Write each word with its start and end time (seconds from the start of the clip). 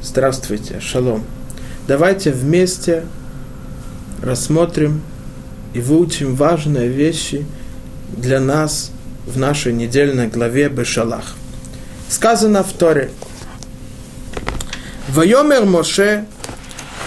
Здравствуйте, 0.00 0.78
шалом. 0.78 1.24
Давайте 1.88 2.30
вместе 2.30 3.04
рассмотрим 4.22 5.02
и 5.74 5.80
выучим 5.80 6.36
важные 6.36 6.88
вещи 6.88 7.44
для 8.16 8.38
нас 8.38 8.92
в 9.26 9.36
нашей 9.38 9.72
недельной 9.72 10.28
главе 10.28 10.68
Бешалах. 10.68 11.34
Сказано 12.08 12.62
в 12.62 12.72
Торе. 12.74 13.10
Вайомер 15.08 15.64
Моше, 15.64 16.26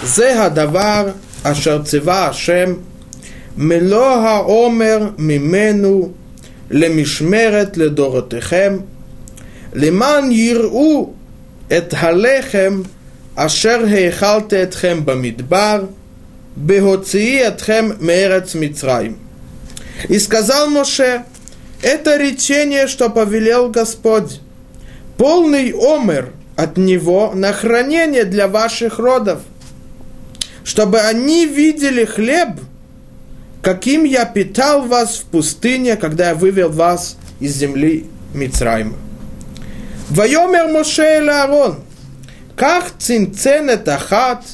Зега 0.04 0.50
Давар, 0.50 1.14
Ашарцева 1.44 2.28
Ашем, 2.28 2.84
Мелоха 3.56 4.44
Омер 4.46 5.14
Мимену, 5.16 6.12
Лемишмерет 6.68 7.78
Ледоротехем, 7.78 8.84
Леман 9.72 10.30
Иру 10.30 11.14
את 11.77 11.93
הלחם 11.97 12.81
אשר 13.35 13.85
האכלתי 13.89 14.63
אתכם 14.63 15.05
במדבר, 15.05 15.83
בהוציאי 16.55 17.47
אתכם 17.47 17.89
מארץ 17.99 18.55
מצרים. 18.55 19.15
И 20.09 20.19
сказал 20.19 20.69
Моше, 20.69 21.23
это 21.81 22.17
речение, 22.17 22.87
что 22.87 23.09
повелел 23.09 23.69
Господь, 23.69 24.41
полный 25.17 25.71
омер 25.73 26.33
от 26.55 26.77
него 26.77 27.31
на 27.33 27.53
хранение 27.53 28.25
для 28.25 28.47
ваших 28.47 28.99
родов, 28.99 29.41
чтобы 30.63 30.99
они 30.99 31.45
видели 31.45 32.05
хлеб, 32.05 32.59
каким 33.61 34.03
я 34.03 34.25
питал 34.25 34.85
вас 34.85 35.17
в 35.17 35.25
пустыне, 35.25 35.95
когда 35.97 36.29
я 36.29 36.35
вывел 36.35 36.69
вас 36.71 37.17
из 37.39 37.55
земли 37.55 38.05
Мицраима. 38.33 38.95
ויאמר 40.11 40.79
משה 40.81 41.17
אל 41.17 41.29
אהרון, 41.29 41.79
קח 42.55 42.83
צנצנת 42.97 43.89
אחת 43.89 44.45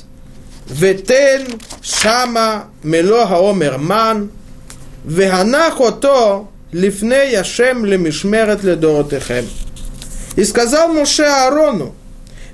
ותן 0.77 1.41
שמה 1.81 2.61
מלוא 2.83 3.21
העומר 3.21 3.77
מן, 3.77 4.25
והנח 5.05 5.79
אותו 5.79 6.45
לפני 6.73 7.37
השם 7.37 7.85
למשמרת 7.85 8.63
לדורותיכם. 8.63 9.43
И 10.35 10.43
сказал 10.45 10.91
Моше 10.91 11.25
Аарону, 11.25 11.93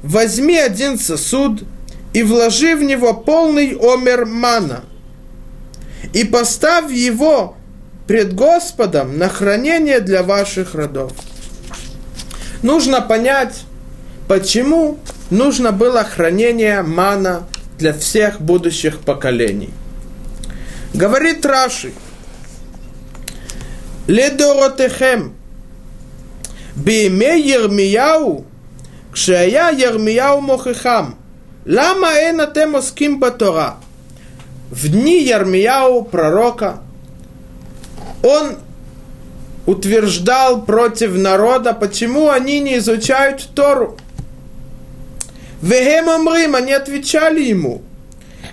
возьми 0.04 0.58
один 0.58 1.00
сосуд 1.00 1.64
и 2.14 2.24
вложи 2.24 2.76
в 2.76 2.84
него 2.84 3.14
полный 3.14 3.78
омер 3.80 4.26
мана, 4.26 4.84
и 6.12 6.26
поставь 6.26 6.92
его 6.92 7.56
пред 8.06 8.34
Господом 8.34 9.18
на 9.18 9.30
хранение 9.30 10.02
для 10.02 10.24
ваших 10.24 10.76
родов 10.76 11.14
нужно 12.64 13.02
понять, 13.02 13.64
почему 14.28 14.98
нужно 15.30 15.72
было 15.72 16.04
хранение 16.04 16.82
мана 16.82 17.48
для 17.78 17.94
всех 17.94 18.42
будущих 18.42 19.00
поколений. 19.00 19.74
Говорит 20.94 21.46
Раши, 21.46 21.92
לדורותיכם, 24.08 25.30
בימי 26.76 27.36
ירמיהו, 27.46 28.44
כשהיה 29.12 29.68
ירמיהו 29.78 30.42
מוכיחם, 30.42 31.12
למה 31.66 32.18
אין 32.18 32.42
אתם 32.42 32.72
עוסקים 32.76 33.20
בתורה? 33.20 33.74
В 34.72 34.88
дни 34.88 35.24
Ярмияу, 35.24 36.04
пророка, 36.04 36.78
он 38.22 38.58
утверждал 39.67 40.63
против 40.63 41.17
народа, 41.17 41.73
почему 41.73 42.31
они 42.31 42.61
не 42.61 42.79
изучают 42.79 43.49
Тору. 43.55 43.97
Вехем 45.63 46.11
Амрим, 46.11 46.55
они 46.55 46.73
отвечали 46.73 47.43
ему, 47.43 47.83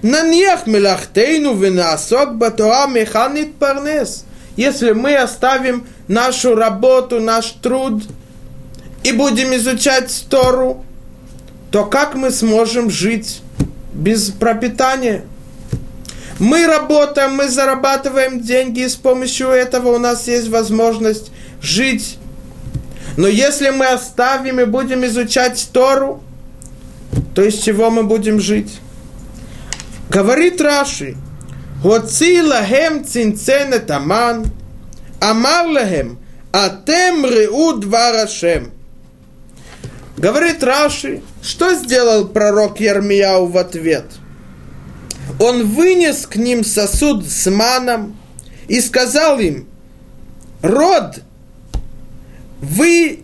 Наньях 0.01 0.65
мелахтейну 0.65 1.53
венасок 1.53 2.35
батора 2.35 2.87
механит 2.87 3.55
парнес. 3.55 4.25
Если 4.55 4.91
мы 4.91 5.15
оставим 5.15 5.85
нашу 6.07 6.55
работу, 6.55 7.19
наш 7.19 7.51
труд 7.61 8.03
и 9.03 9.11
будем 9.11 9.55
изучать 9.55 10.25
Тору, 10.29 10.83
то 11.71 11.85
как 11.85 12.15
мы 12.15 12.31
сможем 12.31 12.89
жить 12.89 13.41
без 13.93 14.29
пропитания? 14.31 15.23
Мы 16.41 16.65
работаем, 16.65 17.35
мы 17.35 17.49
зарабатываем 17.49 18.41
деньги, 18.41 18.79
и 18.79 18.89
с 18.89 18.95
помощью 18.95 19.49
этого 19.49 19.89
у 19.89 19.99
нас 19.99 20.27
есть 20.27 20.49
возможность 20.49 21.31
жить. 21.61 22.17
Но 23.15 23.27
если 23.27 23.69
мы 23.69 23.85
оставим 23.85 24.59
и 24.59 24.65
будем 24.65 25.05
изучать 25.05 25.69
Тору, 25.71 26.23
то 27.35 27.43
из 27.43 27.59
чего 27.59 27.91
мы 27.91 28.01
будем 28.01 28.39
жить? 28.39 28.79
Говорит 30.09 30.59
Раши, 30.59 31.15
Хоци 31.83 32.41
лахем 32.41 33.05
цинцен 33.05 33.79
таман, 33.85 34.47
амар 35.19 35.67
лахем, 35.67 36.17
атем 36.51 37.23
реу 37.23 37.73
дварашем. 37.73 38.71
Говорит 40.17 40.63
Раши, 40.63 41.21
что 41.43 41.75
сделал 41.75 42.27
пророк 42.27 42.79
Ермияу 42.79 43.45
в 43.45 43.59
ответ– 43.59 44.05
он 45.39 45.67
вынес 45.67 46.25
к 46.25 46.35
ним 46.35 46.63
сосуд 46.63 47.27
с 47.27 47.49
маном 47.49 48.17
и 48.67 48.81
сказал 48.81 49.39
им, 49.39 49.67
род, 50.61 51.21
вы 52.61 53.19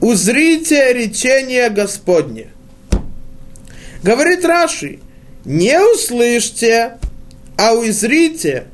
узрите 0.00 0.92
речение 0.92 1.70
Господне. 1.70 2.48
Говорит 4.02 4.44
Раши, 4.44 4.98
не 5.44 5.78
услышьте, 5.80 6.98
а 7.56 7.74
узрите. 7.74 8.66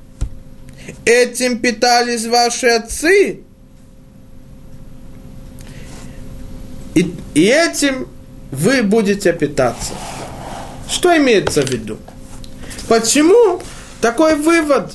Этим 1.04 1.58
питались 1.58 2.24
ваши 2.24 2.66
отцы. 2.68 3.40
И, 6.94 7.14
и 7.34 7.42
этим 7.42 8.08
вы 8.50 8.82
будете 8.82 9.32
питаться. 9.34 9.92
Что 10.88 11.14
имеется 11.16 11.62
в 11.62 11.70
виду? 11.70 11.98
Почему 12.88 13.60
такой 14.00 14.36
вывод? 14.36 14.94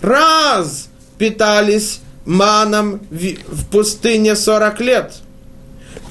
Раз 0.00 0.88
питались 1.18 2.00
маном 2.24 3.00
в 3.10 3.66
пустыне 3.66 4.34
40 4.34 4.80
лет, 4.80 5.12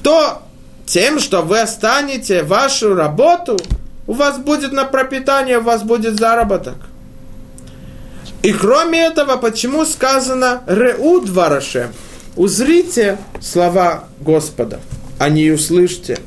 то 0.02 0.42
тем, 0.86 1.18
что 1.18 1.42
вы 1.42 1.60
останете 1.60 2.42
вашу 2.42 2.94
работу, 2.94 3.58
у 4.06 4.14
вас 4.14 4.38
будет 4.38 4.72
на 4.72 4.84
пропитание, 4.84 5.58
у 5.58 5.62
вас 5.62 5.82
будет 5.82 6.18
заработок. 6.18 6.76
И 8.42 8.52
кроме 8.52 9.06
этого, 9.06 9.36
почему 9.36 9.84
сказано 9.84 10.62
«Реу 10.66 11.20
двараше»? 11.20 11.92
Узрите 12.34 13.18
слова 13.40 14.04
Господа, 14.20 14.80
а 15.18 15.28
не 15.28 15.50
услышьте. 15.50 16.18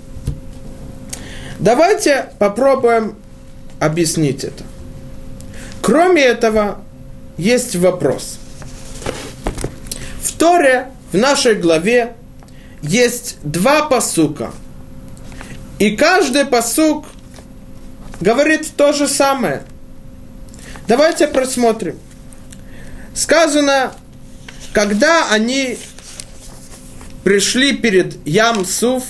Давайте 1.59 2.29
попробуем 2.37 3.15
объяснить 3.79 4.43
это. 4.43 4.63
Кроме 5.81 6.23
этого, 6.23 6.81
есть 7.37 7.75
вопрос. 7.75 8.39
В 10.21 10.33
Торе, 10.33 10.87
в 11.11 11.17
нашей 11.17 11.55
главе, 11.55 12.15
есть 12.81 13.37
два 13.43 13.83
посука. 13.83 14.51
И 15.77 15.95
каждый 15.95 16.45
посук 16.45 17.05
говорит 18.21 18.67
то 18.75 18.93
же 18.93 19.07
самое. 19.07 19.63
Давайте 20.87 21.27
просмотрим. 21.27 21.99
Сказано, 23.13 23.93
когда 24.73 25.29
они 25.31 25.77
пришли 27.23 27.75
перед 27.75 28.25
Ям-Суф, 28.27 29.03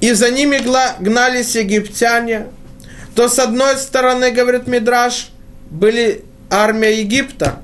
и 0.00 0.12
за 0.12 0.30
ними 0.30 0.58
гнались 1.00 1.56
египтяне– 1.56 2.46
то 3.20 3.28
с 3.28 3.38
одной 3.38 3.76
стороны, 3.76 4.30
говорит 4.30 4.66
Мидраш, 4.66 5.28
были 5.68 6.24
армия 6.48 7.00
Египта, 7.00 7.60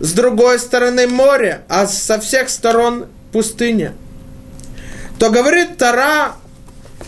с 0.00 0.12
другой 0.12 0.58
стороны 0.58 1.06
море, 1.06 1.62
а 1.68 1.86
со 1.86 2.18
всех 2.18 2.48
сторон 2.48 3.06
пустыня. 3.30 3.94
То 5.20 5.30
говорит 5.30 5.76
Тара, 5.76 6.32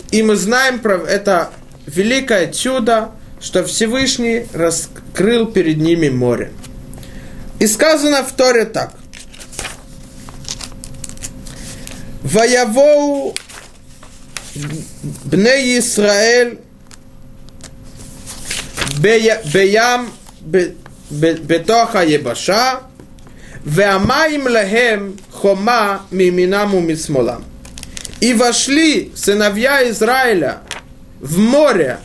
и 0.09 0.23
мы 0.23 0.37
знаем 0.37 0.79
про 0.79 0.99
это 1.05 1.49
великое 1.85 2.53
чудо, 2.53 3.11
что 3.41 3.65
Всевышний 3.65 4.45
раскрыл 4.53 5.47
перед 5.47 5.75
ними 5.75 6.07
море. 6.07 6.53
И 7.59 7.67
сказано 7.67 8.23
в 8.23 8.31
Торе 8.31 8.63
так. 8.63 8.93
Ваявоу 12.23 13.35
бне 15.25 15.77
Исраэль 15.77 16.61
בים 19.00 20.08
בתוך 21.20 21.96
היבשה, 21.96 22.74
והמים 23.64 24.46
להם 24.46 25.12
חומה 25.32 25.98
מימינם 26.12 26.74
ומשמאלם. 26.74 27.40
И 28.20 28.32
вошли 28.32 29.12
сыновья 29.14 29.86
Израиля 29.90 30.62
в 31.20 31.38
море 31.38 31.98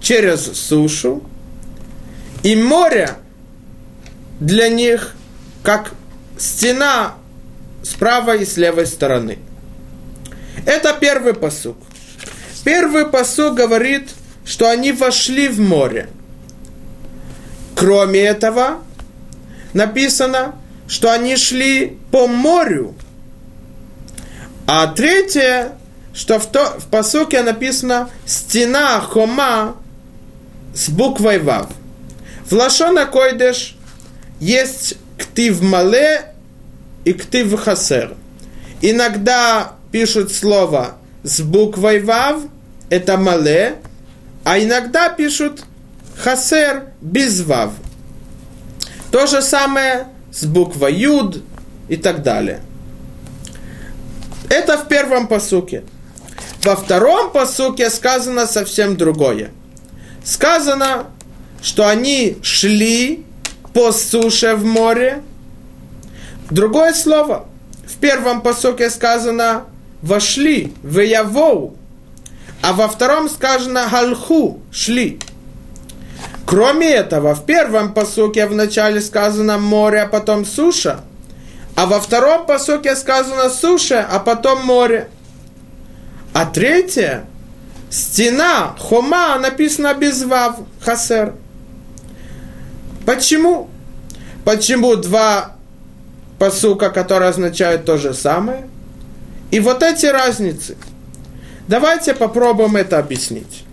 через 0.00 0.40
сушу, 0.40 1.22
и 2.42 2.56
море 2.56 3.10
для 4.40 4.68
них 4.68 5.14
как 5.62 5.92
стена 6.36 7.14
с 7.82 7.90
правой 7.90 8.42
и 8.42 8.44
с 8.44 8.56
левой 8.56 8.86
стороны. 8.86 9.38
Это 10.66 10.96
первый 10.98 11.34
посук. 11.34 11.76
Первый 12.64 13.06
посук 13.06 13.54
говорит, 13.54 14.10
что 14.45 14.69
они 14.69 14.91
вошли 14.91 15.47
в 15.47 15.59
море. 15.59 16.09
Кроме 17.75 18.21
этого, 18.21 18.83
написано, 19.73 20.55
что 20.87 21.11
они 21.11 21.35
шли 21.35 21.97
по 22.11 22.27
морю. 22.27 22.95
А 24.67 24.87
третье, 24.87 25.73
что 26.13 26.39
в, 26.39 26.45
то, 26.45 26.79
в 26.79 26.85
посуке 26.87 27.41
написано 27.41 28.09
стена 28.25 29.01
хома 29.01 29.75
с 30.73 30.89
буквой 30.89 31.39
Вав. 31.39 31.69
В 32.49 32.53
Лашона 32.53 33.05
Койдеш 33.05 33.75
есть 34.39 34.95
ктив 35.17 35.61
мале 35.61 36.33
и 37.03 37.13
ктив 37.13 37.59
хасер. 37.59 38.15
Иногда 38.81 39.73
пишут 39.91 40.31
слово 40.31 40.97
с 41.23 41.41
буквой 41.41 42.01
Вав, 42.01 42.41
это 42.89 43.17
мале, 43.17 43.77
а 44.45 44.59
иногда 44.59 45.09
пишут 45.09 45.63
хасер 46.17 46.89
без 47.01 47.41
Вав. 47.41 47.73
То 49.11 49.25
же 49.25 49.41
самое 49.41 50.07
с 50.31 50.45
буквой 50.45 50.93
Юд 50.93 51.43
и 51.89 51.97
так 51.97 52.21
далее. 52.21 52.61
Это 54.49 54.77
в 54.77 54.87
первом 54.87 55.27
посуке. 55.27 55.83
Во 56.63 56.75
втором 56.75 57.31
посуке 57.31 57.89
сказано 57.89 58.45
совсем 58.45 58.95
другое. 58.95 59.49
Сказано, 60.23 61.07
что 61.61 61.87
они 61.87 62.37
шли 62.43 63.25
по 63.73 63.91
суше 63.91 64.55
в 64.55 64.63
море. 64.63 65.23
Другое 66.51 66.93
слово. 66.93 67.47
В 67.87 67.95
первом 67.97 68.41
посуке 68.41 68.91
сказано 68.91 69.65
«вошли», 70.01 70.73
в 70.83 70.99
«веявоу», 70.99 71.75
а 72.65 72.73
во 72.73 72.87
втором 72.87 73.29
сказано 73.29 73.87
«галху», 73.91 74.59
«шли». 74.71 75.19
Кроме 76.47 76.89
этого, 76.89 77.35
в 77.35 77.45
первом 77.45 77.93
посуке 77.93 78.47
вначале 78.47 79.01
сказано 79.01 79.59
море, 79.59 80.01
а 80.01 80.07
потом 80.07 80.45
суша. 80.45 81.01
А 81.75 81.85
во 81.85 82.01
втором 82.01 82.47
посуке 82.47 82.95
сказано 82.95 83.51
суша, 83.51 84.07
а 84.09 84.17
потом 84.17 84.65
море. 84.65 85.09
А 86.33 86.47
третье, 86.47 87.25
стена, 87.91 88.75
хома, 88.79 89.37
написано 89.37 89.93
без 89.93 90.23
вав, 90.23 90.57
хасер. 90.81 91.33
Почему? 93.05 93.69
Почему 94.43 94.95
два 94.95 95.51
посука, 96.39 96.89
которые 96.89 97.29
означают 97.29 97.85
то 97.85 97.97
же 97.97 98.15
самое? 98.15 98.67
И 99.51 99.59
вот 99.59 99.83
эти 99.83 100.07
разницы. 100.07 100.77
Давайте 101.67 102.13
попробуем 102.13 102.75
это 102.75 102.99
объяснить. 102.99 103.63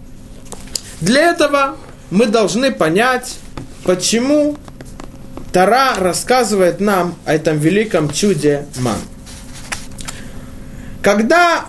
Для 1.01 1.31
этого 1.31 1.77
мы 2.11 2.27
должны 2.27 2.73
понять, 2.73 3.39
почему 3.85 4.57
Тара 5.53 5.95
рассказывает 5.99 6.81
нам 6.81 7.17
о 7.27 7.35
этом 7.35 7.59
великом 7.59 8.11
чуде 8.11 8.67
ман. 8.81 8.99
Когда 11.03 11.67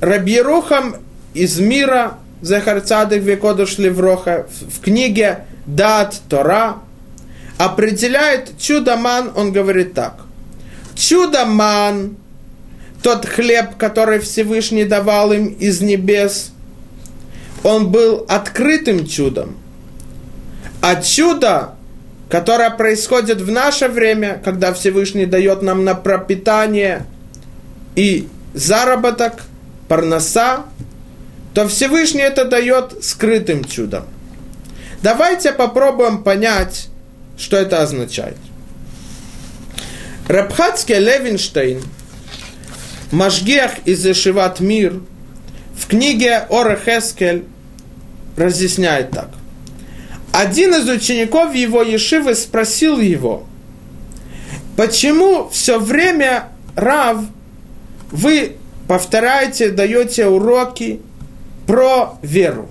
Рабьерухам 0.00 0.96
из 1.34 1.58
мира 1.58 2.18
Захарцадых 2.40 3.22
Векодуш 3.22 3.78
Левроха 3.78 4.46
в 4.60 4.80
книге 4.80 5.44
Дат 5.66 6.20
Тора 6.28 6.76
определяет 7.58 8.58
чудо 8.58 8.96
ман, 8.96 9.32
он 9.34 9.52
говорит 9.52 9.94
так. 9.94 10.20
Чудо 10.94 11.44
ман, 11.44 12.16
тот 13.02 13.26
хлеб, 13.26 13.76
который 13.78 14.18
Всевышний 14.18 14.84
давал 14.84 15.32
им 15.32 15.46
из 15.46 15.80
небес, 15.80 16.52
он 17.62 17.90
был 17.90 18.24
открытым 18.28 19.06
чудом– 19.06 19.56
а 20.80 21.02
чудо, 21.02 21.70
которое 22.28 22.70
происходит 22.70 23.40
в 23.40 23.50
наше 23.50 23.88
время, 23.88 24.40
когда 24.44 24.72
Всевышний 24.72 25.26
дает 25.26 25.62
нам 25.62 25.84
на 25.84 25.96
пропитание 25.96 27.06
и 27.96 28.28
заработок, 28.54 29.42
парноса, 29.88 30.64
то 31.54 31.66
Всевышний 31.66 32.22
это 32.22 32.44
дает 32.44 33.04
скрытым 33.04 33.64
чудом. 33.64 34.04
Давайте 35.02 35.52
попробуем 35.52 36.22
понять, 36.22 36.86
что 37.36 37.56
это 37.56 37.82
означает. 37.82 38.36
Рабхатский 40.28 41.00
Левинштейн, 41.00 41.82
Машгех 43.12 43.72
из 43.84 44.04
Ишиват 44.06 44.60
Мир, 44.60 45.00
в 45.76 45.86
книге 45.86 46.46
Ора 46.48 46.76
Хескель 46.76 47.44
разъясняет 48.36 49.10
так– 49.10 49.30
один 50.36 50.74
из 50.74 50.86
учеников 50.86 51.54
его 51.54 51.80
Ешивы 51.80 52.34
спросил 52.34 53.00
его, 53.00 53.46
почему 54.76 55.48
все 55.48 55.78
время, 55.78 56.48
Рав, 56.74 57.24
вы 58.10 58.56
повторяете, 58.86 59.70
даете 59.70 60.26
уроки 60.26 61.00
про 61.66 62.18
веру? 62.20 62.68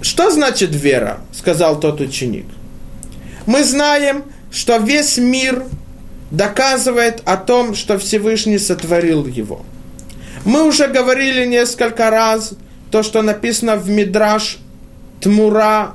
Что 0.00 0.30
значит 0.30 0.70
вера? 0.70 1.18
Сказал 1.32 1.80
тот 1.80 2.00
ученик. 2.00 2.46
Мы 3.46 3.64
знаем, 3.64 4.22
что 4.52 4.76
весь 4.76 5.18
мир 5.18 5.64
доказывает 6.30 7.22
о 7.24 7.36
том, 7.36 7.74
что 7.74 7.98
Всевышний 7.98 8.58
сотворил 8.58 9.26
его. 9.26 9.64
Мы 10.44 10.66
уже 10.66 10.88
говорили 10.88 11.44
несколько 11.44 12.10
раз 12.10 12.52
то, 12.90 13.02
что 13.02 13.22
написано 13.22 13.76
в 13.76 13.88
Мидраш 13.88 14.58
Тмура 15.20 15.92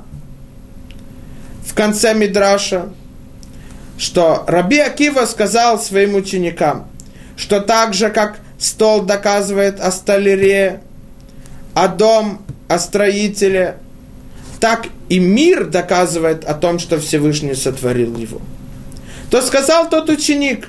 в 1.66 1.74
конце 1.74 2.14
Мидраша, 2.14 2.90
что 3.98 4.44
Раби 4.46 4.78
Акива 4.78 5.26
сказал 5.26 5.80
своим 5.80 6.14
ученикам, 6.14 6.88
что 7.36 7.60
так 7.60 7.92
же, 7.92 8.08
как 8.08 8.38
стол 8.58 9.02
доказывает 9.02 9.80
о 9.80 9.90
столяре, 9.90 10.80
а 11.74 11.88
дом 11.88 12.42
о 12.68 12.78
строителе, 12.78 13.76
так 14.60 14.86
и 15.08 15.18
мир 15.18 15.66
доказывает 15.66 16.44
о 16.44 16.54
том, 16.54 16.78
что 16.78 16.98
Всевышний 16.98 17.54
сотворил 17.54 18.16
его. 18.16 18.40
То 19.30 19.42
сказал 19.42 19.88
тот 19.88 20.08
ученик, 20.08 20.68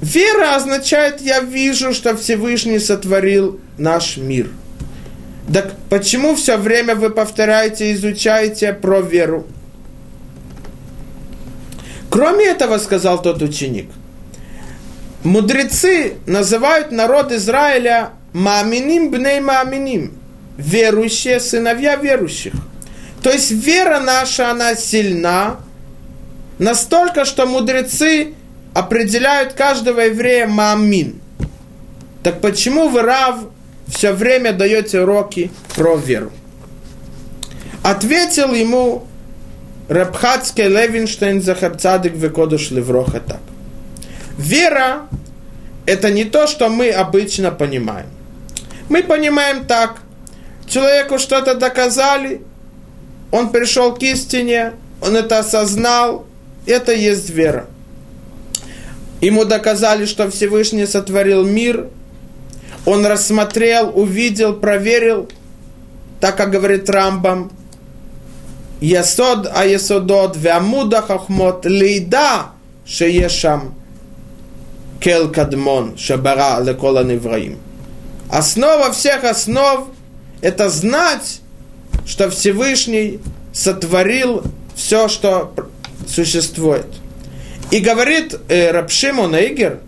вера 0.00 0.54
означает, 0.56 1.20
я 1.20 1.40
вижу, 1.40 1.92
что 1.92 2.16
Всевышний 2.16 2.78
сотворил 2.78 3.60
наш 3.78 4.16
мир– 4.16 4.48
так 5.52 5.74
почему 5.88 6.34
все 6.34 6.56
время 6.56 6.94
вы 6.94 7.10
повторяете, 7.10 7.92
изучаете 7.92 8.72
про 8.72 9.00
веру? 9.00 9.46
Кроме 12.10 12.46
этого, 12.46 12.78
сказал 12.78 13.22
тот 13.22 13.42
ученик, 13.42 13.90
мудрецы 15.22 16.14
называют 16.26 16.90
народ 16.90 17.30
Израиля 17.30 18.10
маминим 18.32 19.10
бней 19.10 19.40
маминим, 19.40 20.14
верующие, 20.56 21.38
сыновья 21.38 21.96
верующих. 21.96 22.54
То 23.22 23.30
есть 23.30 23.50
вера 23.50 24.00
наша, 24.00 24.50
она 24.50 24.74
сильна, 24.74 25.56
настолько, 26.58 27.24
что 27.24 27.46
мудрецы 27.46 28.34
определяют 28.74 29.54
каждого 29.54 30.00
еврея 30.00 30.46
мамин. 30.46 31.20
Так 32.22 32.40
почему 32.40 32.88
вы, 32.88 33.02
Рав, 33.02 33.36
все 33.86 34.12
время 34.12 34.52
даете 34.52 35.02
уроки 35.02 35.50
про 35.74 35.96
веру. 35.96 36.32
Ответил 37.82 38.52
ему 38.52 39.06
Рабхатский 39.88 40.66
Левинштейн 40.66 41.40
Захарцадик 41.40 42.14
Векодуш 42.14 42.70
Левроха 42.70 43.20
так. 43.20 43.40
Вера– 44.36 45.06
это 45.86 46.10
не 46.10 46.24
то, 46.24 46.46
что 46.46 46.68
мы 46.68 46.90
обычно 46.90 47.52
понимаем. 47.52 48.08
Мы 48.88 49.02
понимаем 49.02 49.64
так. 49.64 49.98
Человеку 50.68 51.18
что-то 51.18 51.54
доказали, 51.54 52.42
он 53.30 53.50
пришел 53.50 53.94
к 53.94 54.02
истине, 54.02 54.72
он 55.00 55.16
это 55.16 55.38
осознал, 55.38 56.26
это 56.66 56.92
есть 56.92 57.30
вера. 57.30 57.66
Ему 59.20 59.44
доказали, 59.44 60.04
что 60.04 60.30
Всевышний 60.30 60.86
сотворил 60.86 61.44
мир, 61.44 61.88
он 62.84 63.06
рассмотрел, 63.06 63.90
увидел, 63.94 64.54
проверил, 64.54 65.28
так 66.20 66.36
как 66.36 66.50
говорит 66.50 66.88
Рамбам, 66.90 67.50
Ясод 68.80 69.48
а 69.52 69.64
Ясодот, 69.64 70.36
Вямуда 70.36 71.00
Хахмот, 71.00 71.64
Лейда 71.64 72.48
Шеешам 72.84 73.74
кел 75.00 75.30
кадмон 75.30 75.96
шабара 75.96 76.60
лекола 76.60 77.02
невраим. 77.04 77.58
Основа 78.30 78.92
всех 78.92 79.24
основ– 79.24 79.88
это 80.40 80.68
знать, 80.68 81.40
что 82.06 82.28
Всевышний 82.30 83.20
сотворил 83.52 84.42
все, 84.74 85.08
что 85.08 85.52
существует. 86.06 86.86
И 87.70 87.80
говорит 87.80 88.34
э, 88.48 88.70
Рабшимон 88.70 89.34
Эйгер, 89.34 89.80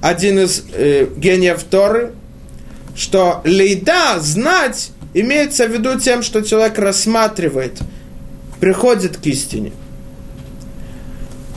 один 0.00 0.38
из 0.38 0.64
э, 0.72 1.06
гениев 1.16 1.62
Торы, 1.64 2.12
что 2.94 3.42
лейда, 3.44 4.18
знать, 4.20 4.90
имеется 5.14 5.66
в 5.66 5.72
виду 5.72 5.98
тем, 6.00 6.22
что 6.22 6.42
человек 6.42 6.78
рассматривает, 6.78 7.78
приходит 8.60 9.18
к 9.18 9.26
истине. 9.26 9.72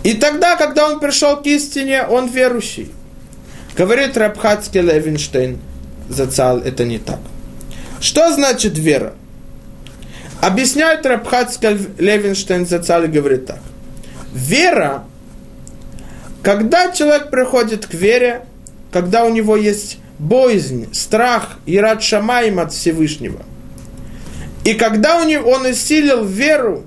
И 0.04 0.14
тогда, 0.14 0.56
когда 0.56 0.90
он 0.90 1.00
пришел 1.00 1.38
к 1.38 1.46
истине, 1.46 2.04
он 2.04 2.28
верующий. 2.28 2.92
Говорит 3.78 4.18
Рабхацкий 4.18 4.82
Левинштейн, 4.82 5.60
зацал, 6.10 6.60
это 6.60 6.84
не 6.86 7.00
так. 7.00 7.20
Что 8.02 8.34
значит 8.34 8.78
вера? 8.78 9.14
Объясняет 10.42 11.06
Рабхацкий 11.06 11.78
Левинштейн 11.98 12.66
зацал 12.66 13.04
и 13.04 13.08
говорит 13.08 13.46
так. 13.46 13.60
Вера, 14.34 15.06
когда 16.44 16.92
человек 16.92 17.30
приходит 17.30 17.86
к 17.86 17.94
вере, 17.94 18.46
когда 18.92 19.26
у 19.26 19.30
него 19.30 19.56
есть 19.56 19.98
боязнь, 20.20 20.94
страх 20.94 21.58
и 21.66 21.78
рад 21.78 22.04
шамаем 22.04 22.60
от 22.60 22.74
Всевышнего. 22.74 23.42
И 24.64 24.74
когда 24.74 25.22
у 25.22 25.26
него, 25.26 25.50
он 25.50 25.66
усилил 25.66 26.26
веру, 26.26 26.84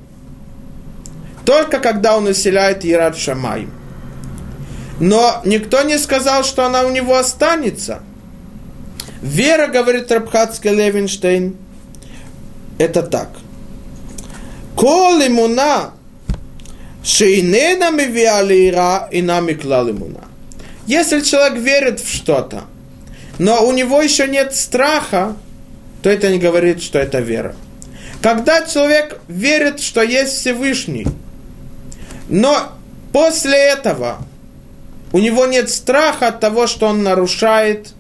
только 1.45 1.81
когда 1.81 2.17
он 2.17 2.27
усиляет 2.27 2.85
Ират 2.85 3.17
Шамай. 3.17 3.67
Но 5.01 5.41
никто 5.45 5.83
не 5.83 5.99
сказал, 5.99 6.45
что 6.45 6.65
она 6.65 6.83
у 6.83 6.91
него 6.91 7.17
останется. 7.17 8.03
Вера, 9.21 9.67
говорит 9.67 10.13
Рабхатский 10.13 10.71
Левинштейн, 10.71 11.57
это 12.79 13.03
так. 13.03 13.31
Кол 14.77 15.21
имуна 15.27 15.93
шейнена 17.05 17.91
мивиали 17.91 18.69
ира 18.69 19.09
и 19.11 19.23
нами 19.23 19.55
клал 19.55 19.91
имуна. 19.91 20.25
Если 20.87 21.21
человек 21.21 21.59
верит 21.59 22.01
в 22.01 22.09
что-то, 22.09 22.65
но 23.39 23.67
у 23.67 23.73
него 23.73 24.01
еще 24.03 24.29
нет 24.29 24.55
страха, 24.55 25.37
то 26.03 26.11
это 26.11 26.31
не 26.31 26.39
говорит, 26.39 26.83
что 26.83 26.99
это 26.99 27.21
вера. 27.21 27.55
Когда 28.21 28.67
человек 28.67 29.19
верит, 29.29 29.81
что 29.81 30.03
есть 30.03 30.35
Всевышний, 30.35 31.07
но 32.29 32.73
после 33.13 33.57
этого 33.57 34.19
у 35.13 35.19
него 35.19 35.47
нет 35.47 35.71
страха 35.71 36.29
от 36.29 36.41
того, 36.41 36.67
что 36.67 36.87
он 36.87 37.03
нарушает 37.03 37.95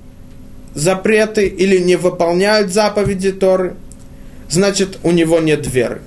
запреты 0.75 1.47
или 1.47 1.78
не 1.78 1.97
выполняет 1.97 2.73
заповеди 2.73 3.32
Торы, 3.32 3.76
значит, 4.49 4.99
у 5.02 5.11
него 5.11 5.40
нет 5.40 5.66
веры. 5.66 6.02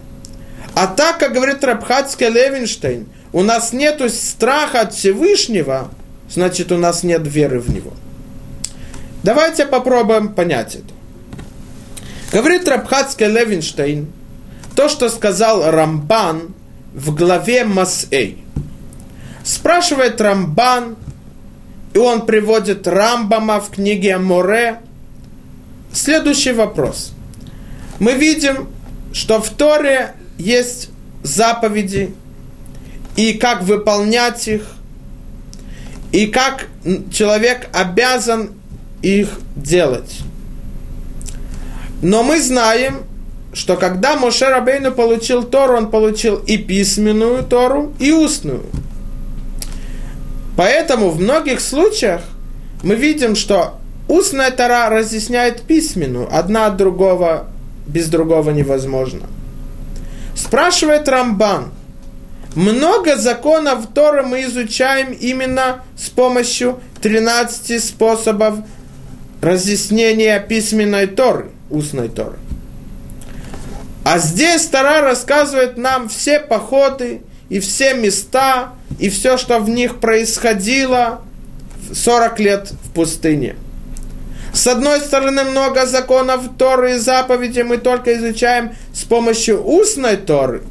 А 0.75 0.87
так, 0.87 1.19
как 1.19 1.33
говорит 1.33 1.63
Рабхатский 1.63 2.27
Левинштейн, 2.27 3.07
у 3.31 3.43
нас 3.43 3.71
нет 3.71 4.01
страха 4.11 4.81
от 4.81 4.93
Всевышнего, 4.93 5.89
значит, 6.29 6.71
у 6.73 6.77
нас 6.77 7.03
нет 7.03 7.25
веры 7.25 7.61
в 7.61 7.73
Него. 7.73 7.93
Давайте 9.23 9.65
попробуем 9.65 10.33
понять 10.33 10.75
это. 10.75 10.93
Говорит 12.33 12.67
Рабхатский 12.67 13.27
Левинштейн, 13.27 14.11
то, 14.75 14.89
что 14.89 15.07
сказал 15.09 15.71
Рамбан 15.71 16.53
в 16.93 17.15
главе 17.15 17.63
Масэй. 17.63 18.43
Спрашивает 19.45 20.19
Рамбан, 20.19 20.97
и 21.93 21.97
он 21.97 22.25
приводит 22.25 22.85
Рамбама 22.85 23.61
в 23.61 23.69
книге 23.69 24.17
Море. 24.17 24.81
Следующий 25.93 26.51
вопрос. 26.51 27.13
Мы 27.99 28.13
видим, 28.13 28.67
что 29.13 29.41
в 29.41 29.49
Торе 29.51 30.13
есть 30.37 30.89
заповеди, 31.23 32.13
и 33.15 33.33
как 33.33 33.63
выполнять 33.63 34.47
их, 34.47 34.63
и 36.11 36.27
как 36.27 36.67
человек 37.11 37.69
обязан 37.73 38.51
их 39.01 39.29
делать. 39.55 40.19
Но 42.01 42.23
мы 42.23 42.41
знаем, 42.41 43.03
что 43.53 43.77
когда 43.77 44.15
Моше 44.17 44.49
Рабейну 44.49 44.91
получил 44.91 45.43
Тору, 45.43 45.77
он 45.77 45.89
получил 45.89 46.35
и 46.37 46.57
письменную 46.57 47.43
Тору, 47.43 47.93
и 47.99 48.11
устную. 48.11 48.63
Поэтому 50.57 51.09
в 51.09 51.19
многих 51.19 51.61
случаях 51.61 52.21
мы 52.83 52.95
видим, 52.95 53.35
что 53.35 53.79
устная 54.07 54.51
Тора 54.51 54.89
разъясняет 54.89 55.61
письменную, 55.61 56.27
одна 56.33 56.67
от 56.67 56.77
другого, 56.77 57.47
без 57.87 58.07
другого 58.07 58.51
невозможно. 58.51 59.21
Спрашивает 60.35 61.07
Рамбан, 61.07 61.71
много 62.55 63.17
законов 63.17 63.87
Торы 63.93 64.23
мы 64.23 64.43
изучаем 64.43 65.11
именно 65.11 65.83
с 65.97 66.09
помощью 66.09 66.79
13 67.01 67.83
способов 67.83 68.59
разъяснения 69.41 70.39
письменной 70.39 71.07
Торы, 71.07 71.51
устной 71.69 72.09
Торы. 72.09 72.37
А 74.05 74.19
здесь 74.19 74.67
Тара 74.67 75.01
рассказывает 75.01 75.77
нам 75.77 76.07
все 76.09 76.39
походы 76.39 77.21
и 77.49 77.59
все 77.59 77.93
места, 77.93 78.73
и 78.99 79.09
все, 79.09 79.37
что 79.37 79.59
в 79.59 79.69
них 79.69 79.99
происходило 79.99 81.21
40 81.93 82.39
лет 82.39 82.71
в 82.83 82.93
пустыне. 82.93 83.55
С 84.55 84.67
одной 84.67 85.01
стороны, 85.01 85.43
много 85.43 85.85
законов 85.85 86.43
Торы 86.57 86.95
и 86.95 86.97
заповедей 86.97 87.63
мы 87.63 87.77
только 87.77 88.15
изучаем 88.15 88.71
с 88.93 89.03
помощью 89.03 89.61
устной 89.61 90.15
Торы. 90.15 90.63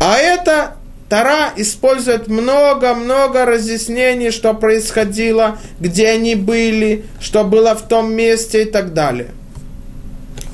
А 0.00 0.18
это 0.18 0.76
Тара 1.08 1.54
использует 1.56 2.28
много-много 2.28 3.46
разъяснений, 3.46 4.32
что 4.32 4.52
происходило, 4.52 5.58
где 5.80 6.08
они 6.08 6.34
были, 6.34 7.06
что 7.20 7.42
было 7.42 7.74
в 7.74 7.88
том 7.88 8.12
месте 8.12 8.64
и 8.64 8.66
так 8.66 8.92
далее. 8.92 9.30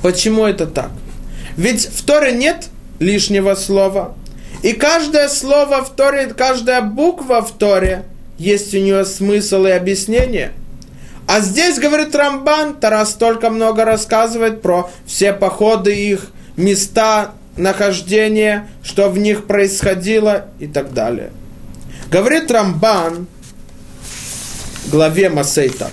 Почему 0.01 0.45
это 0.45 0.65
так? 0.67 0.91
Ведь 1.57 1.85
в 1.85 2.05
Торе 2.05 2.31
нет 2.31 2.67
лишнего 2.99 3.55
слова. 3.55 4.15
И 4.63 4.71
каждое 4.71 5.27
слово 5.27 5.83
в 5.83 5.89
Торе, 5.97 6.27
каждая 6.27 6.81
буква 6.81 7.41
в 7.41 7.51
Торе, 7.51 8.05
есть 8.37 8.73
у 8.73 8.77
нее 8.77 9.03
смысл 9.03 9.65
и 9.65 9.71
объяснение. 9.71 10.53
А 11.27 11.39
здесь, 11.39 11.79
говорит 11.79 12.13
Рамбан, 12.15 12.75
Тарас 12.75 13.13
только 13.13 13.49
много 13.49 13.85
рассказывает 13.85 14.61
про 14.61 14.89
все 15.05 15.33
походы 15.33 15.95
их, 15.95 16.31
места 16.57 17.33
нахождения, 17.57 18.69
что 18.83 19.09
в 19.09 19.17
них 19.17 19.45
происходило 19.45 20.47
и 20.59 20.67
так 20.67 20.93
далее. 20.93 21.31
Говорит 22.09 22.51
Рамбан 22.51 23.27
главе 24.91 25.29
Масей 25.29 25.69
так. 25.69 25.91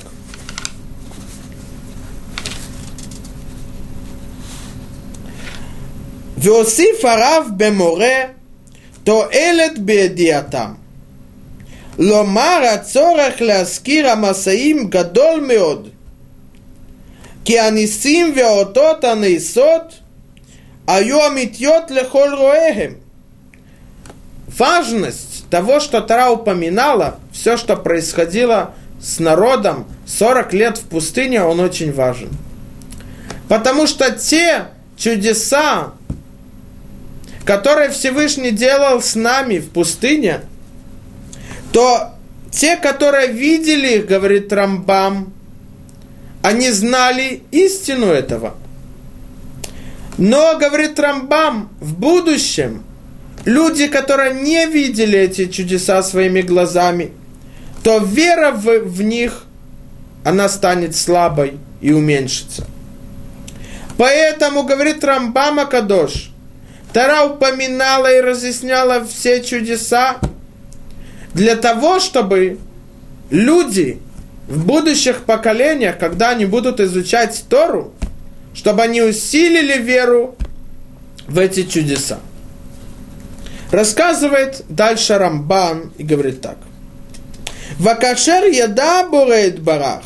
Веосиф 6.36 7.04
арав 7.04 7.50
беморе, 7.52 8.34
то 9.04 9.28
элет 9.32 9.78
бедиатам. 9.80 10.77
לומר 11.99 12.61
הצורך 12.73 13.41
להזכיר 13.41 14.09
המסעים 14.09 14.89
גדול 14.89 15.39
מאוד, 15.47 15.89
כי 17.45 17.59
הניסים 17.59 18.33
והאותות 18.35 19.03
הנעשות 19.03 19.93
היו 20.87 21.27
אמיתיות 21.27 21.91
לכל 21.91 22.29
רואיהם. 22.37 22.93
Важность 24.57 25.49
того, 25.49 25.79
что 25.79 26.01
Тара 26.01 26.29
упоминала, 26.29 27.19
все, 27.31 27.57
что 27.57 27.75
происходило 27.75 28.75
с 29.01 29.19
народом 29.19 29.87
40 30.05 30.53
лет 30.53 30.77
в 30.77 30.83
пустыне, 30.83 31.41
он 31.43 31.59
очень 31.59 31.91
важен. 31.91 32.29
Потому 33.49 33.87
что 33.87 34.11
те 34.11 34.67
чудеса, 34.95 35.93
которые 37.45 37.89
Всевышний 37.89 38.51
делал 38.51 39.01
с 39.01 39.15
нами 39.15 39.57
в 39.57 39.69
пустыне, 39.69 40.41
то 41.78 42.10
те, 42.50 42.74
которые 42.74 43.28
видели 43.28 43.98
говорит 43.98 44.52
Рамбам, 44.52 45.32
они 46.42 46.70
знали 46.70 47.42
истину 47.52 48.06
этого– 48.06 48.56
но, 50.18 50.58
говорит 50.58 50.98
Рамбам, 50.98 51.70
в 51.78 51.96
будущем 51.96 52.82
люди, 53.44 53.86
которые 53.86 54.34
не 54.34 54.66
видели 54.66 55.16
эти 55.16 55.46
чудеса 55.46 56.02
своими 56.02 56.40
глазами, 56.40 57.12
то 57.84 57.98
вера 57.98 58.50
в, 58.50 58.80
в 58.80 59.02
них, 59.02 59.44
она 60.24 60.48
станет 60.48 60.96
слабой 60.96 61.58
и 61.80 61.92
уменьшится. 61.92 62.66
Поэтому, 63.96 64.64
говорит 64.64 65.04
Рамбам 65.04 65.60
Акадош, 65.60 66.32
Тара 66.92 67.22
упоминала 67.22 68.12
и 68.12 68.20
разъясняла 68.20 69.04
все 69.04 69.44
чудеса 69.44 70.16
для 71.37 71.55
того, 71.55 71.99
чтобы 71.99 72.59
люди 73.29 73.99
в 74.47 74.65
будущих 74.65 75.23
поколениях, 75.23 75.97
когда 75.97 76.29
они 76.29 76.45
будут 76.45 76.79
изучать 76.79 77.43
Тору, 77.49 77.93
чтобы 78.53 78.83
они 78.83 79.01
усилили 79.01 79.81
веру 79.81 80.35
в 81.27 81.39
эти 81.39 81.63
чудеса. 81.63 82.19
Рассказывает 83.71 84.63
дальше 84.69 85.17
Рамбан 85.17 85.91
и 85.97 86.03
говорит 86.03 86.41
так. 86.41 86.57
Вакашер 87.79 88.45
яда 88.45 89.07
бурейт 89.09 89.59
барах, 89.59 90.05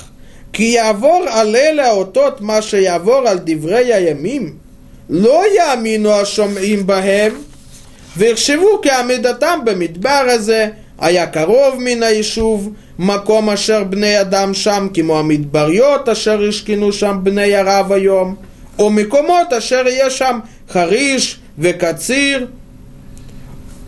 כי 0.54 0.64
יעבור 0.64 1.26
עלה 1.30 1.92
אותות 1.92 2.42
מה 2.42 2.62
שיעבור 2.62 3.28
על 3.28 3.40
דברי 3.46 3.94
הימים, 3.94 4.54
לא 5.10 5.44
יאמינו 5.56 6.12
השומעים 6.12 6.88
בהם, 6.88 7.34
ויחשבו 8.18 8.82
כי 8.82 8.90
עמידתם 8.90 9.60
במדבר 9.66 10.26
הזה 10.28 10.70
היה 11.02 11.28
קרוב 11.28 11.76
מן 11.80 12.04
היישוב, 12.04 12.74
מקום 13.00 13.50
אשר 13.50 13.84
בני 13.84 14.22
אדם 14.22 14.54
שם, 14.54 14.88
כמו 14.94 15.20
המדבריות 15.20 16.10
אשר 16.10 16.42
השכינו 16.50 16.94
שם 16.94 17.20
בני 17.24 17.56
ערב 17.56 17.92
היום, 17.92 18.36
או 18.80 18.90
מקומות 18.90 19.54
אשר 19.58 19.88
יהיה 19.88 20.10
שם 20.10 20.40
חריש 20.70 21.40
וקציר, 21.60 22.48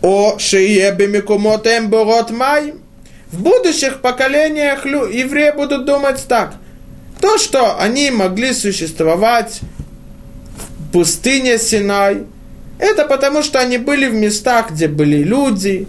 או 0.02 0.34
שיהיה 0.38 0.92
במקומותיהם 0.92 1.90
בורות 1.90 2.30
מים. 2.30 2.74
В 3.32 3.42
будущих 3.42 4.00
поколениях 4.00 4.84
евреи 4.86 5.52
будут 5.54 5.84
думать 5.84 6.24
так. 6.26 6.54
То, 7.20 7.38
что 7.38 7.78
они 7.78 8.10
могли 8.10 8.52
существовать 8.52 9.60
в 10.56 10.92
пустыне 10.92 11.58
Синай, 11.58 12.24
это 12.78 13.04
потому, 13.04 13.42
что 13.42 13.60
они 13.60 13.78
были 13.78 14.08
в 14.08 14.14
местах, 14.14 14.70
где 14.72 14.88
были 14.88 15.22
люди, 15.22 15.86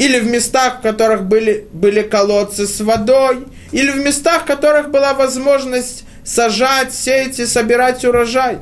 или 0.00 0.18
в 0.18 0.26
местах, 0.26 0.78
в 0.78 0.82
которых 0.82 1.24
были, 1.24 1.66
были 1.72 2.02
колодцы 2.02 2.66
с 2.66 2.80
водой, 2.80 3.44
или 3.72 3.90
в 3.90 3.96
местах, 3.96 4.42
в 4.42 4.46
которых 4.46 4.90
была 4.90 5.14
возможность 5.14 6.04
сажать, 6.24 6.92
сеять 6.92 7.38
и 7.38 7.46
собирать 7.46 8.04
урожай. 8.04 8.58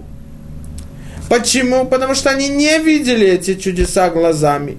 Почему? 1.28 1.86
Потому 1.86 2.14
что 2.14 2.30
они 2.30 2.48
не 2.48 2.78
видели 2.78 3.26
эти 3.26 3.54
чудеса 3.54 4.10
глазами. 4.10 4.76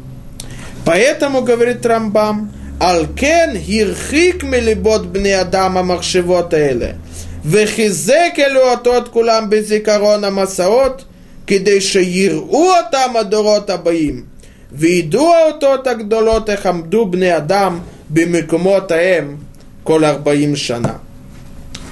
Поэтому, 0.85 1.41
говорит 1.41 1.85
Рамбам, 1.85 2.51
Алкен 2.79 3.57
хирхик 3.57 4.43
мелибот 4.43 5.05
бне 5.07 5.39
Адама 5.39 5.83
махшевот 5.83 6.53
эле. 6.53 6.97
וחיזק 7.45 8.39
אלוהתות 8.39 9.07
כולם 9.07 9.49
בזיכרון 9.49 10.23
המסעות, 10.23 11.05
כדי 11.47 11.81
שיראו 11.81 12.71
אותם 12.77 13.15
הדורות 13.15 13.69
הבאים, 13.69 14.23
וידעו 14.71 15.33
האותות 15.33 15.87
הגדולות 15.87 16.49
איך 16.49 16.65
עמדו 16.65 17.05
בני 17.05 17.37
אדם 17.37 17.79
במקומות 18.09 18.91
ההם 18.91 19.35
כל 19.83 20.05
ארבעים 20.05 20.55
שנה. 20.55 20.93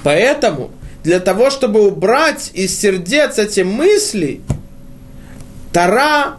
Поэтому, 0.04 0.70
для 1.02 1.18
того, 1.18 1.50
чтобы 1.50 1.86
убрать 1.86 2.50
из 2.52 2.78
сердец 2.78 3.38
эти 3.38 3.60
мысли, 3.60 4.42
Тара 5.72 6.36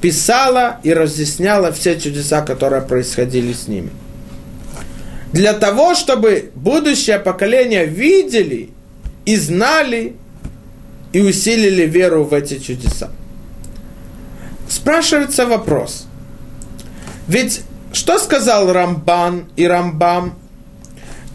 писала 0.00 0.78
и 0.82 0.92
разъясняла 0.94 1.72
все 1.72 1.98
чудеса, 1.98 2.42
которые 2.42 2.82
происходили 2.82 3.52
с 3.52 3.66
ними. 3.68 3.90
Для 5.32 5.54
того, 5.54 5.94
чтобы 5.94 6.50
будущее 6.54 7.18
поколение 7.18 7.86
видели 7.86 8.70
и 9.24 9.36
знали 9.36 10.14
и 11.12 11.20
усилили 11.20 11.82
веру 11.86 12.24
в 12.24 12.34
эти 12.34 12.58
чудеса. 12.58 13.10
Спрашивается 14.69 15.45
вопрос. 15.45 16.07
Ведь 17.27 17.61
что 17.93 18.19
сказал 18.19 18.71
Рамбан 18.71 19.45
и 19.55 19.65
Рамбам? 19.65 20.35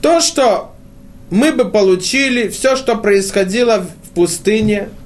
То, 0.00 0.20
что 0.20 0.74
мы 1.30 1.52
бы 1.52 1.70
получили 1.70 2.48
все, 2.48 2.76
что 2.76 2.96
происходило 2.96 3.80
в 3.80 4.10
пустыне– 4.14 4.88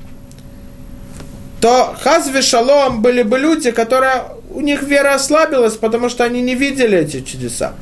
то 1.61 1.97
хазве 2.01 2.43
шалом 2.43 3.03
были 3.03 3.23
бы 3.23 3.39
люди, 3.39 3.71
которые 3.71 4.23
у 4.51 4.61
них 4.61 4.83
вера 4.83 5.15
ослабилась, 5.15 5.75
потому 5.75 6.09
что 6.09 6.25
они 6.25 6.43
не 6.43 6.55
видели 6.55 6.99
эти 6.99 7.23
чудеса. 7.23 7.75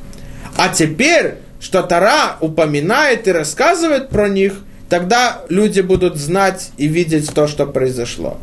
А 0.56 0.68
теперь, 0.68 1.34
что 1.60 1.82
Тара 1.82 2.36
упоминает 2.40 3.26
и 3.28 3.32
рассказывает 3.32 4.08
про 4.08 4.28
них, 4.28 4.54
тогда 4.88 5.42
люди 5.48 5.80
будут 5.80 6.16
знать 6.16 6.70
и 6.76 6.86
видеть 6.86 7.32
то, 7.34 7.46
что 7.46 7.66
произошло. 7.66 8.38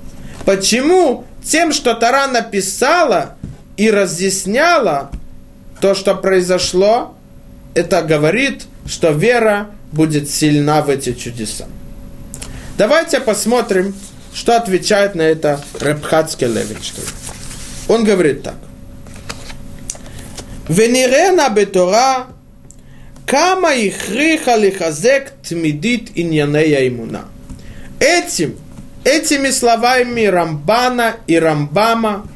Почему? 0.46 1.26
тем, 1.44 1.74
что 1.74 1.94
Тара 1.94 2.28
написала 2.28 3.36
и 3.78 3.90
разъясняла 3.90 5.12
то, 5.80 5.96
что 5.96 6.16
произошло, 6.16 7.16
это 7.74 8.02
говорит, 8.02 8.64
что 8.86 9.12
вера 9.12 9.72
будет 9.92 10.30
сильна 10.30 10.82
в 10.82 10.90
эти 10.90 11.14
чудеса. 11.14 11.68
Давайте 12.78 13.20
посмотрим, 13.20 13.96
что 14.34 14.56
отвечает 14.56 15.16
на 15.16 15.24
это 15.24 15.64
Рабхатский 15.80 16.48
Левинштейн. 16.48 17.08
Он 17.88 18.04
говорит 18.04 18.44
так. 18.44 18.56
Венирена 20.68 21.50
бетора 21.50 22.28
кама 23.26 23.74
и 23.74 23.90
ихриха 23.90 24.56
лихазек 24.56 25.32
тмидит 25.44 26.12
иньянея 26.16 26.88
имуна. 26.88 27.26
Этим– 28.00 28.58
Этими 29.04 29.50
словами 29.50 30.26
Рамбана 30.26 31.16
и 31.26 31.40
Рамбама 31.40 32.28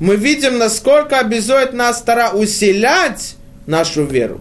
мы 0.00 0.16
видим, 0.16 0.58
насколько 0.58 1.20
обязует 1.20 1.74
нас 1.74 2.00
Тара 2.02 2.30
усилять 2.30 3.36
нашу 3.66 4.04
веру. 4.04 4.40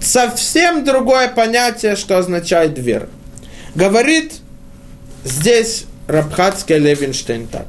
Совсем 0.00 0.84
другое 0.84 1.28
понятие, 1.28 1.96
что 1.96 2.18
означает 2.18 2.78
вера. 2.78 3.08
Говорит 3.74 4.34
здесь 5.24 5.86
Рабхатский 6.06 6.78
Левинштейн 6.78 7.48
так. 7.48 7.66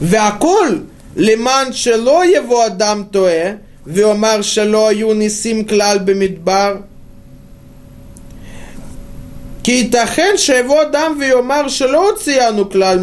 Веаколь 0.00 0.82
лиман 1.14 1.72
шело 1.72 2.24
его 2.24 2.62
адам 2.62 3.06
тое, 3.06 3.60
веомар 3.86 4.42
шело 4.42 4.90
юнисим 4.92 5.64
клал 5.64 6.00
бемидбар– 6.00 6.86
Ки 9.62 9.84
тахен 9.84 10.34
его 10.34 10.84
дам 10.86 11.20
виомар 11.20 11.70
шелоцияну 11.70 12.66
клаль. 12.66 13.00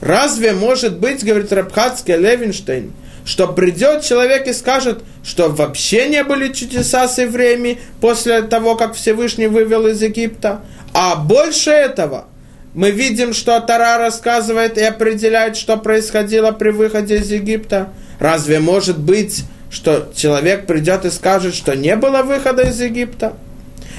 Разве 0.00 0.52
может 0.52 0.98
быть, 0.98 1.22
говорит 1.22 1.52
Рабхатский 1.52 2.16
Левинштейн, 2.16 2.92
что 3.26 3.46
придет 3.46 4.02
человек 4.02 4.48
и 4.48 4.54
скажет, 4.54 5.04
что 5.22 5.50
вообще 5.50 6.08
не 6.08 6.24
были 6.24 6.52
чудеса 6.52 7.06
с 7.08 7.18
евреями 7.18 7.78
после 8.00 8.40
того, 8.42 8.74
как 8.74 8.94
Всевышний 8.94 9.48
вывел 9.48 9.86
из 9.86 10.00
Египта. 10.00 10.62
А 10.94 11.14
больше 11.16 11.70
этого, 11.70 12.24
мы 12.72 12.90
видим, 12.90 13.34
что 13.34 13.60
Тара 13.60 13.98
рассказывает 13.98 14.78
и 14.78 14.82
определяет, 14.82 15.56
что 15.56 15.76
происходило 15.76 16.52
при 16.52 16.70
выходе 16.70 17.18
из 17.18 17.30
Египта. 17.30 17.90
Разве 18.18 18.60
может 18.60 18.98
быть, 18.98 19.44
что 19.70 20.10
человек 20.16 20.66
придет 20.66 21.04
и 21.04 21.10
скажет, 21.10 21.54
что 21.54 21.76
не 21.76 21.96
было 21.96 22.22
выхода 22.22 22.62
из 22.62 22.80
Египта? 22.80 23.34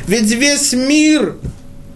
Ведь 0.06 0.30
весь 0.30 0.72
мир 0.72 1.36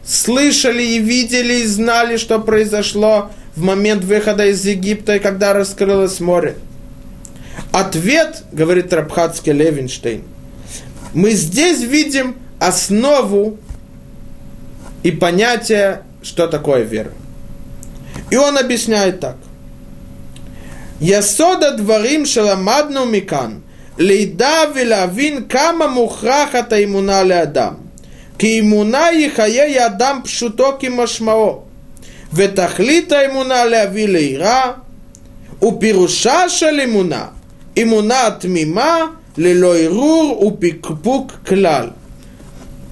слышали 0.05 0.83
и 0.83 0.99
видели 0.99 1.55
и 1.63 1.67
знали, 1.67 2.17
что 2.17 2.39
произошло 2.39 3.31
в 3.57 3.63
момент 3.63 4.05
выхода 4.05 4.47
из 4.47 4.65
Египта 4.65 5.17
и 5.17 5.19
когда 5.19 5.53
раскрылось 5.53 6.21
море. 6.21 6.57
Ответ, 7.71 8.45
говорит 8.53 8.93
Рабхатский 8.93 9.53
Левинштейн, 9.53 10.25
мы 11.15 11.31
здесь 11.33 11.83
видим 11.83 12.37
основу 12.59 13.59
и 15.03 15.11
понятие, 15.11 16.03
что 16.23 16.47
такое 16.49 16.83
вера. 16.83 17.13
И 18.31 18.37
он 18.37 18.57
объясняет 18.59 19.21
так. 19.21 19.37
יסוד 21.03 21.65
דברים 21.77 22.27
שלמדנו 22.27 23.07
מכאן, 23.07 23.59
לידע 23.99 24.61
ולהבין 24.75 25.45
כמה 25.49 25.87
מוכרחת 25.87 26.73
האמונה 26.73 27.23
לאדם. 27.23 27.75
Кимуна 28.38 29.12
и 29.12 29.30
хая 29.30 29.68
я 29.68 29.90
дам 29.90 30.22
пшутоки 30.24 30.88
машмао. 30.88 31.64
Ветахлита 32.32 33.26
имуна 33.26 33.66
лявила 33.66 34.18
ира. 34.18 34.76
Упируша 35.60 36.48
шалимуна. 36.50 37.32
Имуна 37.76 38.32
тмима 38.32 39.16
лилойрур 39.38 40.38
упикпук 40.40 41.32
клал. 41.48 41.94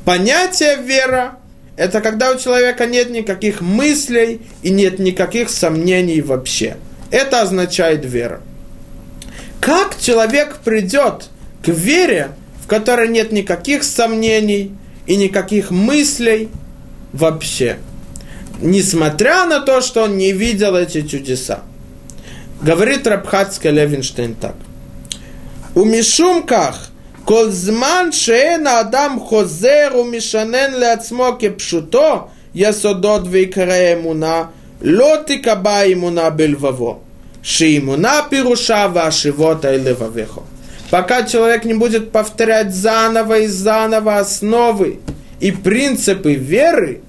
Понятие 0.04 0.78
вера– 0.78 1.38
это 1.78 2.02
когда 2.02 2.32
у 2.32 2.40
человека 2.40 2.86
нет 2.86 3.10
никаких 3.12 3.62
мыслей 3.62 4.42
и 4.64 4.70
нет 4.70 5.00
никаких 5.00 5.50
сомнений 5.50 6.22
вообще. 6.22 6.78
Это 7.12 7.42
означает 7.42 8.06
вера. 8.06 8.42
Как 9.62 10.00
человек 10.00 10.58
придет 10.64 11.30
к 11.64 11.68
вере, 11.70 12.30
в 12.64 12.68
которой 12.68 13.10
нет 13.10 13.32
никаких 13.32 13.84
сомнений– 13.84 14.72
и 15.08 15.16
никаких 15.16 15.72
мыслей 15.72 16.50
вообще. 17.14 17.78
Несмотря 18.62 19.46
на 19.46 19.60
то, 19.60 19.82
что 19.82 20.04
он 20.04 20.18
не 20.18 20.32
видел 20.32 20.76
эти 20.76 21.02
чудеса. 21.02 21.62
Говорит 22.62 23.06
Рабхатская 23.06 23.72
Левинштейн 23.72 24.36
так. 24.36 24.56
У 25.76 25.84
Мишумках 25.84 26.90
Колзман 27.26 28.12
Шеена 28.12 28.80
Адам 28.80 29.20
Хозер 29.20 29.96
у 29.96 30.04
Мишанен 30.04 30.78
Леацмо 30.80 31.34
пшуто 31.34 32.30
Ясодот 32.54 33.28
Викра 33.28 33.94
Эмуна 33.94 34.52
Лотика 34.82 35.56
Ба 35.56 35.92
Имуна 35.92 36.30
Бельваво 36.30 37.00
Шиимуна 37.44 38.26
пирушава 38.30 39.06
Вашивота 39.06 39.76
Илевавехо. 39.76 40.44
Пока 40.96 41.24
человек 41.24 41.66
не 41.66 41.74
будет 41.74 42.14
повторять 42.14 42.74
заново 42.74 43.40
и 43.40 43.48
заново 43.48 44.18
основы 44.18 45.02
и 45.42 45.52
принципы 45.52 46.36
веры, 46.36 47.02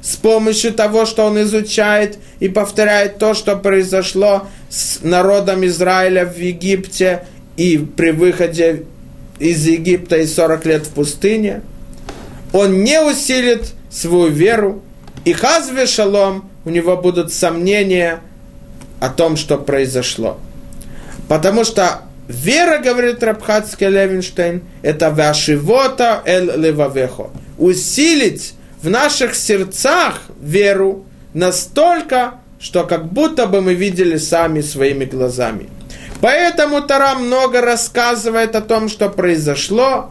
с 0.00 0.14
помощью 0.14 0.72
того, 0.72 1.06
что 1.06 1.24
он 1.24 1.42
изучает 1.42 2.18
и 2.38 2.48
повторяет 2.48 3.18
то, 3.18 3.34
что 3.34 3.56
произошло 3.56 4.46
с 4.68 5.00
народом 5.02 5.66
Израиля 5.66 6.24
в 6.24 6.38
Египте 6.38 7.24
и 7.56 7.78
при 7.78 8.12
выходе 8.12 8.84
из 9.40 9.66
Египта 9.66 10.18
и 10.18 10.26
40 10.28 10.64
лет 10.66 10.86
в 10.86 10.90
пустыне, 10.90 11.62
он 12.52 12.84
не 12.84 13.02
усилит 13.02 13.72
свою 13.90 14.28
веру, 14.28 14.84
и 15.24 15.32
хазве 15.32 15.88
шалом 15.88 16.48
у 16.64 16.70
него 16.70 16.96
будут 16.96 17.32
сомнения 17.32 18.20
о 19.00 19.08
том, 19.08 19.36
что 19.36 19.58
произошло. 19.58 20.38
Потому 21.26 21.64
что 21.64 22.02
вера, 22.28 22.78
говорит 22.78 23.22
Рабхатский 23.22 23.88
Левинштейн, 23.88 24.62
это 24.82 25.10
вашивота 25.10 26.22
эль 26.24 26.50
левавехо. 26.56 27.30
Усилить 27.58 28.54
в 28.82 28.88
наших 28.88 29.34
сердцах 29.34 30.22
веру 30.40 31.04
настолько, 31.34 32.34
что 32.60 32.84
как 32.84 33.12
будто 33.12 33.46
бы 33.46 33.60
мы 33.60 33.74
видели 33.74 34.16
сами 34.16 34.60
своими 34.60 35.04
глазами. 35.04 35.68
Поэтому 36.20 36.82
Тара 36.82 37.14
много 37.14 37.60
рассказывает 37.60 38.54
о 38.54 38.60
том, 38.60 38.88
что 38.88 39.08
произошло, 39.08 40.10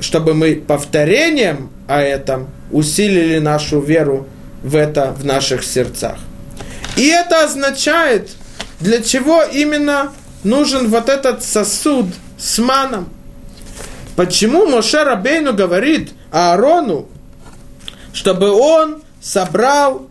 чтобы 0.00 0.32
мы 0.34 0.54
повторением 0.54 1.70
о 1.86 2.00
этом 2.00 2.48
усилили 2.70 3.38
нашу 3.38 3.80
веру 3.80 4.26
в 4.62 4.74
это 4.74 5.12
в 5.12 5.24
наших 5.24 5.64
сердцах. 5.64 6.18
И 6.96 7.06
это 7.08 7.44
означает, 7.44 8.30
для 8.80 9.02
чего 9.02 9.42
именно 9.42 10.12
нужен 10.46 10.88
вот 10.88 11.08
этот 11.08 11.44
сосуд 11.44 12.06
с 12.38 12.58
маном. 12.58 13.08
Почему 14.14 14.66
Моше 14.66 15.04
Рабейну 15.04 15.52
говорит 15.52 16.12
Аарону, 16.30 17.08
чтобы 18.14 18.50
он 18.50 19.02
собрал 19.20 20.08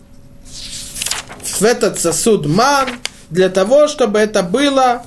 в 1.42 1.64
этот 1.64 2.00
сосуд 2.00 2.46
ман, 2.46 2.90
для 3.32 3.50
того, 3.50 3.88
чтобы 3.88 4.20
это 4.20 4.44
было 4.44 5.04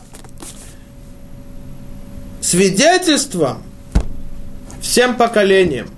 свидетельством 2.41 3.63
всем 4.81 5.17
поколениям. 5.17 5.89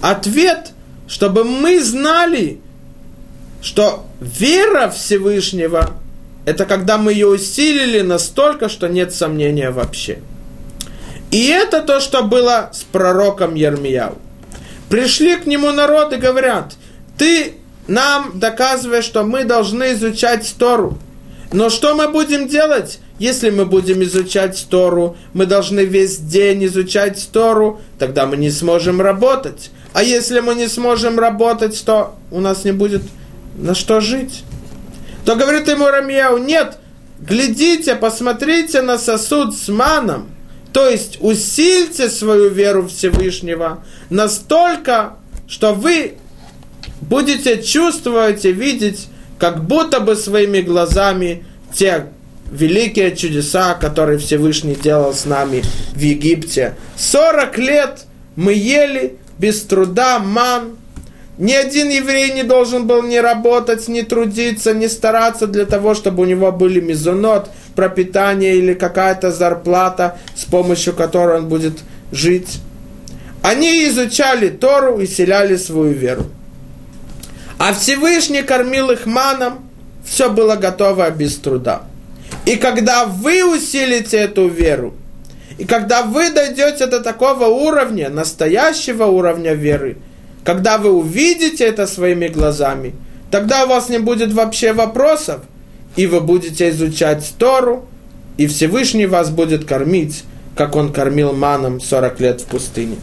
Ответ, 0.00 0.72
чтобы 1.08 1.42
мы 1.44 1.82
знали, 1.82 2.60
что 3.60 4.06
вера 4.20 4.90
Всевышнего– 4.90 5.90
это 6.44 6.64
когда 6.64 6.98
мы 6.98 7.12
ее 7.12 7.28
усилили 7.28 8.00
настолько, 8.00 8.68
что 8.68 8.88
нет 8.88 9.14
сомнения 9.14 9.70
вообще. 9.70 10.18
И 11.30 11.46
это 11.46 11.82
то, 11.82 12.00
что 12.00 12.22
было 12.22 12.70
с 12.72 12.82
пророком 12.82 13.54
Ермияу. 13.54 14.18
Пришли 14.88 15.36
к 15.36 15.46
нему 15.46 15.70
народ 15.70 16.12
и 16.12 16.16
говорят, 16.16 16.74
ты 17.16 17.54
нам 17.86 18.38
доказываешь, 18.38 19.04
что 19.04 19.22
мы 19.22 19.44
должны 19.44 19.92
изучать 19.92 20.54
Тору– 20.58 20.98
но 21.52 21.68
что 21.68 21.94
мы 21.96 22.08
будем 22.08 22.46
делать? 22.46 23.00
Если 23.18 23.50
мы 23.50 23.66
будем 23.66 24.02
изучать 24.04 24.66
Тору, 24.70 25.16
мы 25.32 25.46
должны 25.46 25.80
весь 25.80 26.18
день 26.18 26.64
изучать 26.66 27.28
Тору, 27.32 27.80
тогда 27.98 28.26
мы 28.26 28.36
не 28.36 28.50
сможем 28.50 29.00
работать. 29.00 29.70
А 29.92 30.02
если 30.02 30.40
мы 30.40 30.54
не 30.54 30.68
сможем 30.68 31.18
работать, 31.18 31.82
то 31.84 32.14
у 32.30 32.40
нас 32.40 32.64
не 32.64 32.72
будет 32.72 33.02
на 33.56 33.74
что 33.74 34.00
жить. 34.00 34.44
То 35.24 35.36
говорит 35.36 35.68
ему 35.68 35.86
Рамьяу, 35.86 36.38
нет, 36.38 36.78
глядите, 37.20 37.94
посмотрите 37.94 38.82
на 38.82 38.98
сосуд 38.98 39.56
с 39.56 39.68
маном, 39.68 40.30
то 40.72 40.88
есть 40.88 41.18
усильте 41.20 42.08
свою 42.08 42.48
веру 42.48 42.88
Всевышнего 42.88 43.84
настолько, 44.08 45.16
что 45.48 45.74
вы 45.74 46.14
будете 47.00 47.62
чувствовать 47.62 48.44
и 48.44 48.52
видеть 48.52 49.08
как 49.38 49.64
будто 49.64 50.00
бы 50.00 50.16
своими 50.16 50.60
глазами 50.60 51.44
те 51.74 52.06
великие 52.50 53.16
чудеса, 53.16 53.74
которые 53.74 54.18
Всевышний 54.18 54.74
делал 54.74 55.14
с 55.14 55.24
нами 55.24 55.62
в 55.94 56.00
Египте. 56.00 56.76
40 56.96 57.58
лет 57.58 58.04
мы 58.36 58.52
ели 58.52 59.16
без 59.38 59.62
труда 59.62 60.18
ман. 60.18 60.76
Ни 61.40 61.54
один 61.54 61.88
еврей 61.88 62.32
не 62.32 62.42
должен 62.42 62.86
был 62.86 63.02
ни 63.02 63.16
работать, 63.16 63.88
ни 63.88 64.02
трудиться, 64.02 64.74
ни 64.74 64.88
стараться 64.88 65.46
для 65.46 65.64
того, 65.64 65.94
чтобы 65.94 66.22
у 66.22 66.26
него 66.26 66.52
были 66.52 66.80
мизунот, 66.80 67.48
пропитание 67.74 68.56
или 68.56 68.74
какая-то 68.74 69.32
зарплата, 69.32 70.18
с 70.36 70.44
помощью 70.44 70.92
которой 70.92 71.38
он 71.38 71.48
будет 71.48 71.78
жить. 72.12 72.58
Они 73.40 73.88
изучали 73.88 74.50
Тору 74.50 75.00
и 75.00 75.06
селяли 75.06 75.56
свою 75.56 75.92
веру. 75.92 76.26
А 77.56 77.72
Всевышний 77.72 78.42
кормил 78.42 78.90
их 78.90 79.06
маном, 79.06 79.66
все 80.04 80.28
было 80.28 80.56
готово 80.56 81.08
без 81.10 81.36
труда. 81.36 81.84
И 82.44 82.56
когда 82.56 83.06
вы 83.06 83.50
усилите 83.50 84.18
эту 84.18 84.46
веру, 84.46 84.92
и 85.56 85.64
когда 85.64 86.02
вы 86.02 86.28
дойдете 86.28 86.84
до 86.84 87.00
такого 87.00 87.46
уровня, 87.46 88.10
настоящего 88.10 89.04
уровня 89.04 89.54
веры, 89.54 89.96
когда 90.44 90.78
вы 90.78 90.90
увидите 90.90 91.64
это 91.64 91.86
своими 91.86 92.28
глазами, 92.28 92.94
тогда 93.30 93.64
у 93.64 93.68
вас 93.68 93.88
не 93.88 93.98
будет 93.98 94.32
вообще 94.32 94.72
вопросов, 94.72 95.42
и 95.96 96.06
вы 96.06 96.20
будете 96.20 96.70
изучать 96.70 97.34
Тору, 97.38 97.86
и 98.36 98.46
Всевышний 98.46 99.06
вас 99.06 99.30
будет 99.30 99.66
кормить, 99.66 100.24
как 100.56 100.76
он 100.76 100.92
кормил 100.92 101.32
маном 101.32 101.80
40 101.80 102.20
лет 102.20 102.40
в 102.40 102.46
пустыне. 102.46 102.96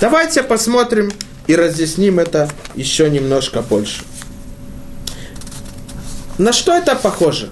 Давайте 0.00 0.42
посмотрим 0.42 1.12
и 1.46 1.56
разъясним 1.56 2.18
это 2.18 2.48
еще 2.74 3.08
немножко 3.08 3.62
больше. 3.62 4.02
На 6.38 6.52
что 6.52 6.74
это 6.74 6.96
похоже? 6.96 7.50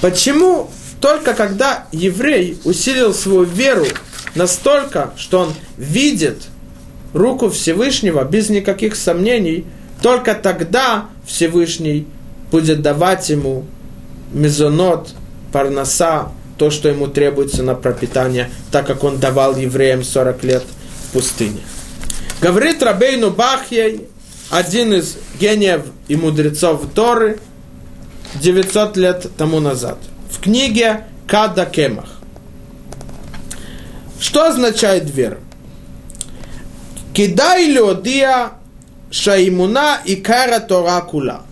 Почему 0.00 0.70
только 1.00 1.34
когда 1.34 1.86
еврей 1.92 2.58
усилил 2.64 3.12
свою 3.12 3.42
веру 3.42 3.86
настолько, 4.34 5.12
что 5.16 5.40
он 5.40 5.54
видит 5.76 6.44
руку 7.12 7.50
Всевышнего 7.50 8.24
без 8.24 8.48
никаких 8.48 8.96
сомнений, 8.96 9.64
только 10.00 10.34
тогда 10.34 11.06
Всевышний 11.26 12.06
будет 12.50 12.82
давать 12.82 13.28
ему 13.30 13.64
мезонот, 14.32 15.14
парноса, 15.52 16.32
то, 16.58 16.70
что 16.70 16.88
ему 16.88 17.06
требуется 17.06 17.62
на 17.62 17.74
пропитание, 17.74 18.50
так 18.70 18.86
как 18.86 19.04
он 19.04 19.18
давал 19.18 19.56
евреям 19.56 20.04
40 20.04 20.44
лет– 20.44 20.64
пустыне. 21.12 21.60
Говорит 22.40 22.82
Рабейну 22.82 23.30
Бахьей, 23.30 24.08
один 24.50 24.94
из 24.94 25.16
гениев 25.38 25.82
и 26.08 26.16
мудрецов 26.16 26.82
Торы, 26.94 27.38
900 28.40 28.96
лет 28.96 29.26
тому 29.36 29.60
назад, 29.60 29.98
в 30.30 30.40
книге 30.40 31.04
Када 31.26 31.66
Кемах. 31.66 32.11
Что 34.22 34.46
означает 34.46 35.10
вера? 35.10 35.40
Кидай 37.12 37.66
леодия 37.66 38.52
шаимуна 39.10 39.98
и 40.04 40.14
кара 40.14 40.60
Тора 40.60 41.00
кула. 41.00 41.42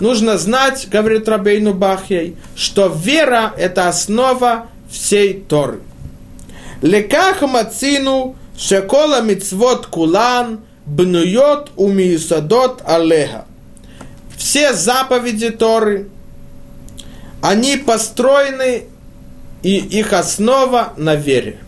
Нужно 0.00 0.36
знать, 0.36 0.86
говорит 0.90 1.26
Рабейну 1.26 1.72
Бахьей, 1.72 2.36
что 2.56 2.88
вера– 2.88 3.54
это 3.56 3.88
основа 3.88 4.66
всей 4.90 5.32
Торы. 5.48 5.80
Леках 6.82 7.40
мацину 7.40 8.36
Шекола 8.58 9.22
мицвод 9.22 9.86
кулан 9.86 10.60
бнуйот 10.84 11.72
умиюсадот 11.76 12.82
алеха. 12.84 13.46
Все 14.36 14.74
заповеди 14.74 15.48
Торы, 15.48 16.10
они 17.40 17.78
построены, 17.78 18.84
и 19.62 19.78
их 19.78 20.12
основа 20.12 20.92
на 20.98 21.14
вере. 21.14 21.60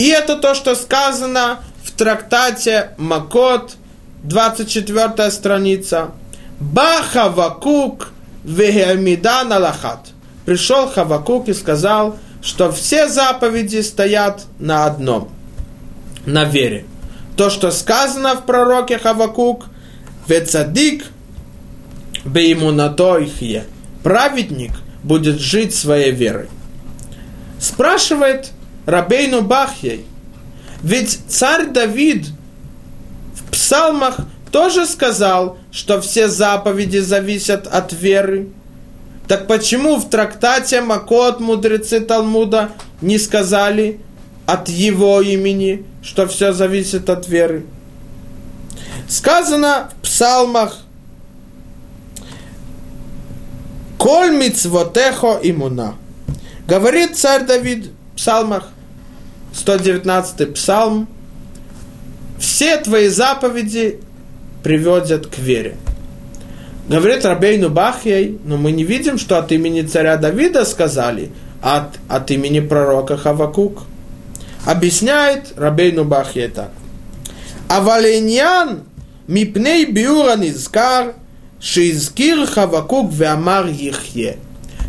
И 0.00 0.06
это 0.06 0.36
то, 0.36 0.54
что 0.54 0.74
сказано 0.76 1.58
в 1.84 1.90
трактате 1.90 2.92
Макот, 2.96 3.76
24 4.22 5.30
страница. 5.30 6.12
Ба 6.58 7.02
Хавакук 7.02 8.10
вегемидан 8.42 9.52
алахат. 9.52 10.12
Пришел 10.46 10.88
Хавакук 10.88 11.50
и 11.50 11.52
сказал, 11.52 12.16
что 12.40 12.72
все 12.72 13.10
заповеди 13.10 13.82
стоят 13.82 14.46
на 14.58 14.86
одном– 14.86 15.28
на 16.24 16.44
вере. 16.44 16.86
То, 17.36 17.50
что 17.50 17.70
сказано 17.70 18.36
в 18.36 18.46
пророке 18.46 18.96
Хавакук, 18.96 19.66
«Вецадик 20.26 21.04
беймунато 22.24 23.18
ихе» 23.18 23.66
праведник 24.02 24.72
будет 25.02 25.40
жить 25.40 25.74
своей 25.74 26.12
верой. 26.12 26.48
Спрашивает 27.58 28.52
Рабейну 28.86 29.42
Бахьей, 29.42 30.04
ведь 30.82 31.20
царь 31.28 31.66
Давид 31.66 32.26
в 33.34 33.50
псалмах 33.50 34.16
тоже 34.50 34.86
сказал, 34.86 35.58
что 35.70 36.00
все 36.00 36.28
заповеди 36.28 36.98
зависят 36.98 37.66
от 37.66 37.92
веры. 37.92 38.48
Так 39.28 39.46
почему 39.46 39.96
в 39.96 40.08
трактате 40.08 40.80
Макот 40.80 41.40
мудрецы 41.40 42.00
Талмуда 42.00 42.72
не 43.00 43.18
сказали 43.18 44.00
от 44.46 44.68
его 44.68 45.20
имени, 45.20 45.84
что 46.02 46.26
все 46.26 46.52
зависит 46.52 47.08
от 47.08 47.28
веры? 47.28 47.64
Сказано 49.08 49.90
в 49.98 50.02
псалмах 50.02 50.78
Коль 54.00 54.34
мицвотехо 54.34 55.38
имуна. 55.42 55.94
Говорит 56.66 57.18
царь 57.18 57.44
Давид 57.44 57.90
псалмах, 58.20 58.68
119 59.54 60.52
псалм, 60.52 61.08
все 62.38 62.76
твои 62.76 63.08
заповеди 63.08 63.98
приводят 64.62 65.26
к 65.26 65.38
вере. 65.38 65.76
Говорит 66.86 67.24
Рабейну 67.24 67.70
Бахьей, 67.70 68.38
но 68.44 68.58
мы 68.58 68.72
не 68.72 68.84
видим, 68.84 69.16
что 69.16 69.38
от 69.38 69.52
имени 69.52 69.82
царя 69.82 70.18
Давида 70.18 70.66
сказали, 70.66 71.30
а 71.62 71.78
от, 71.78 71.98
от 72.08 72.30
имени 72.30 72.60
пророка 72.60 73.16
Хавакук. 73.16 73.84
Объясняет 74.66 75.54
Рабейну 75.56 76.04
Бахьей 76.04 76.48
так. 76.48 76.72
Аваленьян 77.68 78.80
мипней 79.28 79.86
биура 79.86 80.36
низкар 80.36 81.14
шизкир 81.58 82.46
Хавакук 82.46 83.10
веамар 83.12 83.68
ихе. 83.68 84.36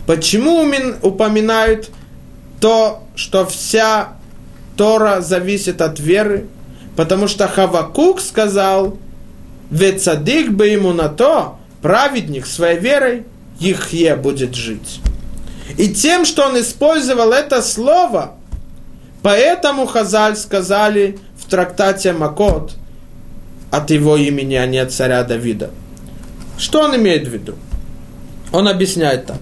Почему 0.05 0.69
упоминают 1.01 1.91
то, 2.61 3.03
что 3.15 3.45
вся 3.45 4.13
Тора 4.77 5.19
зависит 5.19 5.81
от 5.81 5.99
веры? 5.99 6.45
Потому 6.95 7.27
что 7.27 7.47
Хавакук 7.47 8.21
сказал, 8.21 8.97
Вецадик 9.69 10.51
бы 10.51 10.67
ему 10.67 10.93
на 10.93 11.09
то, 11.09 11.57
праведник 11.81 12.45
своей 12.45 12.79
верой, 12.79 13.25
Ихе 13.59 14.15
будет 14.15 14.55
жить. 14.55 15.01
И 15.77 15.89
тем, 15.93 16.25
что 16.25 16.47
он 16.47 16.59
использовал 16.59 17.31
это 17.31 17.61
слово, 17.61 18.35
поэтому 19.21 19.85
Хазаль 19.85 20.35
сказали 20.35 21.19
в 21.37 21.49
трактате 21.49 22.13
Макот 22.13 22.73
от 23.71 23.89
его 23.89 24.17
имени, 24.17 24.55
а 24.55 24.65
не 24.65 24.77
от 24.77 24.91
царя 24.91 25.23
Давида. 25.23 25.71
Что 26.57 26.81
он 26.81 26.95
имеет 26.95 27.27
в 27.27 27.31
виду? 27.31 27.55
Он 28.51 28.67
объясняет 28.67 29.25
так. 29.25 29.39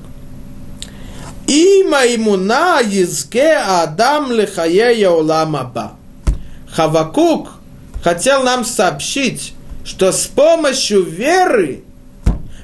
Има 1.49 2.05
имуна 2.05 2.79
езке 2.79 3.57
Адам 3.57 4.31
лихае 4.31 5.09
улама 5.09 5.97
Хавакук 6.67 7.53
хотел 8.03 8.43
нам 8.43 8.63
сообщить, 8.63 9.53
что 9.83 10.12
с 10.12 10.27
помощью 10.27 11.01
веры, 11.01 11.81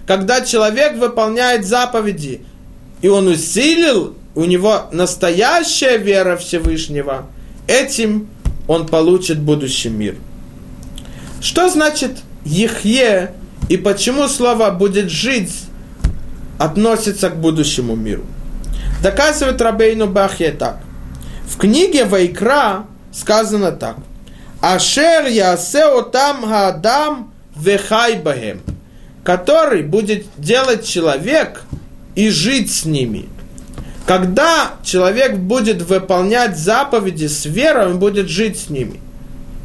когда 0.05 0.41
человек 0.41 0.97
выполняет 0.97 1.65
заповеди, 1.65 2.41
и 3.01 3.07
он 3.07 3.27
усилил, 3.27 4.15
у 4.35 4.45
него 4.45 4.83
настоящая 4.91 5.97
вера 5.97 6.37
Всевышнего, 6.37 7.25
этим 7.65 8.29
он 8.67 8.85
получит 8.85 9.39
будущий 9.39 9.89
мир. 9.89 10.15
Что 11.41 11.69
значит 11.69 12.19
Ехе 12.45 13.31
и 13.67 13.77
почему 13.77 14.27
слово 14.27 14.69
«будет 14.69 15.09
жить» 15.09 15.53
относится 16.59 17.31
к 17.31 17.41
будущему 17.41 17.95
миру? 17.95 18.25
Доказывает 19.05 19.61
Рабейну 19.61 20.07
Бахье 20.07 20.49
так. 20.51 20.79
В 21.47 21.57
книге 21.57 22.05
Вайкра 22.05 22.85
сказано 23.13 23.71
так– 23.71 23.97
Ашер 24.65 25.27
ясео 25.27 26.01
там 26.01 26.41
гадам 26.41 27.31
вехай 27.55 28.15
бахем, 28.15 28.61
который 29.23 29.83
будет 29.83 30.25
делать 30.37 30.87
человек 30.87 31.61
и 32.15 32.29
жить 32.29 32.73
с 32.73 32.85
ними. 32.85 33.29
Когда 34.07 34.71
человек 34.83 35.37
будет 35.37 35.83
выполнять 35.83 36.57
заповеди 36.57 37.27
с 37.27 37.45
верой, 37.45 37.91
он 37.91 37.99
будет 37.99 38.27
жить 38.27 38.57
с 38.57 38.69
ними. 38.71 38.99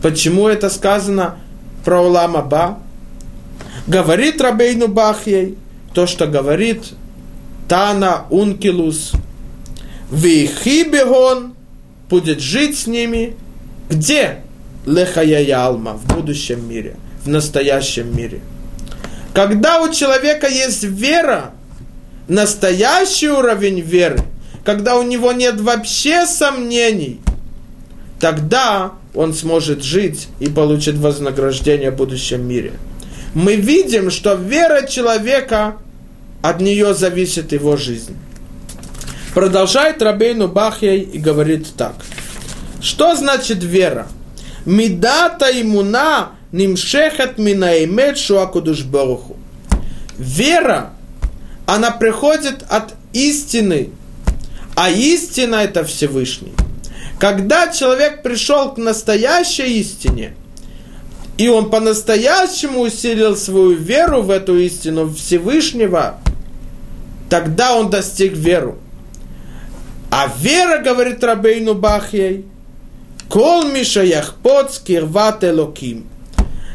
Почему 0.02 0.48
это 0.48 0.68
сказано 0.68 1.36
про 1.82 2.02
Улама 2.02 2.42
Ба? 2.42 2.78
Говорит 3.86 4.38
Рабейну 4.42 4.88
Бахьей 4.88 5.56
то, 5.94 6.06
что 6.06 6.26
говорит 6.26 6.92
Тана 7.68 8.26
Ункилус. 8.28 9.12
Вихибегон 10.10 11.54
будет 12.08 12.40
жить 12.40 12.78
с 12.78 12.86
ними. 12.86 13.36
Где? 13.88 14.42
лехаяялма 14.86 15.94
в 15.94 16.06
будущем 16.06 16.68
мире, 16.68 16.96
в 17.24 17.28
настоящем 17.28 18.16
мире. 18.16 18.40
Когда 19.34 19.80
у 19.80 19.92
человека 19.92 20.48
есть 20.48 20.82
вера, 20.84 21.52
настоящий 22.28 23.28
уровень 23.28 23.80
веры, 23.80 24.20
когда 24.64 24.96
у 24.96 25.02
него 25.02 25.32
нет 25.32 25.60
вообще 25.60 26.26
сомнений, 26.26 27.20
тогда 28.18 28.92
он 29.14 29.34
сможет 29.34 29.82
жить 29.82 30.28
и 30.40 30.48
получит 30.48 30.96
вознаграждение 30.96 31.90
в 31.90 31.96
будущем 31.96 32.46
мире. 32.46 32.72
Мы 33.34 33.56
видим, 33.56 34.10
что 34.10 34.34
вера 34.34 34.86
человека, 34.86 35.76
от 36.42 36.60
нее 36.60 36.94
зависит 36.94 37.52
его 37.52 37.76
жизнь. 37.76 38.16
Продолжает 39.34 40.02
Рабейну 40.02 40.48
Бахьей 40.48 41.00
и 41.02 41.18
говорит 41.18 41.68
так. 41.76 41.94
Что 42.80 43.14
значит 43.14 43.62
вера? 43.62 44.08
Мидата 44.64 45.46
имуна 45.60 46.30
нимшехат 46.52 47.38
минаэмет 47.38 48.18
шуакудуш 48.18 48.82
баруху. 48.82 49.36
Вера, 50.18 50.90
она 51.66 51.92
приходит 51.92 52.64
от 52.68 52.94
истины, 53.12 53.90
а 54.74 54.90
истина 54.90 55.56
это 55.56 55.84
Всевышний. 55.84 56.52
Когда 57.18 57.68
человек 57.68 58.22
пришел 58.22 58.72
к 58.72 58.78
настоящей 58.78 59.78
истине, 59.80 60.34
и 61.38 61.48
он 61.48 61.70
по-настоящему 61.70 62.80
усилил 62.80 63.36
свою 63.36 63.72
веру 63.72 64.22
в 64.22 64.30
эту 64.30 64.58
истину 64.58 65.12
Всевышнего, 65.12 66.18
тогда 67.30 67.76
он 67.76 67.90
достиг 67.90 68.32
веру. 68.32 68.78
А 70.10 70.28
вера, 70.38 70.82
говорит 70.82 71.22
Рабейну 71.22 71.74
Бахьей, 71.74 72.44
Кол 73.28 73.64
Мишаях 73.64 74.34
под 74.42 74.74
скирват 74.74 75.44
элоким. 75.44 76.06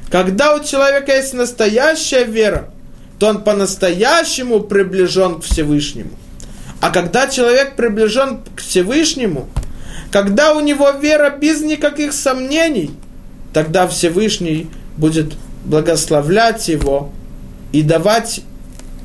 Когда 0.09 0.55
у 0.55 0.63
человека 0.63 1.13
есть 1.13 1.33
настоящая 1.33 2.23
вера, 2.23 2.69
то 3.19 3.27
он 3.27 3.43
по-настоящему 3.43 4.61
приближен 4.61 5.41
к 5.41 5.43
Всевышнему. 5.43 6.11
А 6.79 6.91
когда 6.91 7.27
человек 7.27 7.75
приближен 7.75 8.39
к 8.55 8.61
Всевышнему, 8.61 9.49
когда 10.11 10.53
у 10.53 10.61
него 10.61 10.91
вера 10.91 11.29
без 11.29 11.61
никаких 11.61 12.13
сомнений, 12.13 12.91
тогда 13.53 13.85
Всевышний 13.87 14.69
будет 14.95 15.33
благословлять 15.65 16.69
его 16.69 17.11
и 17.73 17.81
давать 17.81 18.41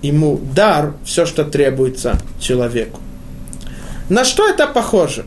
ему 0.02 0.40
дар, 0.54 0.94
все, 1.04 1.26
что 1.26 1.44
требуется 1.44 2.18
человеку. 2.38 3.00
На 4.10 4.24
что 4.24 4.48
это 4.48 4.66
похоже? 4.66 5.24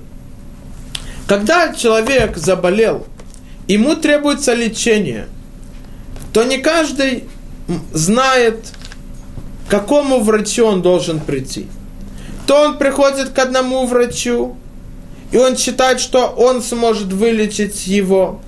Когда 1.26 1.74
человек 1.74 2.36
заболел, 2.36 3.08
ему 3.66 3.96
требуется 3.96 4.54
лечение, 4.54 5.28
то 6.34 6.44
не 6.44 6.58
каждый 6.58 7.24
знает, 7.94 8.58
к 9.68 9.72
какому 9.72 10.20
врачу 10.20 10.66
он 10.66 10.82
должен 10.82 11.22
прийти. 11.22 11.68
То 12.46 12.62
он 12.62 12.78
приходит 12.78 13.30
к 13.30 13.40
одному 13.40 13.86
врачу, 13.86 14.58
и 15.32 15.38
он 15.38 15.56
считает, 15.56 16.02
что 16.02 16.28
он 16.28 16.62
сможет 16.62 17.14
вылечить 17.14 17.88
его. 17.88 18.42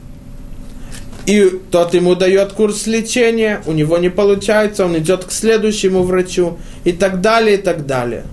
И 1.26 1.50
тот 1.72 1.94
ему 1.94 2.14
дает 2.14 2.52
курс 2.52 2.88
лечения, 2.88 3.62
у 3.66 3.72
него 3.72 3.98
не 4.00 4.10
получается, 4.10 4.86
он 4.86 4.98
идет 4.98 5.24
к 5.24 5.32
следующему 5.32 6.04
врачу 6.04 6.58
и 6.84 6.92
так 6.92 7.22
далее, 7.22 7.56
и 7.56 7.62
так 7.62 7.86
далее. 7.86 8.26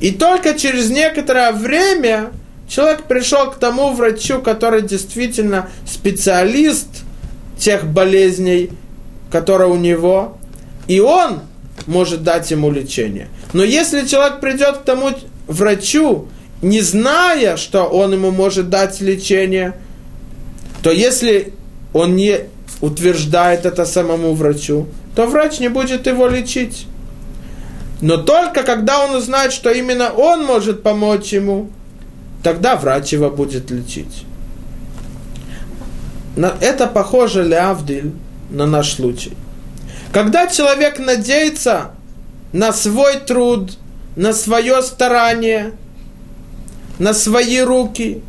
И 0.00 0.10
только 0.10 0.58
через 0.58 0.90
некоторое 0.90 1.52
время 1.52 2.30
Человек 2.68 3.04
пришел 3.04 3.50
к 3.50 3.56
тому 3.56 3.92
врачу, 3.92 4.40
который 4.42 4.82
действительно 4.82 5.68
специалист 5.86 6.88
тех 7.58 7.86
болезней, 7.86 8.70
которые 9.30 9.70
у 9.70 9.76
него, 9.76 10.36
и 10.88 11.00
он 11.00 11.40
может 11.86 12.24
дать 12.24 12.50
ему 12.50 12.70
лечение. 12.70 13.28
Но 13.52 13.62
если 13.62 14.06
человек 14.06 14.40
придет 14.40 14.78
к 14.78 14.82
тому 14.82 15.10
врачу, 15.46 16.28
не 16.60 16.80
зная, 16.80 17.56
что 17.56 17.84
он 17.84 18.14
ему 18.14 18.30
может 18.30 18.68
дать 18.68 19.00
лечение, 19.00 19.74
то 20.82 20.90
если 20.90 21.52
он 21.92 22.16
не 22.16 22.40
утверждает 22.80 23.64
это 23.64 23.84
самому 23.84 24.34
врачу, 24.34 24.88
то 25.14 25.26
врач 25.26 25.60
не 25.60 25.68
будет 25.68 26.06
его 26.06 26.26
лечить. 26.26 26.86
Но 28.00 28.18
только 28.18 28.62
когда 28.62 29.04
он 29.04 29.14
узнает, 29.14 29.52
что 29.52 29.70
именно 29.70 30.10
он 30.10 30.44
может 30.44 30.82
помочь 30.82 31.32
ему, 31.32 31.70
тогда 32.42 32.76
врач 32.76 33.12
его 33.12 33.30
будет 33.30 33.70
лечить. 33.70 34.24
Это 36.60 36.86
похоже, 36.86 37.42
Леавдиль, 37.42 38.12
на 38.50 38.66
наш 38.66 38.94
случай. 38.94 39.32
Когда 40.12 40.46
человек 40.46 40.98
надеется 40.98 41.92
на 42.52 42.72
свой 42.72 43.16
труд, 43.20 43.78
на 44.16 44.32
свое 44.32 44.82
старание, 44.82 45.72
на 46.98 47.14
свои 47.14 47.60
руки, 47.60 48.22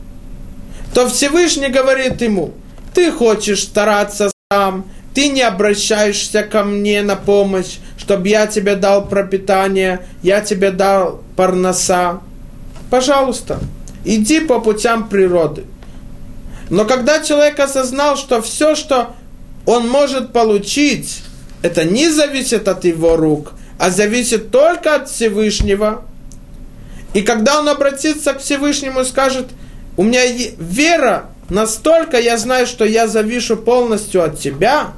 то 0.93 1.08
Всевышний 1.10 1.69
говорит 1.69 2.21
ему, 2.21 2.53
ты 2.93 3.12
хочешь 3.12 3.63
стараться 3.63 4.32
сам, 4.51 4.86
ты 5.17 5.30
не 5.30 5.41
обращаешься 5.41 6.43
ко 6.43 6.63
мне 6.63 7.01
на 7.01 7.15
помощь, 7.15 7.77
чтобы 7.97 8.27
я 8.27 8.45
тебе 8.45 8.75
дал 8.75 9.08
пропитание, 9.08 10.06
я 10.21 10.41
тебе 10.41 10.69
дал 10.69 11.23
парноса. 11.36 12.21
Пожалуйста, 12.91 13.60
иди 14.06 14.41
по 14.41 14.60
путям 14.60 15.10
природы. 15.10 15.63
Но 16.69 16.86
когда 16.86 17.23
человек 17.23 17.60
осознал, 17.60 18.15
что 18.15 18.43
все, 18.43 18.75
что 18.75 19.15
он 19.65 19.89
может 19.89 20.34
получить, 20.34 21.23
это 21.63 21.84
не 21.84 22.12
зависит 22.12 22.67
от 22.67 22.86
его 22.86 23.17
рук, 23.17 23.53
а 23.80 23.89
зависит 23.89 24.51
только 24.51 24.93
от 24.93 25.10
Всевышнего. 25.10 26.06
И 27.15 27.23
когда 27.23 27.60
он 27.60 27.67
обратится 27.69 28.36
к 28.36 28.39
Всевышнему 28.39 28.99
и 29.01 29.06
скажет, 29.06 29.47
у 29.97 30.03
меня 30.03 30.21
вера 30.60 31.32
настолько, 31.49 32.19
я 32.19 32.38
знаю, 32.38 32.67
что 32.67 32.86
я 32.86 33.08
завишу 33.08 33.58
полностью 33.58 34.23
от 34.23 34.39
тебя, 34.39 34.91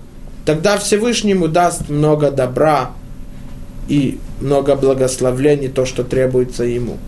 тогда 0.49 0.79
Всевышнему 0.79 1.49
даст 1.49 1.89
много 1.89 2.31
добра 2.31 2.93
и 3.89 4.19
много 4.41 4.77
благословлений, 4.77 5.69
то, 5.69 5.85
что 5.87 6.05
требуется 6.05 6.65
ему. 6.65 6.99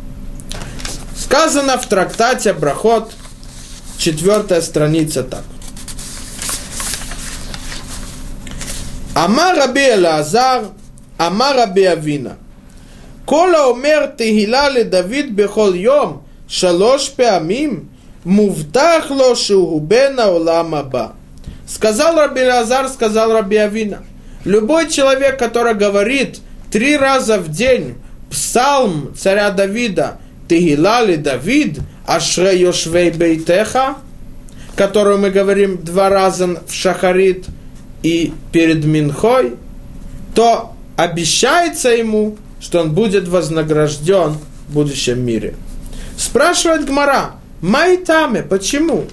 Сказано 1.16 1.78
в 1.78 1.86
трактате 1.86 2.52
Брахот, 2.52 3.12
четвертая 3.98 4.60
страница 4.60 5.22
так. 5.22 5.44
אמר 9.16 9.52
רבי 9.62 9.86
אלעזר, 9.92 10.62
אמר 11.20 11.62
רבי 11.62 11.92
אבינה, 11.92 12.30
כל 13.24 13.54
האומר 13.54 14.06
תהילה 14.16 14.68
לדוד 14.68 15.26
בכל 15.34 15.72
יום 15.74 16.18
שלוש 16.48 17.08
פעמים, 17.08 17.84
מובטח 18.24 19.04
לו 19.10 19.36
שהוא 19.36 19.82
בן 19.82 20.18
העולם 20.18 20.74
הבא. 20.74 21.06
Сказал 21.73 22.15
Раби 22.15 22.43
Лазар, 22.43 22.89
сказал 22.89 23.31
Раби 23.33 23.57
Авина, 23.57 24.03
любой 24.45 24.89
человек, 24.89 25.37
который 25.37 25.73
говорит 25.73 26.39
три 26.71 26.97
раза 26.97 27.37
в 27.37 27.49
день 27.49 27.95
псалм 28.29 29.13
царя 29.17 29.51
Давида, 29.51 30.17
Тегилали 30.47 31.15
Давид, 31.15 31.79
Ашре 32.05 32.59
Йошвей 32.59 33.11
Бейтеха, 33.11 33.95
которую 34.75 35.19
мы 35.19 35.29
говорим 35.29 35.77
два 35.83 36.09
раза 36.09 36.61
в 36.67 36.73
Шахарит– 36.73 37.45
и 38.03 38.33
перед 38.51 38.83
Минхой, 38.85 39.55
то 40.33 40.73
обещается 40.95 41.89
ему, 41.89 42.37
что 42.59 42.81
он 42.81 42.93
будет 42.93 43.27
вознагражден 43.27 44.37
в 44.67 44.73
будущем 44.73 45.23
мире. 45.23 45.55
Спрашивает 46.17 46.85
Гмара, 46.85 47.31
Майтаме, 47.61 48.43
почему? 48.43 49.05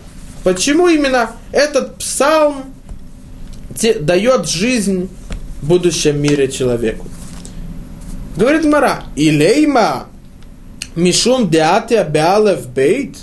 Почему 0.48 0.88
именно 0.88 1.32
этот 1.52 1.96
псалм 1.96 2.72
дает 4.00 4.48
жизнь 4.48 5.10
в 5.60 5.68
будущем 5.68 6.22
мире 6.22 6.50
человеку? 6.50 7.06
Говорит 8.34 8.62
Гмара, 8.62 9.02
Илейма 9.14 10.06
Мишум 10.94 11.50
Деатия 11.50 12.02
Беалев 12.02 12.66
Бейт. 12.66 13.18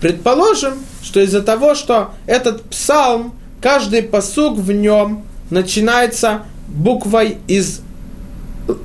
Предположим, 0.00 0.74
что 1.02 1.18
из-за 1.18 1.42
того, 1.42 1.74
что 1.74 2.12
этот 2.26 2.62
псалм 2.62 3.34
каждый 3.60 4.04
посук 4.04 4.56
в 4.56 4.70
нем 4.70 5.24
начинается 5.50 6.42
буквой 6.68 7.38
из 7.48 7.80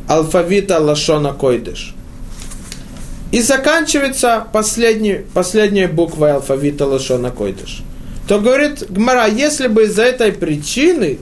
алфавита 0.07 0.79
Лашона 0.79 1.33
Койдыш. 1.33 1.94
И 3.35 3.41
заканчивается 3.41 4.47
последней, 4.53 5.25
последней 5.33 5.87
буквой 5.87 6.35
алфавита 6.35 6.85
Лашона 6.85 7.31
Койдыш. 7.31 7.81
То 8.29 8.39
говорит 8.39 8.89
Гмара, 8.89 9.27
если 9.27 9.67
бы 9.67 9.83
из-за 9.83 10.03
этой 10.03 10.31
причины, 10.31 11.19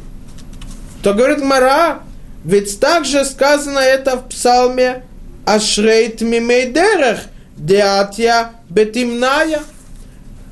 то 1.02 1.15
говорит 1.15 1.39
Гмара, 1.39 2.04
ведь 2.45 2.80
также 2.80 3.26
сказано 3.26 3.80
это 3.80 4.17
в 4.17 4.30
псалме 4.30 5.02
Ашрейт 5.43 6.21
Мимейдерех, 6.21 7.21
Деатья 7.58 8.52
Бетимная. 8.69 9.62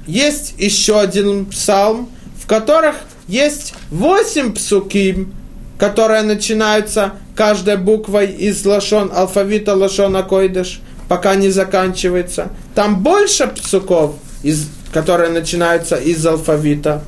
Есть 0.07 0.55
еще 0.57 0.99
один 0.99 1.45
псалм, 1.45 2.09
которых 2.51 2.95
есть 3.27 3.75
восемь 3.91 4.51
псуким, 4.51 5.33
которые 5.77 6.23
начинаются 6.23 7.13
каждой 7.33 7.77
буквой 7.77 8.27
из 8.27 8.65
лашон, 8.65 9.09
алфавита 9.15 9.73
лашона 9.73 10.21
койдыш, 10.21 10.81
пока 11.11 11.35
не 11.35 11.49
заканчивается. 11.49 12.51
Там 12.73 13.03
больше 13.03 13.45
псуков, 13.47 14.15
из, 14.43 14.69
которые 14.93 15.29
начинаются 15.29 15.97
из 15.97 16.25
алфавита. 16.25 17.03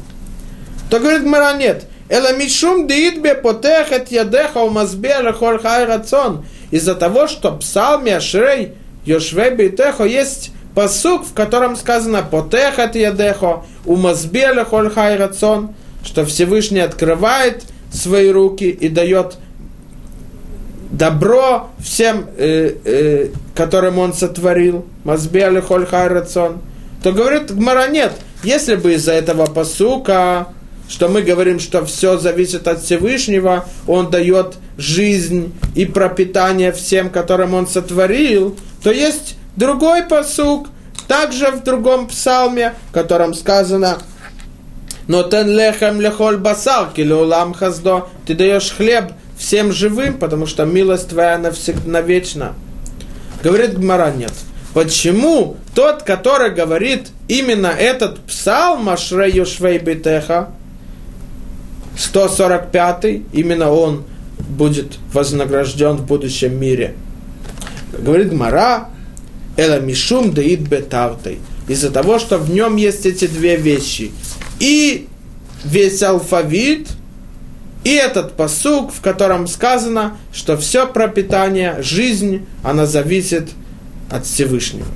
То 0.89 0.99
говорит 0.99 1.23
Мара, 1.23 1.53
нет. 1.53 1.85
Эла 2.09 2.33
мишум 2.33 2.85
диитбе 2.85 3.33
потехет 3.33 4.11
ядеха 4.11 4.57
умазбе 4.57 5.21
лехоль 5.21 5.57
хай 5.57 5.85
рацион. 5.85 6.45
Из-за 6.69 6.95
того, 6.95 7.29
что 7.29 7.53
псалме 7.53 8.17
Ашрей 8.17 8.73
Йошвей 9.05 9.51
Бейтехо 9.51 10.03
есть 10.03 10.51
посук, 10.75 11.25
в 11.25 11.33
котором 11.33 11.77
сказано 11.77 12.23
«Потехат 12.23 12.97
ядехо, 12.97 13.63
хай 14.93 15.15
рацион», 15.15 15.75
что 16.03 16.25
Всевышний 16.25 16.81
открывает 16.81 17.63
свои 17.89 18.29
руки 18.29 18.65
и 18.69 18.89
дает 18.89 19.37
добро 20.93 21.69
всем, 21.79 22.27
э, 22.38 22.75
э, 22.86 23.27
которым 23.53 23.99
он 23.99 24.13
сотворил, 24.13 24.86
мазбеля 25.03 25.62
холь 25.62 25.86
хай 25.86 26.08
рацион, 26.08 26.62
то 27.03 27.12
говорит 27.12 27.53
Гмара, 27.53 27.89
нет, 27.89 28.13
если 28.43 28.75
бы 28.75 28.93
из-за 28.93 29.12
этого 29.12 29.45
посука, 29.45 30.47
что 30.88 31.10
мы 31.10 31.21
говорим, 31.21 31.60
что 31.60 31.84
все 31.86 32.17
зависит 32.17 32.67
от 32.67 32.82
Всевышнего, 32.82 33.65
он 33.88 34.10
дает 34.10 34.56
жизнь 34.77 35.53
и 35.75 35.86
пропитание 35.86 36.71
всем, 36.71 37.10
которым 37.10 37.53
он 37.53 37.67
сотворил, 37.67 38.58
то 38.82 38.91
есть 38.91 39.36
Другой 39.56 40.03
посук, 40.03 40.67
также 41.08 41.51
в 41.51 41.63
другом 41.63 42.08
псалме, 42.08 42.73
в 42.89 42.93
котором 42.93 43.34
сказано 43.34 43.99
но 45.06 45.23
тен 45.23 45.49
лехем 45.49 45.99
лехоль 45.99 46.38
басар, 46.38 46.91
килеулам 46.95 47.53
хаздо, 47.53 48.08
ты 48.25 48.36
даешь 48.36 48.71
хлеб 48.71 49.12
всем 49.43 49.73
живым, 49.73 50.19
потому 50.19 50.45
что 50.45 50.63
милость 50.63 51.10
твоя 51.10 51.38
навсегда 51.38 51.99
вечна. 51.99 52.53
Говорит 53.43 53.77
Гмара, 53.77 54.13
нет. 54.15 54.32
Почему 54.73 55.58
тот, 55.75 56.03
который 56.03 56.51
говорит 56.51 57.10
именно 57.27 57.67
этот 57.67 58.21
псалм 58.21 58.88
Ашре 58.88 59.29
Юшвей 59.29 59.79
Бетеха, 59.79 60.51
145 61.97 63.06
именно 63.34 63.69
он 63.69 64.06
будет 64.39 64.97
вознагражден 65.12 65.97
в 65.97 66.06
будущем 66.08 66.58
мире. 66.60 66.95
Говорит 67.91 68.29
Гмара, 68.29 68.89
Эла 69.58 69.79
Мишум 69.82 70.34
Даид 70.34 70.62
Бетартой. 70.62 71.39
Из-за 71.67 71.91
того, 71.91 72.17
что 72.17 72.38
в 72.38 72.49
нем 72.49 72.77
есть 72.77 73.06
эти 73.06 73.27
две 73.27 73.58
вещи. 73.58 74.12
И 74.60 75.08
весь 75.65 76.01
алфавит, 76.01 76.88
и 77.83 77.91
этот 77.91 78.37
посук, 78.37 78.93
в 78.93 79.01
котором 79.01 79.47
сказано, 79.47 80.17
что 80.31 80.57
все 80.57 80.88
пропитание, 80.88 81.81
жизнь, 81.81 82.45
она 82.63 82.86
зависит 82.86 83.49
от 84.09 84.25
Всевышнего. 84.25 84.88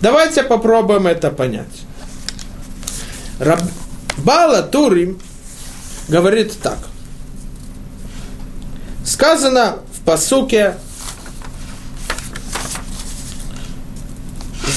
Давайте 0.00 0.42
попробуем 0.42 1.06
это 1.06 1.30
понять. 1.30 1.66
Раб... 3.38 3.60
Бала 4.18 4.62
Турим 4.62 5.20
говорит 6.08 6.52
так. 6.62 6.78
Сказано 9.04 9.78
в 9.92 10.04
посуке 10.04 10.76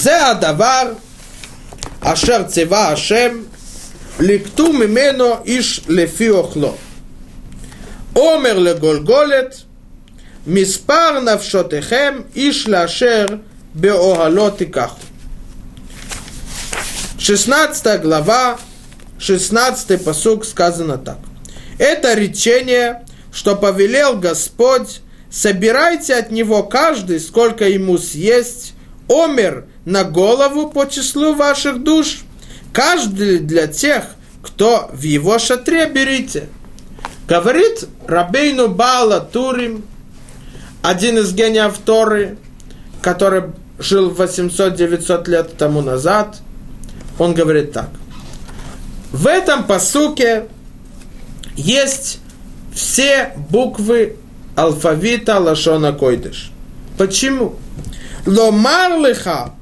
Зе 0.01 0.15
адавар 0.15 0.95
ашер 2.01 2.45
цива 2.45 2.89
ашем 2.89 3.45
ликту 4.19 4.73
мимено 4.73 5.41
иш 5.45 5.82
лефиохло. 5.88 6.69
охло. 6.69 6.77
Омер 8.16 8.57
ле 8.57 8.74
Голголет, 8.74 9.66
Миспар 10.45 11.22
навшотехем, 11.22 12.26
Иш 12.36 12.68
лашер 12.68 13.39
беогалот 13.74 14.62
и 14.62 14.66
каху. 14.66 14.99
16 17.20 18.01
глава, 18.01 18.59
16 19.18 20.03
посук 20.03 20.45
сказано 20.45 20.97
так. 20.97 21.20
Это 21.78 22.14
речение, 22.14 23.05
что 23.32 23.55
повелел 23.55 24.18
Господь, 24.18 25.01
собирайте 25.30 26.16
от 26.16 26.32
него 26.32 26.64
каждый, 26.64 27.20
сколько 27.20 27.70
ему 27.70 27.97
съесть, 27.97 28.74
омер 29.07 29.68
на 29.86 30.03
голову 30.03 30.70
по 30.70 30.86
числу 30.86 31.34
ваших 31.34 31.82
душ, 31.82 32.24
каждый 32.74 33.39
для 33.39 33.68
тех, 33.68 34.03
кто 34.43 34.89
в 34.91 35.03
его 35.03 35.39
шатре 35.39 35.86
берите– 35.86 36.49
Говорит 37.32 37.88
Рабейну 38.07 38.67
Бала 38.67 39.21
Турим, 39.21 39.86
один 40.82 41.17
из 41.17 41.34
гениев 41.34 41.77
Торы, 41.77 42.36
который 43.01 43.43
жил 43.79 44.11
800-900 44.11 45.29
лет 45.29 45.57
тому 45.57 45.79
назад, 45.79 46.39
он 47.17 47.34
говорит 47.34 47.71
так. 47.71 47.88
В 49.13 49.27
этом 49.27 49.63
посуке 49.63 50.49
есть 51.55 52.19
все 52.73 53.32
буквы 53.49 54.17
алфавита 54.57 55.39
Лашона 55.39 55.93
Койдыш. 55.93 56.51
Почему? 56.97 57.55
Ломар 58.25 58.99
лиха, 58.99 59.53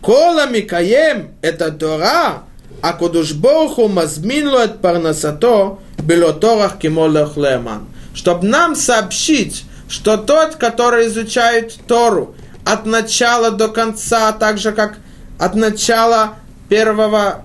кола 0.00 0.46
микаем, 0.46 1.30
это 1.42 1.72
Тора, 1.72 2.44
а 2.82 2.92
кудушбоху 2.92 3.88
мазмин 3.88 4.48
от 4.48 4.80
парнасато, 4.80 5.78
белоторах 6.02 6.78
кимолех 6.78 7.36
леман. 7.36 7.86
Чтобы 8.14 8.46
нам 8.46 8.74
сообщить, 8.74 9.64
что 9.88 10.16
тот, 10.16 10.56
который 10.56 11.08
изучает 11.08 11.74
Тору 11.86 12.34
от 12.64 12.86
начала 12.86 13.50
до 13.50 13.68
конца, 13.68 14.32
так 14.32 14.58
же 14.58 14.72
как 14.72 14.98
от 15.38 15.54
начала 15.54 16.34
первого, 16.68 17.42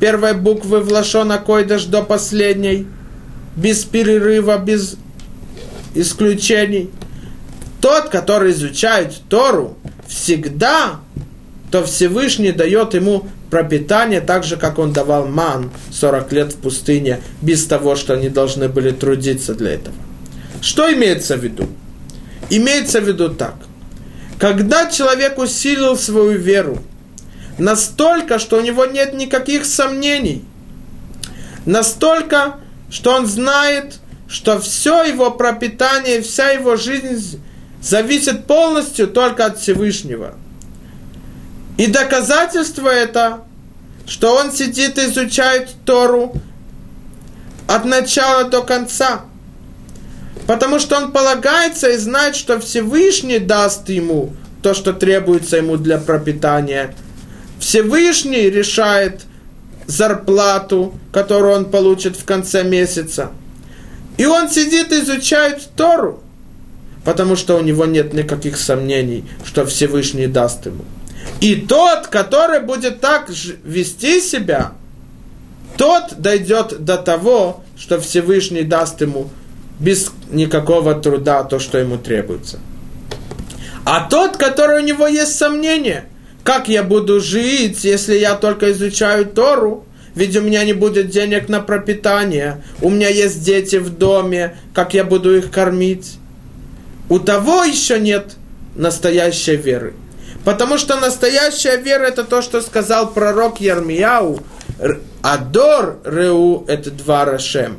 первой 0.00 0.34
буквы 0.34 0.80
в 0.80 0.90
Лашона 0.90 1.38
Койдыш 1.38 1.84
до 1.84 2.02
последней, 2.02 2.86
без 3.56 3.84
перерыва, 3.84 4.58
без 4.58 4.96
исключений. 5.94 6.90
Тот, 7.80 8.08
который 8.08 8.52
изучает 8.52 9.14
Тору, 9.28 9.76
всегда, 10.06 11.00
то 11.70 11.84
Всевышний 11.84 12.52
дает 12.52 12.94
ему 12.94 13.26
пропитание, 13.50 14.20
так 14.20 14.44
же, 14.44 14.56
как 14.56 14.78
он 14.78 14.92
давал 14.92 15.26
ман 15.26 15.70
40 15.92 16.32
лет 16.32 16.52
в 16.52 16.56
пустыне, 16.56 17.20
без 17.42 17.66
того, 17.66 17.96
что 17.96 18.14
они 18.14 18.28
должны 18.28 18.68
были 18.68 18.90
трудиться 18.90 19.54
для 19.54 19.72
этого. 19.72 19.94
Что 20.60 20.92
имеется 20.92 21.36
в 21.36 21.44
виду? 21.44 21.68
Имеется 22.50 23.00
в 23.00 23.06
виду 23.06 23.28
так. 23.28 23.54
Когда 24.38 24.90
человек 24.90 25.38
усилил 25.38 25.96
свою 25.96 26.38
веру 26.38 26.78
настолько, 27.58 28.38
что 28.38 28.58
у 28.58 28.60
него 28.60 28.86
нет 28.86 29.14
никаких 29.14 29.64
сомнений, 29.66 30.44
настолько, 31.66 32.56
что 32.90 33.14
он 33.14 33.26
знает, 33.26 33.98
что 34.28 34.60
все 34.60 35.04
его 35.04 35.30
пропитание, 35.30 36.22
вся 36.22 36.50
его 36.50 36.76
жизнь 36.76 37.40
зависит 37.82 38.46
полностью 38.46 39.08
только 39.08 39.46
от 39.46 39.58
Всевышнего. 39.58 40.34
И 41.78 41.86
доказательство 41.86 42.88
это, 42.88 43.44
что 44.04 44.34
он 44.34 44.52
сидит 44.52 44.98
и 44.98 45.06
изучает 45.06 45.70
Тору 45.86 46.34
от 47.68 47.84
начала 47.84 48.44
до 48.44 48.62
конца. 48.62 49.22
Потому 50.48 50.80
что 50.80 50.96
он 50.96 51.12
полагается 51.12 51.90
и 51.90 51.96
знает, 51.96 52.34
что 52.34 52.58
Всевышний 52.58 53.38
даст 53.38 53.88
ему 53.88 54.34
то, 54.60 54.74
что 54.74 54.92
требуется 54.92 55.56
ему 55.58 55.76
для 55.76 55.98
пропитания. 55.98 56.94
Всевышний 57.60 58.50
решает 58.50 59.22
зарплату, 59.86 60.98
которую 61.12 61.54
он 61.54 61.64
получит 61.66 62.16
в 62.16 62.24
конце 62.24 62.64
месяца. 62.64 63.30
И 64.16 64.26
он 64.26 64.50
сидит 64.50 64.90
и 64.90 65.00
изучает 65.00 65.68
Тору, 65.76 66.24
потому 67.04 67.36
что 67.36 67.56
у 67.56 67.60
него 67.60 67.86
нет 67.86 68.14
никаких 68.14 68.56
сомнений, 68.56 69.24
что 69.44 69.64
Всевышний 69.64 70.26
даст 70.26 70.66
ему. 70.66 70.84
И 71.40 71.56
тот, 71.56 72.08
который 72.08 72.60
будет 72.60 73.00
так 73.00 73.28
вести 73.28 74.20
себя, 74.20 74.72
тот 75.76 76.14
дойдет 76.18 76.84
до 76.84 76.96
того, 76.96 77.62
что 77.76 78.00
Всевышний 78.00 78.62
даст 78.62 79.00
ему 79.00 79.30
без 79.78 80.10
никакого 80.30 80.94
труда 80.94 81.44
то, 81.44 81.58
что 81.58 81.78
ему 81.78 81.98
требуется. 81.98 82.58
А 83.84 84.08
тот, 84.08 84.36
который 84.36 84.82
у 84.82 84.84
него 84.84 85.06
есть 85.06 85.36
сомнения, 85.36 86.06
как 86.42 86.68
я 86.68 86.82
буду 86.82 87.20
жить, 87.20 87.84
если 87.84 88.16
я 88.16 88.34
только 88.34 88.72
изучаю 88.72 89.26
Тору, 89.26 89.84
ведь 90.14 90.36
у 90.36 90.40
меня 90.40 90.64
не 90.64 90.72
будет 90.72 91.10
денег 91.10 91.48
на 91.48 91.60
пропитание, 91.60 92.64
у 92.82 92.90
меня 92.90 93.08
есть 93.08 93.44
дети 93.44 93.76
в 93.76 93.96
доме, 93.96 94.56
как 94.74 94.94
я 94.94 95.04
буду 95.04 95.36
их 95.36 95.50
кормить. 95.50 96.16
У 97.08 97.20
того 97.20 97.62
еще 97.64 98.00
нет 98.00 98.34
настоящей 98.74 99.56
веры. 99.56 99.94
Потому 100.44 100.78
что 100.78 100.96
настоящая 100.96 101.76
вера 101.76 102.04
это 102.04 102.24
то, 102.24 102.42
что 102.42 102.60
сказал 102.60 103.10
пророк 103.10 103.60
Ярмияу. 103.60 104.40
Адор 105.22 105.98
Реу 106.04 106.64
это 106.68 106.90
два 106.90 107.24
Рашем. 107.24 107.78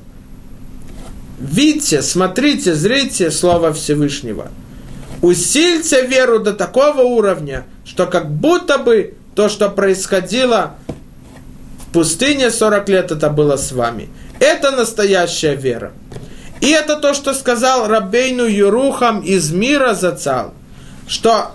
Видите, 1.40 2.02
смотрите, 2.02 2.76
зрите 2.76 3.32
Слово 3.32 3.74
Всевышнего. 3.74 4.50
Усильте 5.22 6.06
веру 6.06 6.40
до 6.40 6.54
такого 6.54 7.02
уровня, 7.02 7.66
что 7.86 8.08
как 8.08 8.30
будто 8.30 8.78
бы 8.78 9.16
то, 9.36 9.48
что 9.50 9.70
происходило 9.70 10.76
в 11.80 11.94
пустыне 11.94 12.52
40 12.52 12.90
лет 12.90 13.12
это 13.12 13.30
было 13.30 13.56
с 13.56 13.72
вами. 13.72 14.10
Это 14.40 14.72
настоящая 14.72 15.56
вера. 15.56 15.92
И 16.62 16.70
это 16.70 16.98
то, 16.98 17.14
что 17.14 17.34
сказал 17.34 17.88
Рабейну 17.88 18.46
Юрухам 18.46 19.22
из 19.22 19.52
мира 19.52 19.94
Зацал, 19.94 20.54
что 21.08 21.52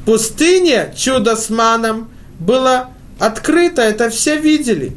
в 0.00 0.04
пустыне 0.04 0.94
чудо 0.96 1.36
с 1.36 1.50
маном 1.50 2.10
было 2.38 2.90
открыто, 3.18 3.82
это 3.82 4.10
все 4.10 4.36
видели. 4.36 4.96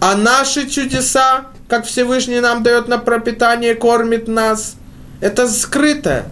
А 0.00 0.16
наши 0.16 0.68
чудеса, 0.68 1.46
как 1.68 1.86
Всевышний 1.86 2.40
нам 2.40 2.62
дает 2.62 2.88
на 2.88 2.98
пропитание, 2.98 3.74
кормит 3.74 4.28
нас, 4.28 4.74
это 5.20 5.48
скрытое. 5.48 6.26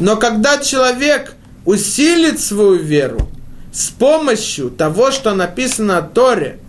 Но 0.00 0.16
когда 0.16 0.58
человек 0.58 1.34
усилит 1.64 2.40
свою 2.40 2.76
веру 2.76 3.28
с 3.72 3.88
помощью 3.88 4.70
того, 4.70 5.10
что 5.10 5.34
написано 5.34 6.00
в 6.00 6.12
Торе– 6.12 6.58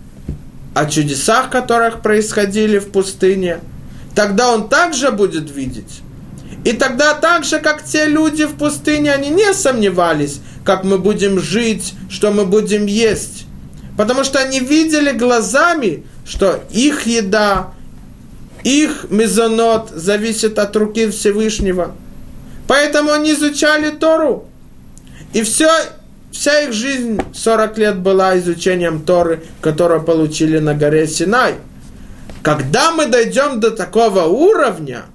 о 0.78 0.86
чудесах, 0.86 1.50
которых 1.50 2.02
происходили 2.02 2.78
в 2.78 2.90
пустыне, 2.92 3.58
тогда 4.14 4.52
он 4.52 4.68
также 4.68 5.10
будет 5.10 5.50
видеть. 5.50 6.02
И 6.64 6.72
тогда 6.72 7.14
так 7.14 7.44
же, 7.44 7.58
как 7.58 7.84
те 7.84 8.06
люди 8.06 8.44
в 8.44 8.54
пустыне, 8.54 9.12
они 9.12 9.30
не 9.30 9.52
сомневались, 9.54 10.40
как 10.68 10.84
мы 10.84 10.98
будем 10.98 11.40
жить, 11.40 11.94
что 12.10 12.30
мы 12.30 12.44
будем 12.44 12.84
есть. 12.84 13.46
Потому 13.96 14.22
что 14.22 14.38
они 14.38 14.60
видели 14.60 15.12
глазами, 15.12 16.04
что 16.26 16.62
их 16.70 17.06
еда, 17.06 17.72
их 18.64 19.06
мезонот 19.08 19.88
зависит 19.88 20.58
от 20.58 20.76
руки 20.76 21.08
Всевышнего. 21.08 21.96
Поэтому 22.66 23.12
они 23.12 23.32
изучали 23.32 23.88
Тору. 23.92 24.46
И 25.32 25.42
все 25.42 25.70
Вся 26.32 26.60
их 26.60 26.74
жизнь 26.74 27.18
40 27.32 27.78
лет 27.78 27.98
была 28.00 28.38
изучением 28.38 29.00
Торы, 29.00 29.44
которую 29.62 30.02
получили 30.02 30.58
на 30.58 30.74
горе 30.74 31.06
Синай. 31.06 31.54
Когда 32.42 32.90
мы 32.90 33.06
дойдем 33.06 33.58
до 33.58 33.70
такого 33.70 34.24
уровня, 34.24 35.06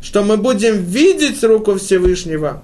что 0.00 0.24
мы 0.24 0.38
будем 0.38 0.82
видеть 0.82 1.44
руку 1.44 1.78
Всевышнего, 1.78 2.62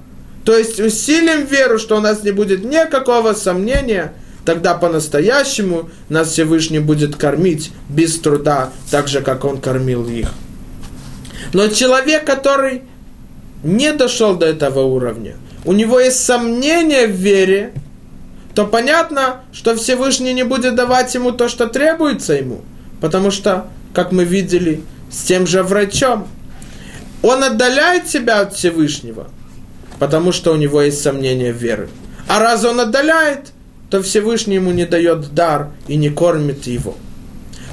то 0.49 0.57
есть 0.57 0.81
усилим 0.81 1.45
веру, 1.45 1.79
что 1.79 1.99
у 1.99 2.01
нас 2.01 2.23
не 2.23 2.31
будет 2.31 2.65
никакого 2.65 3.35
сомнения, 3.35 4.15
тогда 4.47 4.73
по-настоящему 4.73 5.91
нас 6.09 6.31
Всевышний 6.31 6.79
будет 6.79 7.17
кормить 7.17 7.71
без 7.91 8.19
труда, 8.19 8.71
так 8.91 9.09
же, 9.09 9.21
как 9.21 9.45
он 9.45 9.61
кормил 9.61 10.09
их. 10.09 10.33
Но 11.53 11.69
человек, 11.69 12.25
который 12.25 12.85
не 13.63 13.93
дошел 13.93 14.37
до 14.37 14.47
этого 14.47 14.81
уровня, 14.85 15.37
у 15.67 15.75
него 15.75 16.01
есть 16.01 16.25
сомнения 16.25 17.07
в 17.07 17.11
вере, 17.11 17.75
то 18.55 18.65
понятно, 18.65 19.43
что 19.53 19.77
Всевышний 19.77 20.33
не 20.33 20.45
будет 20.45 20.75
давать 20.75 21.15
ему 21.15 21.33
то, 21.33 21.51
что 21.51 21.67
требуется 21.67 22.33
ему. 22.33 22.63
Потому 23.03 23.31
что, 23.31 23.69
как 23.93 24.13
мы 24.13 24.25
видели 24.25 24.81
с 25.13 25.25
тем 25.25 25.47
же 25.47 25.63
врачом, 25.63 26.27
он 27.21 27.45
отдаляет 27.45 28.09
себя 28.09 28.41
от 28.41 28.55
Всевышнего, 28.55 29.29
потому 29.99 30.33
что 30.33 30.53
у 30.53 30.57
него 30.57 30.83
есть 30.83 31.03
сомнения 31.03 31.53
веры. 31.53 31.89
А 32.27 32.39
раз 32.41 32.65
он 32.65 32.81
отдаляет, 32.81 33.53
то 33.91 34.03
Всевышний 34.03 34.57
ему 34.57 34.71
не 34.71 34.85
дает 34.85 35.35
дар 35.35 35.71
и 35.87 35.97
не 35.97 36.11
кормит 36.11 36.67
его. 36.67 36.97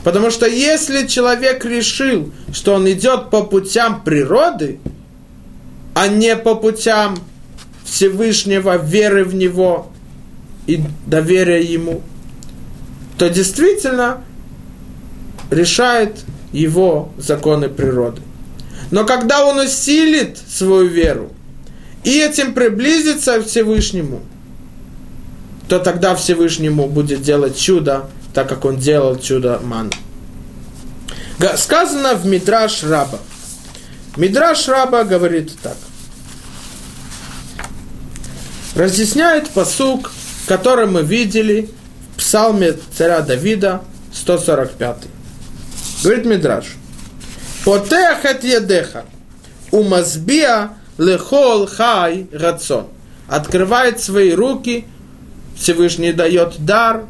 Потому 0.03 0.30
что 0.30 0.45
если 0.45 1.07
человек 1.07 1.65
решил, 1.65 2.32
что 2.53 2.76
он 2.76 2.89
идет 2.89 3.30
по 3.32 3.43
путям 3.43 4.03
природы, 4.03 4.80
а 5.93 6.07
не 6.07 6.36
по 6.36 6.55
путям 6.55 7.17
Всевышнего, 7.84 8.78
веры 8.78 9.23
в 9.23 9.34
него, 9.34 9.91
и 10.67 10.82
доверие 11.05 11.63
ему, 11.63 12.01
то 13.17 13.30
действительно 13.30 14.23
решает 15.51 16.19
его 16.51 17.11
законы 17.17 17.69
природы. 17.69 18.21
Но 18.91 19.05
когда 19.05 19.45
он 19.45 19.59
усилит 19.59 20.38
свою 20.47 20.88
веру, 20.88 21.32
и 22.06 22.20
этим 22.20 22.53
приблизиться 22.53 23.41
к 23.41 23.47
Всевышнему, 23.47 24.22
то 25.68 25.80
тогда 25.80 26.16
Всевышнему 26.16 26.88
будет 26.88 27.24
делать 27.24 27.58
чудо, 27.58 28.08
так 28.34 28.47
как 28.47 28.64
он 28.64 28.78
делал 28.78 29.18
чудо 29.18 29.60
ман. 29.64 29.91
Сказано 31.58 32.14
в 32.14 32.26
Мидраш 32.28 32.84
Раба. 32.84 33.18
Мидраш 34.18 34.68
Раба 34.68 35.03
говорит 35.03 35.51
так. 35.64 35.76
Разъясняет 38.76 39.49
посук, 39.49 40.12
который 40.47 40.86
мы 40.86 41.01
видели 41.01 41.72
в 42.14 42.20
псалме 42.20 42.76
царя 42.95 43.22
Давида, 43.22 43.82
145. 44.14 44.97
Говорит 46.03 46.26
Мидраш. 46.26 46.66
Потех 47.66 48.26
от 48.26 48.43
едеха, 48.43 49.06
умазбия 49.72 50.70
лехол 50.97 51.67
хай 51.67 52.27
рацион. 52.31 52.87
Открывает 53.27 53.99
свои 53.99 54.33
руки, 54.33 54.85
Всевышний 55.55 56.13
дает 56.13 56.63
дар 56.63 57.05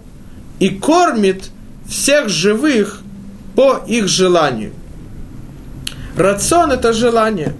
и 0.59 0.69
кормит 0.69 1.49
всех 1.87 2.29
живых 2.29 3.01
по 3.55 3.83
их 3.87 4.07
желанию. 4.07 4.73
Рацион– 6.17 6.71
это 6.73 6.93
желание. 6.93 7.55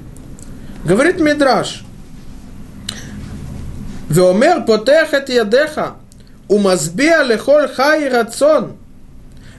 Говорит 0.85 1.19
Мидраш. 1.19 1.81
Веомер 4.09 4.63
потехет 4.63 5.29
ядеха, 5.29 5.95
умазбия 6.47 7.23
лехоль 7.23 7.67
хай 7.67 8.07
рацион, 8.07 8.73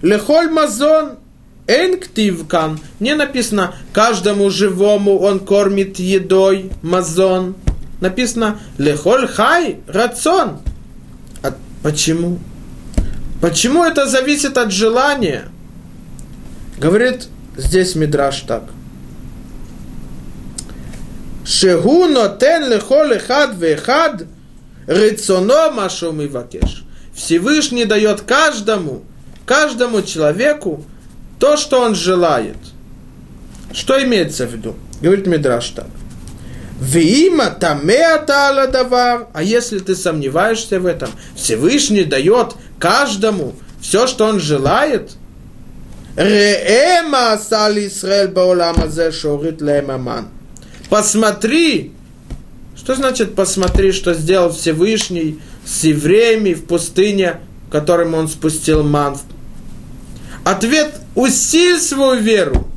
лехоль 0.02 0.50
мазон– 0.50 1.18
Энктивкан. 1.66 2.78
Не 3.00 3.14
написано, 3.14 3.74
каждому 3.92 4.50
живому 4.50 5.18
он 5.18 5.40
кормит 5.40 5.98
едой, 5.98 6.70
мазон. 6.82 7.56
Написано, 8.00 8.60
лехоль 8.78 9.26
хай 9.26 9.80
рацион. 9.86 10.58
А 11.42 11.54
почему? 11.82 12.38
Почему 13.40 13.84
это 13.84 14.06
зависит 14.06 14.58
от 14.58 14.70
желания? 14.70 15.48
Говорит 16.78 17.28
здесь 17.56 17.94
Мидраш 17.94 18.40
так. 18.42 18.64
Шегу 21.44 22.06
нотен 22.06 22.68
лехоль 22.68 23.14
эхад 23.14 23.56
вехад 23.56 24.26
рационо 24.86 25.70
машум 25.70 26.20
и. 26.22 26.30
Всевышний 27.14 27.86
дает 27.86 28.22
каждому, 28.22 29.02
каждому 29.46 30.02
человеку 30.02 30.84
то, 31.38 31.56
что 31.56 31.80
он 31.80 31.94
желает. 31.94 32.56
Что 33.72 34.02
имеется 34.02 34.46
в 34.46 34.52
виду? 34.52 34.74
Говорит 35.00 35.26
Мидраш 35.26 35.68
так. 35.70 35.86
Вима 36.80 37.50
тамеата 37.50 38.68
давар. 38.70 39.28
А 39.32 39.42
если 39.42 39.78
ты 39.78 39.94
сомневаешься 39.94 40.78
в 40.80 40.86
этом, 40.86 41.10
Всевышний 41.34 42.04
дает 42.04 42.54
каждому 42.78 43.54
все, 43.80 44.06
что 44.06 44.26
он 44.26 44.40
желает. 44.40 45.12
Реэма 46.16 47.32
асали 47.32 47.88
Исраэль 47.88 48.28
бауламазе 48.28 49.12
шорит 49.12 49.60
лемаман. 49.60 50.28
Посмотри, 50.88 51.92
что 52.74 52.94
значит 52.94 53.34
посмотри, 53.34 53.92
что 53.92 54.14
сделал 54.14 54.50
Всевышний 54.50 55.40
с 55.66 55.84
евреями 55.84 56.54
в 56.54 56.64
пустыне, 56.66 57.40
которым 57.70 58.14
он 58.14 58.28
спустил 58.28 58.82
ман 58.82 59.18
Ответ– 60.46 60.94
усиль 61.16 61.80
свою 61.80 62.20
веру. 62.20 62.68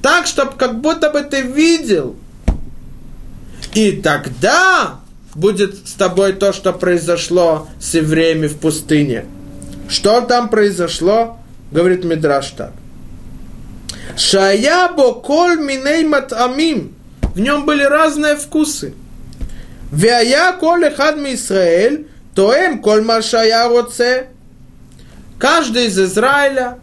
Так, 0.00 0.26
чтобы 0.26 0.52
как 0.56 0.80
будто 0.80 1.10
бы 1.10 1.20
ты 1.20 1.42
видел. 1.42 2.16
И 3.74 3.92
тогда 3.92 5.00
будет 5.34 5.86
с 5.86 5.92
тобой 5.92 6.32
то, 6.32 6.54
что 6.54 6.72
произошло 6.72 7.68
с 7.78 7.92
евреями 7.92 8.46
в 8.46 8.56
пустыне. 8.56 9.26
Что 9.90 10.22
там 10.22 10.48
произошло? 10.48 11.36
Говорит 11.72 12.04
Мидраш 12.04 12.52
так. 12.52 12.72
Шаябо 14.16 15.12
коль 15.12 15.60
миней 15.60 16.06
матамим. 16.06 16.94
В 17.34 17.38
нем 17.38 17.66
были 17.66 17.82
разные 17.82 18.34
вкусы. 18.36 18.94
Вяя 19.92 20.54
коль 20.54 20.86
эхад 20.86 21.18
ми 21.18 21.34
Исраэль, 21.34 22.06
тоем 22.34 22.80
коль 22.80 23.02
маршая 23.02 23.68
роце. 23.68 24.28
Каждый 25.38 25.86
из 25.86 25.98
Израиля, 25.98 26.78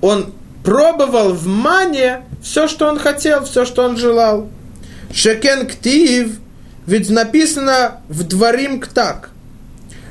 он 0.00 0.32
пробовал 0.64 1.32
в 1.32 1.46
мане 1.46 2.22
все, 2.42 2.68
что 2.68 2.88
он 2.88 2.98
хотел, 2.98 3.44
все, 3.44 3.64
что 3.64 3.84
он 3.84 3.96
желал. 3.96 4.48
Шекен 5.12 5.66
ктив, 5.66 6.38
ведь 6.86 7.10
написано 7.10 8.00
в 8.08 8.24
дворим 8.24 8.80
ктак. 8.80 9.30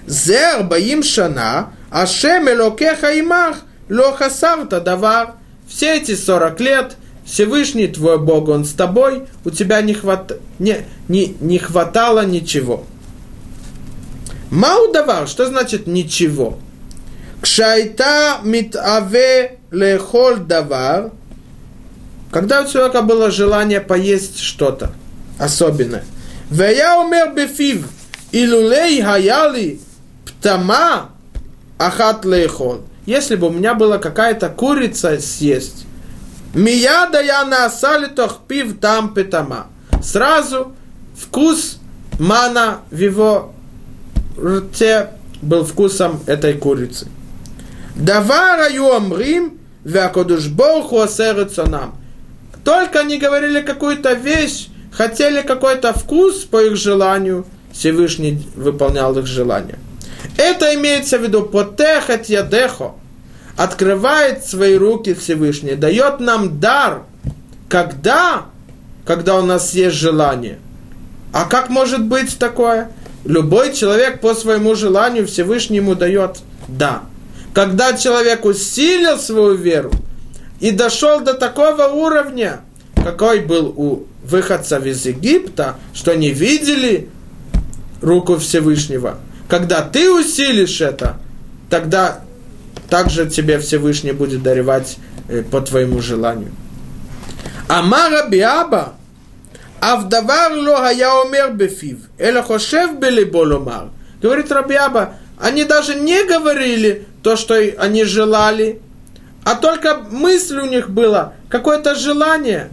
Зер 0.08 0.64
баим 0.64 1.04
шана, 1.04 1.74
ашем 1.92 2.50
элокеха 2.50 3.20
имах, 3.20 3.58
лохасарта 3.90 4.80
давар. 4.80 5.36
Все 5.68 5.98
эти 5.98 6.16
40 6.16 6.60
лет 6.62 6.98
Всевышний 7.26 7.88
твой 7.88 8.20
Бог, 8.20 8.50
Он 8.50 8.66
с 8.66 8.74
тобой, 8.74 9.24
у 9.46 9.50
тебя 9.50 9.82
не, 9.82 9.94
хват... 9.94 10.34
не, 10.60 10.86
не, 11.08 11.36
не 11.40 11.58
хватало 11.58 12.26
ничего. 12.26 12.86
Мау 14.52 14.92
давар, 14.92 15.28
что 15.28 15.46
значит 15.48 15.88
ничего? 15.88 16.60
Кшайта 17.44 18.39
митаве 18.46 19.60
лехоль 19.70 20.38
давар, 20.38 21.12
когда 22.32 22.62
у 22.62 22.68
человека 22.70 23.02
было 23.02 23.32
желание 23.32 23.82
поесть 23.82 24.39
что-то 24.39 24.94
особенное. 25.38 26.06
Вея 26.50 26.96
умер 26.96 27.34
бефив, 27.36 27.86
илулей 28.32 29.02
хаяли 29.02 29.82
птама 30.26 31.10
ахат 31.78 32.24
лехол. 32.24 32.84
Если 33.06 33.36
бы 33.36 33.48
у 33.48 33.50
меня 33.52 33.74
была 33.74 33.98
какая-то 33.98 34.48
курица 34.48 35.20
съесть, 35.20 35.86
мияда 36.54 37.22
я 37.22 37.44
на 37.44 37.66
асалитох 37.66 38.39
пив 38.48 38.80
там 38.80 39.14
питама. 39.14 39.68
Сразу 40.02 40.72
вкус 41.22 41.78
мана 42.20 42.80
в 42.89 42.98
его 42.98 43.54
рте 44.41 45.10
был 45.41 45.66
вкусом 45.66 46.22
этой 46.26 46.54
курицы. 46.54 47.10
Давар 47.96 48.62
аю 48.62 48.91
омрим, 48.91 49.60
вякодуш 49.84 50.48
боху 50.48 51.04
нам. 51.68 51.96
Только 52.64 53.02
они 53.02 53.18
говорили 53.18 53.62
какую-то 53.62 54.14
вещь, 54.14 54.70
хотели 54.91 55.41
какой-то 55.41 55.94
вкус 55.94 56.44
по 56.46 56.64
их 56.64 56.76
желанию, 56.76 57.46
Всевышний 57.72 58.48
выполнял 58.56 59.18
их 59.18 59.26
желание. 59.26 59.78
Это 60.38 60.74
имеется 60.76 61.18
в 61.18 61.24
виду 61.24 61.44
потехать 61.44 62.30
ядехо, 62.30 62.94
открывает 63.58 64.46
свои 64.46 64.76
руки 64.76 65.14
Всевышний, 65.14 65.76
дает 65.76 66.20
нам 66.20 66.60
дар, 66.60 67.04
когда, 67.68 68.46
когда 69.06 69.38
у 69.38 69.46
нас 69.46 69.74
есть 69.74 69.96
желание. 69.96 70.60
А 71.34 71.46
как 71.46 71.70
может 71.70 72.06
быть 72.06 72.38
такое? 72.38 72.91
Любой 73.26 73.74
человек 73.74 74.22
по 74.22 74.34
своему 74.34 74.76
желанию 74.76 75.28
Всевышний 75.28 75.78
ему 75.78 75.96
дает 75.96 76.39
да. 76.68 77.04
Когда 77.54 77.95
человек 77.95 78.45
усилил 78.45 79.20
свою 79.20 79.54
веру 79.54 79.91
и 80.60 80.72
дошел 80.72 81.22
до 81.22 81.36
такого 81.36 81.84
уровня, 81.84 82.62
какой 82.95 83.41
был 83.41 83.74
у 83.78 84.08
выходцев 84.24 84.86
из 84.86 85.06
Египта, 85.06 85.76
что 85.93 86.12
они 86.12 86.32
видели 86.32 87.10
руку 88.01 88.38
Всевышнего. 88.38 89.20
Когда 89.47 89.82
ты 89.82 90.12
усилишь 90.12 90.82
это, 90.82 91.18
тогда 91.70 92.22
также 92.89 93.30
тебе 93.30 93.60
Всевышний 93.60 94.14
будет 94.14 94.41
даревать 94.41 94.97
э, 95.28 95.43
по 95.43 95.62
твоему 95.62 96.01
желанию. 96.01 96.51
Амара 97.68 98.28
биаба, 98.28 98.93
авдавар 99.80 100.54
ло 100.54 100.91
я 100.91 101.22
умер 101.22 101.54
бефив, 101.54 101.99
эла 102.18 102.41
хошев 102.41 102.97
белибо 102.99 103.38
ломар. 103.38 103.89
Говорит 104.22 104.51
Рабиаба, 104.51 105.16
они 105.39 105.66
даже 105.66 105.95
не 105.95 106.24
говорили 106.24 107.06
то, 107.24 107.38
что 107.38 107.55
они 107.55 108.03
желали, 108.03 108.82
а 109.45 109.55
только 109.55 109.97
мысль 110.11 110.59
у 110.59 110.65
них 110.65 110.89
была, 110.89 111.34
какое-то 111.49 111.95
желание, 111.95 112.69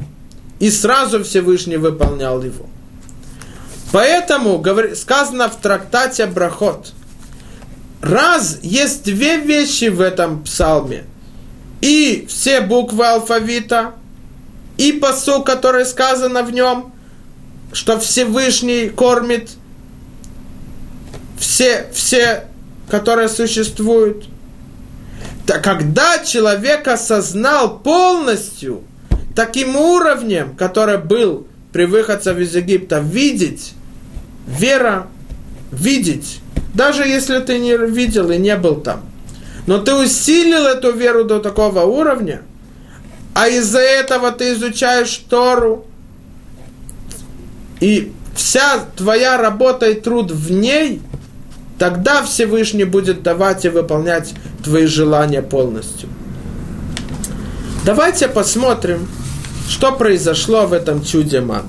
и 0.59 0.71
сразу 0.71 1.23
Всевышний 1.25 1.77
выполнял 1.77 2.43
его. 2.43 2.67
Поэтому 3.93 4.63
сказано 4.95 5.49
в 5.49 5.57
трактате 5.57 6.27
Брахот, 6.27 6.93
раз 8.03 8.59
есть 8.63 9.05
две 9.05 9.39
вещи 9.39 9.89
в 9.89 10.01
этом 10.01 10.43
псалме, 10.43 11.05
и 11.81 12.27
все 12.29 12.61
буквы 12.61 13.07
алфавита, 13.07 13.93
и 14.77 14.93
посыл, 14.93 15.45
который 15.45 15.87
сказано 15.87 16.43
в 16.43 16.51
нем, 16.51 16.93
что 17.73 18.01
Всевышний 18.01 18.89
кормит 18.89 19.51
все, 21.39 21.89
все, 21.93 22.49
которые 22.89 23.29
существуют– 23.29 24.27
когда 25.59 26.25
человек 26.25 26.87
осознал 26.87 27.79
полностью 27.79 28.83
таким 29.35 29.77
уровнем, 29.77 30.55
который 30.57 30.99
был 30.99 31.47
при 31.73 31.85
выходцев 31.85 32.39
из 32.39 32.55
Египта 32.55 32.99
видеть, 33.01 33.73
вера, 34.47 35.07
видеть, 35.73 36.41
даже 36.75 37.07
если 37.07 37.39
ты 37.41 37.59
не 37.59 37.77
видел 37.77 38.31
и 38.31 38.39
не 38.39 38.57
был 38.57 38.77
там. 38.77 39.03
Но 39.67 39.79
ты 39.79 39.95
усилил 39.95 40.67
эту 40.67 40.93
веру 40.93 41.25
до 41.25 41.39
такого 41.39 41.81
уровня, 41.83 42.43
а 43.35 43.49
из-за 43.49 43.81
этого 43.81 44.33
ты 44.33 44.53
изучаешь 44.53 45.23
Тору, 45.29 45.87
и 47.81 48.13
вся 48.35 48.85
твоя 48.97 49.37
работа 49.37 49.89
и 49.89 50.01
труд 50.01 50.31
в 50.31 50.51
ней, 50.51 51.01
тогда 51.80 52.24
Всевышний 52.24 52.86
будет 52.86 53.24
давать 53.24 53.66
и 53.66 53.70
выполнять 53.70 54.34
твои 54.64 54.86
желания 54.86 55.42
полностью. 55.42 56.10
Давайте 57.86 58.28
посмотрим, 58.28 59.08
что 59.68 59.92
произошло 59.92 60.66
в 60.66 60.74
этом 60.74 61.04
чуде 61.04 61.42
ман. 61.42 61.66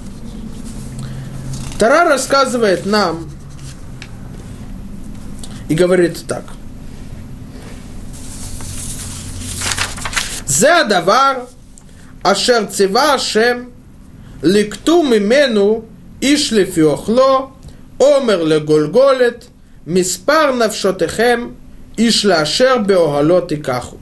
Тара 1.78 2.08
рассказывает 2.08 2.86
нам 2.86 3.28
и 5.68 5.74
говорит 5.74 6.24
так. 6.26 6.44
זה 10.46 10.76
הדבר 10.76 11.32
אשר 12.22 12.66
ציווה 12.66 13.14
השם 13.14 13.64
לקטו 14.42 15.02
ממנו 15.02 15.82
איש 16.22 16.52
לפי 16.52 16.82
אוכלו, 16.82 17.50
עומר 17.98 18.42
לגולגולת, 18.42 19.46
Миспар 19.85 20.53
навшотехем 20.53 21.57
ишлашер 21.97 22.79
беогалот 22.83 23.51
и 23.51 23.57
каху. 23.57 23.97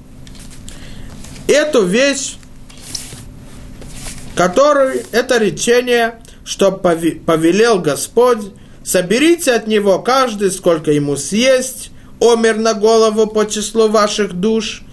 Эту 1.47 1.85
вещь, 1.85 2.35
которую, 4.35 5.03
это 5.13 5.37
речение, 5.37 6.19
что 6.43 6.71
повелел 6.71 7.79
Господь, 7.79 8.51
соберите 8.83 9.53
от 9.53 9.67
него 9.67 9.99
каждый, 9.99 10.51
сколько 10.51 10.91
ему 10.91 11.15
съесть, 11.15 11.91
омер 12.19 12.57
на 12.57 12.73
голову 12.73 13.27
по 13.27 13.45
числу 13.45 13.87
ваших 13.87 14.33
душ, 14.33 14.83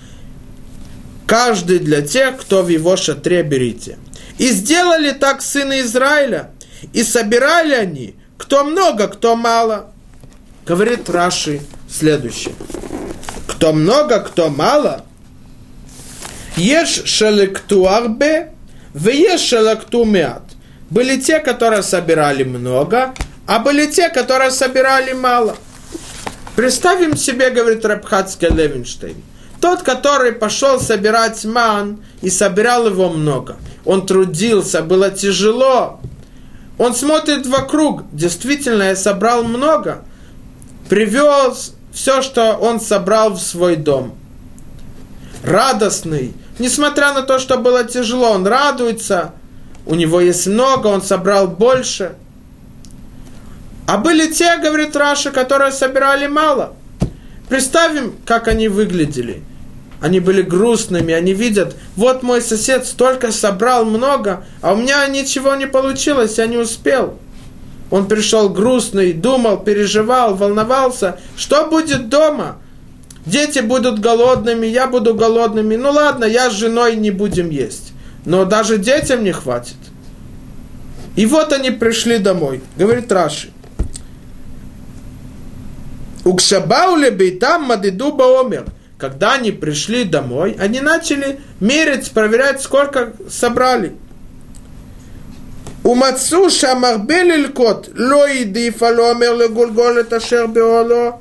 каждый 1.26 1.80
для 1.80 2.01
тех, 2.03 2.37
кто 2.37 2.62
в 2.62 2.68
его 2.68 2.97
шатре 2.97 3.43
берите. 3.43 3.99
И 4.39 4.51
сделали 4.51 5.11
так 5.11 5.43
сыны 5.43 5.80
Израиля, 5.80 6.53
и 6.93 7.03
собирали 7.03 7.74
они, 7.74 8.14
кто 8.39 8.62
много, 8.62 9.09
кто 9.09 9.34
мало– 9.34 9.93
Говорит 10.67 11.09
Раши 11.09 11.61
следующее. 11.89 12.55
Кто 13.47 13.73
много, 13.73 14.19
кто 14.19 14.51
мало. 14.51 15.05
Ешь 16.57 17.05
шелекту 17.05 17.89
арбе, 17.89 18.53
в 18.93 19.09
ешь 19.09 19.41
шелекту 19.41 20.05
мят. 20.05 20.43
Были 20.91 21.21
те, 21.21 21.39
которые 21.39 21.83
собирали 21.85 22.43
много, 22.43 23.14
а 23.47 23.61
были 23.61 23.87
те, 23.87 24.09
которые 24.09 24.51
собирали 24.51 25.12
мало. 25.12 25.57
Представим 26.57 27.17
себе, 27.17 27.51
говорит 27.51 27.85
Рабхатский 27.85 28.49
Левинштейн, 28.49 29.23
тот, 29.61 29.83
который 29.83 30.33
пошел 30.33 30.81
собирать 30.81 31.45
ман 31.45 32.03
и 32.23 32.31
собирал 32.31 32.89
его 32.89 33.09
много. 33.09 33.57
Он 33.85 34.05
трудился, 34.05 34.83
было 34.83 35.11
тяжело, 35.11 36.01
он 36.79 36.95
смотрит 36.95 37.47
вокруг, 37.47 38.03
действительно, 38.12 38.85
я 38.85 38.97
собрал 38.97 39.45
много, 39.45 40.05
привез 40.89 41.74
все, 41.93 42.22
что 42.22 42.55
он 42.55 42.80
собрал 42.80 43.34
в 43.34 43.41
свой 43.41 43.76
дом. 43.76 44.14
Радостный, 45.43 46.34
несмотря 46.59 47.12
на 47.12 47.22
то, 47.22 47.39
что 47.39 47.59
было 47.59 47.84
тяжело, 47.84 48.30
он 48.30 48.47
радуется, 48.47 49.32
у 49.87 49.95
него 49.95 50.20
есть 50.20 50.47
много, 50.47 50.89
он 50.89 51.03
собрал 51.03 51.47
больше. 51.47 52.16
А 53.87 53.99
были 53.99 54.32
те, 54.32 54.59
говорит 54.59 54.97
Раша, 54.97 55.30
которые 55.30 55.70
собирали 55.70 56.26
мало. 56.26 56.74
Представим, 57.49 58.16
как 58.24 58.49
они 58.49 58.68
выглядели– 58.68 59.43
они 60.01 60.20
были 60.20 60.43
грустными, 60.43 61.14
они 61.14 61.32
видят, 61.32 61.74
вот 61.97 62.22
мой 62.22 62.43
сосед 62.43 62.87
столько 62.87 63.32
собрал 63.32 63.84
много, 63.84 64.45
а 64.61 64.74
у 64.74 64.76
меня 64.76 65.07
ничего 65.07 65.55
не 65.55 65.66
получилось, 65.66 66.39
я 66.39 66.47
не 66.47 66.59
успел. 66.59 67.18
Он 67.91 68.09
пришел 68.09 68.49
грустный, 68.49 69.12
думал, 69.12 69.59
переживал, 69.59 70.34
волновался, 70.34 71.18
что 71.37 71.66
будет 71.66 72.09
дома? 72.09 72.59
Дети 73.24 73.61
будут 73.61 74.01
голодными, 74.01 74.66
я 74.66 74.87
буду 74.87 75.14
голодными. 75.14 75.76
Ну 75.76 75.91
ладно, 75.91 76.24
я 76.24 76.51
с 76.51 76.53
женой 76.53 76.97
не 76.97 77.11
будем 77.11 77.51
есть. 77.51 77.93
Но 78.24 78.45
даже 78.45 78.78
детям 78.78 79.24
не 79.24 79.32
хватит. 79.32 79.76
И 81.16 81.26
вот 81.26 81.53
они 81.53 81.70
пришли 81.70 82.18
домой, 82.18 82.62
говорит 82.76 83.11
Раши. 83.11 83.51
Укшабауле 86.24 87.11
бейтам 87.11 87.62
мадиду 87.64 88.12
баомер 88.12 88.66
когда 88.99 89.34
они 89.34 89.53
пришли 89.53 90.05
домой, 90.05 90.57
они 90.59 90.80
начали 90.80 91.41
мерить, 91.61 92.11
проверять, 92.12 92.62
сколько 92.62 93.12
собрали. 93.28 93.95
ומצאו 95.86 96.50
שהמרבה 96.50 97.24
ללקוט 97.24 97.88
לא 97.94 98.28
העדיף 98.28 98.84
לא 98.84 99.12
אומר 99.12 99.34
לגולגולת 99.34 100.14
אשר 100.14 100.48
באוהלו, 100.48 101.12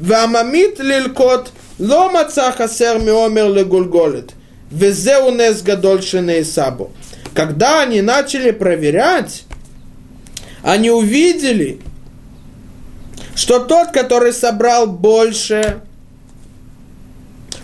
והממית 0.00 0.80
ללקוט 0.80 1.48
לא 1.80 2.10
מצא 2.14 2.50
חסר 2.50 2.98
מעומר 2.98 3.48
לגולגולת, 3.48 4.32
וזהו 4.72 5.30
נס 5.30 5.62
גדול 5.62 6.00
שנעשה 6.00 6.70
בו. 6.70 6.90
Когда 7.34 7.82
они 7.82 8.00
начали 8.00 8.52
проверять, 8.52 9.42
они 10.62 10.88
увидели, 10.88 11.80
что 13.34 13.58
тот, 13.58 13.90
который 13.90 14.32
собрал 14.32 14.86
больше, 14.86 15.80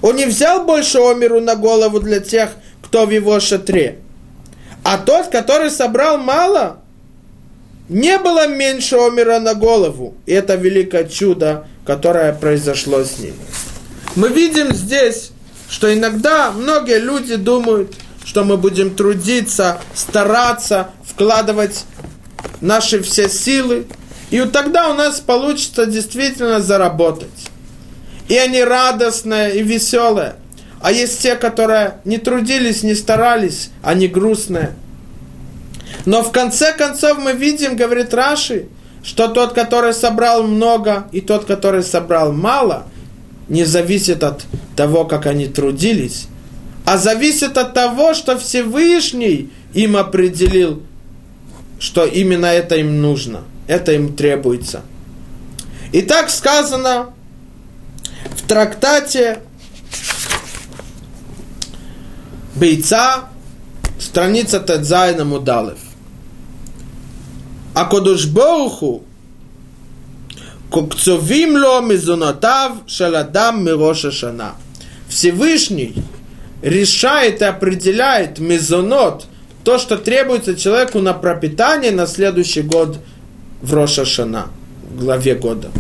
он 0.03 0.17
не 0.17 0.25
взял 0.25 0.65
больше 0.65 0.99
омеру 0.99 1.41
на 1.41 1.55
голову 1.55 2.01
для 2.01 2.19
тех, 2.19 2.51
кто 2.83 3.07
в 3.07 3.11
его 3.11 3.39
шатре. 3.39 3.99
а 4.86 4.98
тот, 4.98 5.28
который 5.28 5.70
собрал 5.70 6.18
мало, 6.18 6.78
не 7.90 8.18
было 8.18 8.48
меньше 8.48 8.96
омера 8.96 9.40
на 9.40 9.54
голову. 9.54 10.16
И 10.26 10.32
это 10.32 10.56
великое 10.56 11.04
чудо, 11.04 11.68
которое 11.86 12.32
произошло 12.32 13.04
с 13.04 13.20
ним. 13.20 13.34
Мы 14.16 14.30
видим 14.30 14.74
здесь, 14.74 15.32
что 15.70 15.94
иногда 15.94 16.52
многие 16.52 17.00
люди 17.00 17.36
думают, 17.36 17.94
что 18.24 18.46
мы 18.46 18.56
будем 18.56 18.96
трудиться, 18.96 19.80
стараться, 19.94 20.92
вкладывать 21.04 21.84
наши 22.62 23.02
все 23.02 23.28
силы, 23.28 23.88
и 24.30 24.40
тогда 24.44 24.90
у 24.90 24.94
нас 24.94 25.20
получится 25.20 25.86
действительно 25.86 26.62
заработать 26.62 27.50
и 28.28 28.38
они 28.38 28.64
радостные 28.64 29.56
и 29.56 29.64
веселые. 29.64 30.36
А 30.82 30.92
есть 30.92 31.22
те, 31.22 31.36
которые 31.36 31.96
не 32.06 32.18
трудились, 32.18 32.84
не 32.84 32.96
старались, 32.96 33.70
они 33.82 34.08
грустные. 34.08 34.76
Но 36.06 36.24
в 36.24 36.32
конце 36.32 36.74
концов 36.74 37.18
мы 37.18 37.34
видим, 37.34 37.76
говорит 37.76 38.14
Раши, 38.14 38.68
что 39.04 39.28
тот, 39.28 39.54
который 39.54 39.94
собрал 39.94 40.44
много, 40.44 41.08
и 41.12 41.22
тот, 41.22 41.46
который 41.46 41.84
собрал 41.84 42.32
мало, 42.32 42.86
не 43.48 43.64
зависит 43.64 44.24
от 44.24 44.46
того, 44.76 45.06
как 45.06 45.26
они 45.28 45.48
трудились, 45.48 46.28
а 46.86 46.98
зависит 46.98 47.58
от 47.58 47.74
того, 47.74 48.14
что 48.14 48.38
Всевышний 48.38 49.52
им 49.74 49.96
определил, 49.96 50.82
что 51.80 52.06
именно 52.06 52.48
это 52.48 52.76
им 52.76 53.02
нужно, 53.02 53.42
это 53.68 53.92
им 53.92 54.16
требуется. 54.16 54.82
И 55.92 56.02
так 56.02 56.30
сказано 56.30 57.14
в 58.32 58.48
трактате 58.48 59.40
Бейца, 62.56 63.26
страница 64.00 64.62
Тадзайна 64.62 65.26
Мудалев. 65.26 65.78
А 67.74 67.86
Кодушборуху 67.86 69.04
Кукцовим 70.70 71.58
ло 71.58 71.82
мизунотав 71.82 72.72
шаладам 72.88 73.64
мироша 73.66 74.12
шана. 74.12 74.56
Всевышний 75.10 75.96
решает 76.62 77.42
и 77.42 77.46
определяет 77.46 78.40
мизонот, 78.40 79.26
то, 79.64 79.78
что 79.78 79.98
требуется 79.98 80.56
человеку 80.56 81.00
на 81.00 81.14
пропитание 81.14 81.92
на 81.92 82.08
следующий 82.08 82.62
год 82.62 83.00
в 83.62 83.74
Роша 83.74 84.06
Шана, 84.06 84.48
в 84.92 85.00
главе 85.00 85.36
года. 85.36 85.72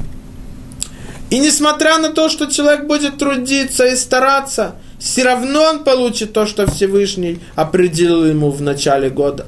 И 1.29 1.39
несмотря 1.39 1.97
на 1.97 2.09
то, 2.09 2.29
что 2.29 2.47
человек 2.47 2.85
будет 2.85 3.17
трудиться 3.17 3.85
и 3.87 3.95
стараться, 3.95 4.75
все 4.99 5.23
равно 5.23 5.63
он 5.63 5.83
получит 5.83 6.33
то, 6.33 6.45
что 6.45 6.69
Всевышний 6.69 7.39
определил 7.55 8.25
ему 8.25 8.51
в 8.51 8.61
начале 8.61 9.09
года. 9.09 9.45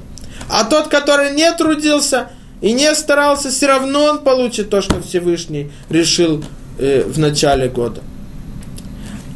А 0.50 0.64
тот, 0.64 0.88
который 0.88 1.32
не 1.32 1.50
трудился 1.52 2.28
и 2.60 2.72
не 2.72 2.94
старался, 2.94 3.50
все 3.50 3.66
равно 3.66 4.04
он 4.04 4.18
получит 4.18 4.70
то, 4.70 4.80
что 4.80 5.00
Всевышний 5.00 5.70
решил 5.90 6.44
э, 6.78 7.04
в 7.04 7.18
начале 7.18 7.68
года. 7.68 8.02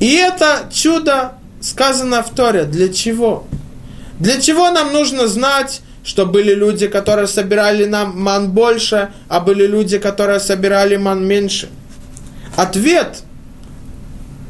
И 0.00 0.14
это 0.14 0.68
чудо 0.72 1.32
сказано 1.60 2.22
в 2.22 2.30
Торе. 2.30 2.64
Для 2.64 2.88
чего? 2.88 3.46
Для 4.18 4.40
чего 4.40 4.70
нам 4.70 4.92
нужно 4.92 5.28
знать, 5.28 5.80
что 6.04 6.26
были 6.26 6.54
люди, 6.54 6.88
которые 6.88 7.26
собирали 7.26 7.84
нам 7.84 8.20
ман 8.20 8.50
больше, 8.50 9.12
а 9.28 9.40
были 9.40 9.66
люди, 9.66 9.98
которые 9.98 10.40
собирали 10.40 10.96
ман 10.96 11.24
меньше? 11.24 11.68
Ответ. 12.56 13.22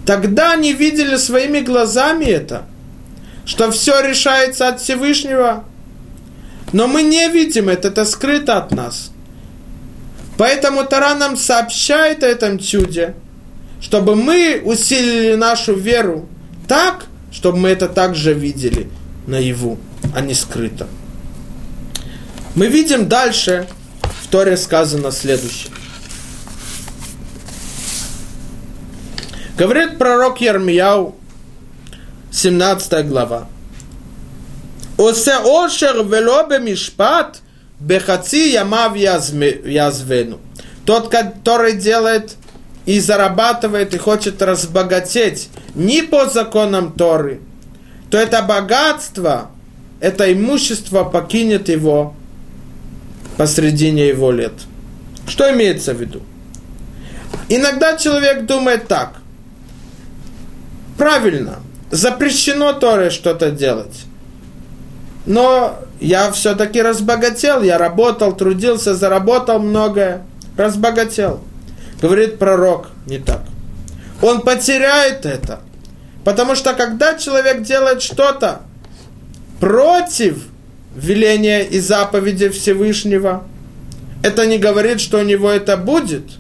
Тогда 0.07 0.53
они 0.53 0.73
видели 0.73 1.17
своими 1.17 1.61
глазами 1.61 2.25
это, 2.25 2.65
что 3.45 3.71
все 3.71 4.01
решается 4.01 4.69
от 4.69 4.81
Всевышнего. 4.81 5.65
Но 6.73 6.87
мы 6.87 7.03
не 7.03 7.29
видим 7.29 7.69
это, 7.69 7.89
это 7.89 8.05
скрыто 8.05 8.59
от 8.59 8.73
нас. 8.73 9.13
Поэтому 10.39 10.85
Тара 10.85 11.15
нам 11.15 11.37
сообщает 11.37 12.25
о 12.25 12.27
этом 12.27 12.59
чуде, 12.59 13.15
чтобы 13.81 14.17
мы 14.17 14.61
усилили 14.65 15.35
нашу 15.35 15.75
веру 15.75 16.29
так, 16.67 17.07
чтобы 17.31 17.59
мы 17.59 17.69
это 17.69 17.89
также 17.89 18.33
видели 18.33 18.89
наяву, 19.27 19.79
а 20.15 20.21
не 20.21 20.35
скрыто. 20.35 20.89
Мы 22.55 22.67
видим 22.67 23.09
дальше, 23.09 23.69
в 24.23 24.29
Торе 24.29 24.57
сказано 24.57 25.11
следующее. 25.11 25.71
Говорит 29.57 29.99
пророк 29.99 30.41
Ермияу, 30.41 31.15
17 32.33 33.07
глава. 33.07 33.49
Осе 34.97 35.35
ошер 35.35 36.05
вело 36.05 36.47
бемишпат 36.49 37.43
бехаци 37.79 38.49
ямав 38.49 38.97
язвену. 38.97 40.39
Тот, 40.87 41.11
который 41.11 41.75
делает 41.75 42.37
и 42.87 42.99
зарабатывает 42.99 43.95
и 43.95 43.99
хочет 43.99 44.41
разбогатеть 44.41 45.51
не 45.75 46.03
по 46.03 46.27
законам 46.27 46.93
Торы, 46.93 47.41
то 48.11 48.17
это 48.17 48.43
богатство, 48.43 49.51
это 50.01 50.33
имущество 50.33 51.05
покинет 51.05 51.69
его 51.69 52.15
посредине 53.37 54.09
его 54.09 54.33
лет. 54.33 54.55
Что 55.29 55.53
имеется 55.53 55.93
в 55.93 56.01
виду? 56.01 56.23
Иногда 57.49 57.99
человек 57.99 58.47
думает 58.47 58.89
так. 58.89 59.22
Правильно, 61.03 61.57
запрещено 61.91 62.75
Торе 62.75 63.11
что-то 63.11 63.51
делать. 63.51 64.05
Но 65.27 65.81
я 65.99 66.31
все-таки 66.31 66.81
разбогател, 66.81 67.61
я 67.63 67.77
работал, 67.77 68.37
трудился, 68.37 68.95
заработал 68.95 69.59
многое, 69.59 70.23
разбогател. 70.57 71.41
Говорит 72.01 72.39
пророк, 72.39 72.91
не 73.07 73.19
так. 73.19 73.41
Он 74.23 74.43
потеряет 74.43 75.27
это. 75.27 75.59
Потому 76.25 76.55
что 76.55 76.73
когда 76.73 77.19
человек 77.19 77.63
делает 77.63 78.01
что-то 78.01 78.61
против 79.59 80.45
веления 80.95 81.63
и 81.63 81.81
заповеди 81.81 82.49
Всевышнего, 82.49 83.43
это 84.23 84.47
не 84.47 84.59
говорит, 84.59 85.01
что 85.01 85.19
у 85.19 85.23
него 85.23 85.51
это 85.51 85.77
будет. 85.77 86.31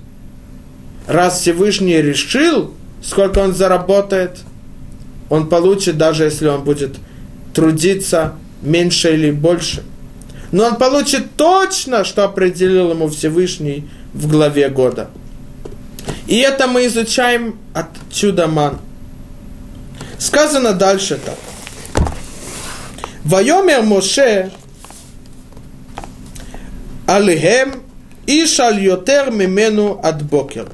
Раз 1.08 1.40
Всевышний 1.40 2.00
решил, 2.00 2.72
сколько 3.02 3.40
он 3.40 3.56
заработает, 3.56 4.38
он 5.32 5.48
получит, 5.48 5.96
даже 5.96 6.24
если 6.24 6.46
он 6.46 6.62
будет 6.62 6.96
трудиться 7.54 8.34
меньше 8.60 9.14
или 9.14 9.30
больше. 9.30 9.82
Но 10.50 10.66
он 10.66 10.76
получит 10.76 11.36
точно, 11.36 12.04
что 12.04 12.24
определил 12.24 12.90
ему 12.90 13.08
Всевышний 13.08 13.88
в 14.12 14.28
главе 14.28 14.68
года. 14.68 15.08
И 16.26 16.36
это 16.36 16.66
мы 16.66 16.84
изучаем 16.84 17.58
от 17.72 17.86
чуда 18.12 18.46
ман. 18.46 18.78
Сказано 20.18 20.74
дальше 20.74 21.18
так. 21.24 21.38
Вайомер 23.24 23.84
Моше 23.84 24.52
Алихем 27.06 27.82
Ишаль 28.26 28.82
Йотер 28.82 29.30
Мимену 29.30 29.98
от 30.04 30.22
Бокер. 30.24 30.68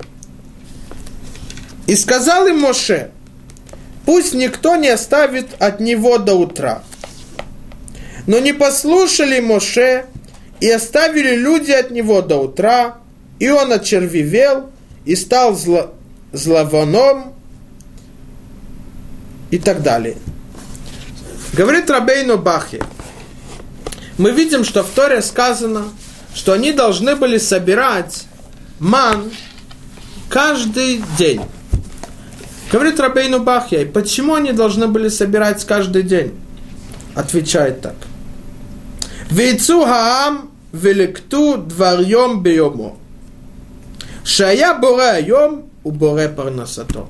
И 1.86 1.94
сказал 1.94 2.48
им 2.48 2.58
Моше, 2.58 3.12
пусть 4.08 4.32
никто 4.32 4.76
не 4.76 4.88
оставит 4.88 5.48
от 5.58 5.80
него 5.80 6.16
до 6.16 6.32
утра. 6.32 6.82
Но 8.26 8.38
не 8.38 8.54
послушали 8.54 9.38
Моше 9.38 10.06
и 10.60 10.70
оставили 10.70 11.36
люди 11.36 11.72
от 11.72 11.90
него 11.90 12.22
до 12.22 12.36
утра, 12.36 12.96
и 13.38 13.50
он 13.50 13.70
очервивел 13.70 14.70
и 15.04 15.14
стал 15.14 15.54
зло, 15.54 15.92
зловоном 16.32 17.34
и 19.50 19.58
так 19.58 19.82
далее. 19.82 20.16
Говорит 21.52 21.90
Рабейну 21.90 22.38
Бахе, 22.38 22.80
мы 24.16 24.30
видим, 24.30 24.64
что 24.64 24.84
в 24.84 24.88
Торе 24.88 25.20
сказано, 25.20 25.84
что 26.34 26.54
они 26.54 26.72
должны 26.72 27.14
были 27.14 27.36
собирать 27.36 28.24
ман 28.78 29.30
каждый 30.30 31.04
день. 31.18 31.42
Говорит 32.70 33.00
Рабейну 33.00 33.42
Бахья, 33.42 33.86
почему 33.86 34.34
они 34.34 34.52
должны 34.52 34.88
были 34.88 35.08
собирать 35.08 35.64
каждый 35.64 36.02
день? 36.02 36.34
Отвечает 37.14 37.80
так. 37.80 37.94
Вейцу 39.30 39.84
хаам 39.84 40.50
великту 40.72 41.56
дварьем 41.56 42.42
бейомо. 42.42 42.96
Шая 44.24 44.74
боре 44.74 45.02
айом 45.02 45.64
у 45.82 45.90
боре 45.90 46.28
парнасато. 46.28 47.06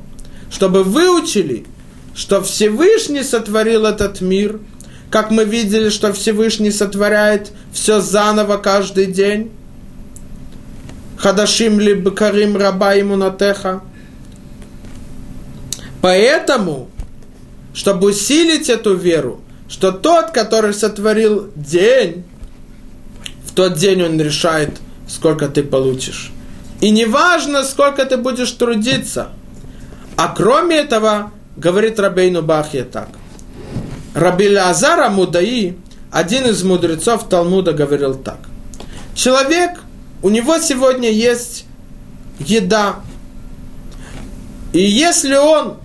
Чтобы 0.50 0.84
выучили, 0.84 1.66
что 2.14 2.40
Всевышний 2.42 3.24
сотворил 3.24 3.86
этот 3.86 4.20
мир, 4.20 4.61
как 5.11 5.30
мы 5.30 5.44
видели, 5.44 5.88
что 5.88 6.12
Всевышний 6.12 6.70
сотворяет 6.70 7.52
все 7.72 8.00
заново 8.00 8.59
каждый 8.59 9.06
день. 9.06 9.50
Хадашим 11.16 11.80
ли 11.80 11.94
бакарим 11.94 12.56
раба 12.56 12.94
ему 12.94 13.16
натеха. 13.16 13.82
Поэтому, 16.01 16.88
чтобы 17.74 18.09
усилить 18.09 18.68
эту 18.68 18.94
веру, 18.94 19.40
что 19.68 19.92
тот, 19.92 20.30
который 20.30 20.72
сотворил 20.72 21.51
день, 21.55 22.24
в 23.44 23.55
тот 23.55 23.74
день 23.74 24.03
он 24.03 24.20
решает, 24.20 24.78
сколько 25.09 25.49
ты 25.49 25.62
получишь. 25.62 26.32
И 26.80 26.90
не 26.90 27.05
важно, 27.05 27.64
сколько 27.64 28.05
ты 28.05 28.16
будешь 28.16 28.53
трудиться. 28.53 29.28
А 30.16 30.28
кроме 30.28 30.76
этого, 30.76 31.32
говорит 31.57 31.99
Рабейну 31.99 32.42
Бахья 32.42 32.84
так. 32.84 33.09
Раби 34.14 34.49
Лазара 34.49 35.11
Мудаи, 35.11 35.76
один 36.11 36.46
из 36.46 36.62
мудрецов 36.62 37.28
Талмуда, 37.28 37.72
говорил 37.72 38.14
так. 38.14 38.38
Человек, 39.14 39.80
у 40.22 40.30
него 40.30 40.59
сегодня 40.59 41.11
есть 41.11 41.66
еда. 42.38 42.96
И 44.72 44.80
если 44.80 45.34
он 45.34 45.78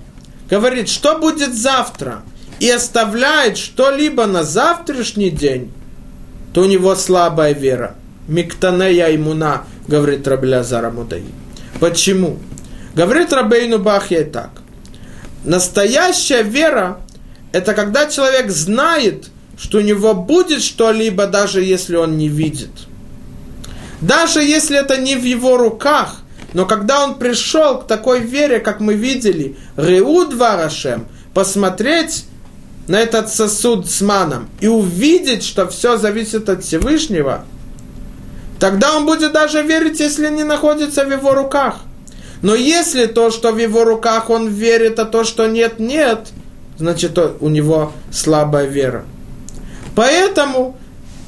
говорит, 0.54 0.88
что 0.88 1.18
будет 1.18 1.56
завтра, 1.56 2.22
и 2.60 2.70
оставляет 2.70 3.58
что-либо 3.58 4.28
на 4.28 4.44
завтрашний 4.44 5.32
день, 5.32 5.72
то 6.54 6.62
у 6.62 6.66
него 6.66 6.94
слабая 6.94 7.54
вера. 7.54 7.96
Миктанея 8.28 9.16
имуна, 9.16 9.64
говорит 9.88 10.28
Раби 10.28 10.48
Лазара 10.48 10.92
Мудаи. 10.92 11.26
Почему? 11.80 12.38
Говорит 12.94 13.34
Рабейну 13.34 13.80
Бахья 13.80 14.26
так. 14.26 14.52
Настоящая 15.44 16.44
вера– 16.44 17.00
это 17.52 17.74
когда 17.74 18.06
человек 18.06 18.52
знает, 18.52 19.30
что 19.58 19.80
у 19.80 19.82
него 19.82 20.14
будет 20.14 20.62
что-либо, 20.62 21.26
даже 21.26 21.64
если 21.64 21.96
он 21.96 22.16
не 22.16 22.28
видит. 22.28 22.70
Даже 24.02 24.44
если 24.44 24.78
это 24.78 24.98
не 24.98 25.16
в 25.16 25.24
его 25.24 25.58
руках, 25.58 26.23
но 26.54 26.66
когда 26.66 27.04
он 27.04 27.16
пришел 27.16 27.80
к 27.80 27.88
такой 27.88 28.20
вере, 28.20 28.60
как 28.60 28.80
мы 28.80 28.94
видели, 28.94 29.58
Реуд 29.78 30.34
Варашем, 30.34 31.08
посмотреть 31.34 32.26
на 32.88 33.00
этот 33.00 33.30
сосуд 33.30 33.90
с 33.90 34.02
маном 34.02 34.50
и 34.60 34.68
увидеть, 34.68 35.44
что 35.44 35.68
все 35.68 35.98
зависит 35.98 36.50
от 36.50 36.64
Всевышнего, 36.64 37.46
тогда 38.60 38.96
он 38.96 39.06
будет 39.06 39.32
даже 39.32 39.62
верить, 39.64 40.00
если 40.00 40.30
не 40.30 40.44
находится 40.44 41.06
в 41.06 41.12
его 41.12 41.34
руках– 41.34 41.78
но 42.44 42.56
если 42.56 43.06
то, 43.06 43.32
что 43.32 43.54
в 43.54 43.58
его 43.58 43.86
руках 43.86 44.30
он 44.30 44.50
верит, 44.50 45.00
а 45.00 45.06
то, 45.06 45.24
что 45.24 45.48
нет, 45.48 45.80
нет, 45.80 46.28
значит, 46.78 47.18
у 47.40 47.48
него 47.48 47.94
слабая 48.12 48.66
вера. 48.66 49.06
Поэтому, 49.96 50.76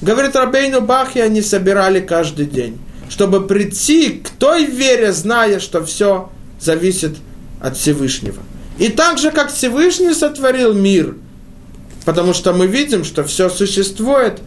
говорит 0.02 0.36
Рабейну 0.36 0.82
Бахи, 0.82 1.20
они 1.20 1.42
собирали 1.42 2.02
каждый 2.02 2.48
день, 2.48 2.80
чтобы 3.10 3.46
прийти 3.46 4.10
к 4.10 4.30
той 4.30 4.66
вере, 4.66 5.12
зная, 5.12 5.60
что 5.60 5.84
все 5.86 6.30
зависит 6.60 7.16
от 7.62 7.78
Всевышнего. 7.78 8.42
И 8.78 8.90
так 8.90 9.18
же, 9.18 9.32
как 9.32 9.52
Всевышний 9.52 10.14
сотворил 10.14 10.74
мир, 10.74 11.16
потому 12.04 12.34
что 12.34 12.54
мы 12.54 12.68
видим, 12.68 13.04
что 13.04 13.24
все 13.24 13.50
существует, 13.50 14.42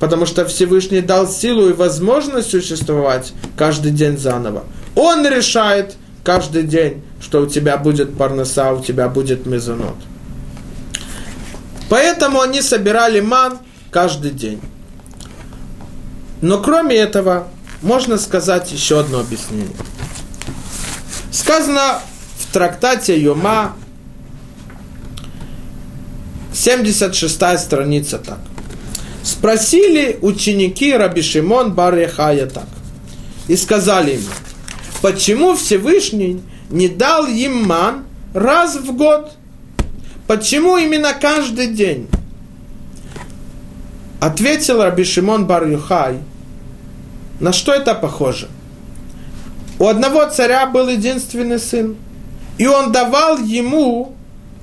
потому 0.00 0.26
что 0.26 0.44
Всевышний 0.46 1.00
дал 1.00 1.28
силу 1.28 1.68
и 1.68 1.72
возможность 1.72 2.50
существовать 2.50 3.32
каждый 3.56 3.92
день 3.92 4.18
заново. 4.18 4.64
Он 4.96 5.26
решает 5.26 5.96
каждый 6.24 6.64
день, 6.64 7.02
что 7.20 7.42
у 7.42 7.46
тебя 7.46 7.76
будет 7.76 8.16
парноса, 8.16 8.72
у 8.72 8.82
тебя 8.82 9.08
будет 9.08 9.46
мезонот. 9.46 9.96
Поэтому 11.88 12.40
они 12.40 12.62
собирали 12.62 13.20
ман 13.20 13.58
каждый 13.90 14.30
день. 14.30 14.60
Но 16.40 16.58
кроме 16.58 16.96
этого, 16.96 17.48
можно 17.82 18.16
сказать 18.16 18.70
еще 18.72 19.00
одно 19.00 19.20
объяснение. 19.20 19.68
Сказано 21.30 22.00
в 22.38 22.52
трактате 22.52 23.20
Йома, 23.20 23.76
76 26.52 27.58
страница 27.58 28.18
так. 28.18 28.38
Спросили 29.22 30.18
ученики 30.20 30.92
Раби 30.94 31.22
Шимон 31.22 31.72
бар 31.72 31.94
так. 32.52 32.66
И 33.48 33.56
сказали 33.56 34.12
ему, 34.12 34.28
почему 35.00 35.56
Всевышний 35.56 36.40
не 36.70 36.88
дал 36.88 37.26
им 37.26 37.64
ман 37.64 38.04
раз 38.34 38.76
в 38.76 38.94
год? 38.94 39.32
Почему 40.26 40.76
именно 40.76 41.12
каждый 41.14 41.68
день? 41.68 42.08
Ответил 44.20 44.82
Раби 44.82 45.04
Шимон 45.04 45.46
бар 45.46 45.66
на 47.42 47.52
что 47.52 47.74
это 47.74 47.94
похоже? 47.94 48.48
У 49.80 49.88
одного 49.88 50.24
царя 50.26 50.66
был 50.66 50.88
единственный 50.88 51.58
сын, 51.58 51.96
и 52.56 52.68
он 52.68 52.92
давал 52.92 53.38
ему 53.38 54.14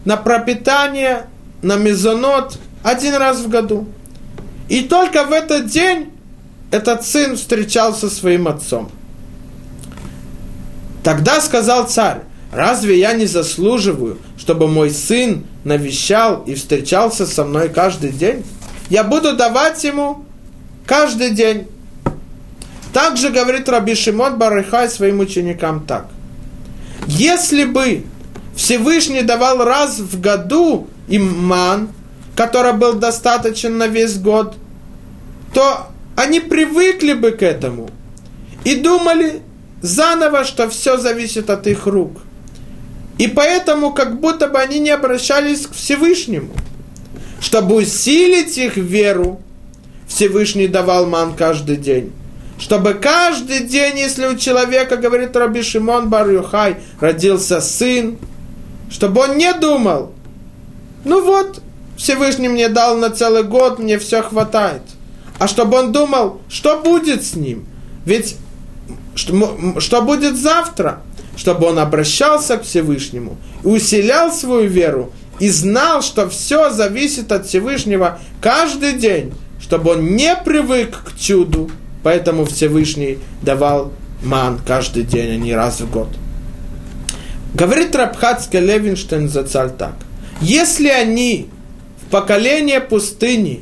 на 0.05 0.15
пропитание, 0.15 1.27
на 1.61 1.75
мезонот 1.75 2.57
один 2.81 3.15
раз 3.15 3.41
в 3.41 3.49
году. 3.49 3.85
И 4.69 4.83
только 4.83 5.25
в 5.25 5.33
этот 5.33 5.67
день 5.67 6.13
этот 6.71 7.05
сын 7.05 7.35
встречался 7.35 8.09
со 8.09 8.15
своим 8.15 8.47
отцом. 8.47 8.89
Тогда 11.03 11.41
сказал 11.41 11.85
царь, 11.85 12.21
разве 12.53 12.97
я 12.97 13.11
не 13.11 13.25
заслуживаю, 13.25 14.19
чтобы 14.37 14.69
мой 14.69 14.91
сын 14.91 15.43
навещал 15.65 16.43
и 16.43 16.55
встречался 16.55 17.25
со 17.25 17.43
мной 17.43 17.67
каждый 17.67 18.11
день? 18.11 18.45
Я 18.89 19.03
буду 19.03 19.35
давать 19.35 19.83
ему 19.83 20.23
каждый 20.85 21.31
день. 21.31 21.67
Также 22.93 23.29
говорит 23.29 23.69
Раби 23.69 23.95
Шимон 23.95 24.37
Барыхай 24.37 24.89
своим 24.89 25.19
ученикам 25.19 25.85
так. 25.85 26.07
Если 27.07 27.65
бы 27.65 28.03
Всевышний 28.55 29.21
давал 29.21 29.63
раз 29.63 29.99
в 29.99 30.19
году 30.19 30.87
им 31.07 31.45
ман, 31.45 31.89
который 32.35 32.73
был 32.73 32.93
достаточен 32.93 33.77
на 33.77 33.87
весь 33.87 34.17
год, 34.17 34.55
то 35.53 35.87
они 36.15 36.39
привыкли 36.39 37.13
бы 37.13 37.31
к 37.31 37.43
этому 37.43 37.89
и 38.63 38.75
думали 38.75 39.41
заново, 39.81 40.43
что 40.43 40.69
все 40.69 40.97
зависит 40.97 41.49
от 41.49 41.67
их 41.67 41.85
рук. 41.85 42.21
И 43.17 43.27
поэтому 43.27 43.93
как 43.93 44.19
будто 44.19 44.47
бы 44.47 44.59
они 44.59 44.79
не 44.79 44.89
обращались 44.89 45.67
к 45.67 45.73
Всевышнему. 45.73 46.53
Чтобы 47.41 47.75
усилить 47.75 48.57
их 48.57 48.77
веру, 48.77 49.41
Всевышний 50.07 50.67
давал 50.67 51.05
ман 51.05 51.35
каждый 51.35 51.77
день. 51.77 52.11
Чтобы 52.59 52.93
каждый 52.95 53.61
день, 53.61 53.97
если 53.97 54.27
у 54.27 54.35
человека, 54.35 54.97
говорит 54.97 55.35
Раби 55.35 55.63
Шимон 55.63 56.09
Бар 56.09 56.29
Юхай, 56.29 56.77
родился 56.99 57.61
сын, 57.61 58.17
чтобы 58.91 59.21
он 59.21 59.37
не 59.37 59.53
думал, 59.53 60.11
ну 61.05 61.23
вот, 61.23 61.61
Всевышний 61.95 62.49
мне 62.49 62.67
дал 62.67 62.97
на 62.97 63.09
целый 63.11 63.43
год, 63.43 63.79
мне 63.79 63.97
все 63.97 64.21
хватает. 64.21 64.81
А 65.37 65.47
чтобы 65.47 65.77
он 65.77 65.93
думал, 65.93 66.41
что 66.49 66.81
будет 66.81 67.23
с 67.23 67.35
ним. 67.35 67.65
Ведь 68.03 68.35
что, 69.15 69.79
что 69.79 70.01
будет 70.01 70.37
завтра? 70.37 71.01
Чтобы 71.37 71.67
он 71.67 71.79
обращался 71.79 72.57
к 72.57 72.63
Всевышнему, 72.63 73.37
усилял 73.63 74.33
свою 74.33 74.67
веру 74.67 75.13
и 75.39 75.49
знал, 75.49 76.01
что 76.01 76.29
все 76.29 76.69
зависит 76.69 77.31
от 77.31 77.47
Всевышнего 77.47 78.19
каждый 78.41 78.93
день, 78.93 79.33
чтобы 79.61 79.91
он 79.91 80.17
не 80.17 80.35
привык 80.35 81.03
к 81.05 81.17
чуду, 81.17 81.71
поэтому 82.03 82.45
Всевышний 82.45 83.17
давал 83.41 83.91
ман 84.23 84.59
каждый 84.65 85.03
день, 85.03 85.31
а 85.31 85.37
не 85.37 85.53
раз 85.53 85.81
в 85.81 85.89
год. 85.89 86.09
Говорит 87.53 87.95
Рабхацкий 87.95 88.59
Левинштейн 88.59 89.27
за 89.27 89.43
царь 89.43 89.69
так. 89.69 89.95
Если 90.41 90.87
они 90.87 91.47
поколение 92.11 92.79
пустыни, 92.79 93.61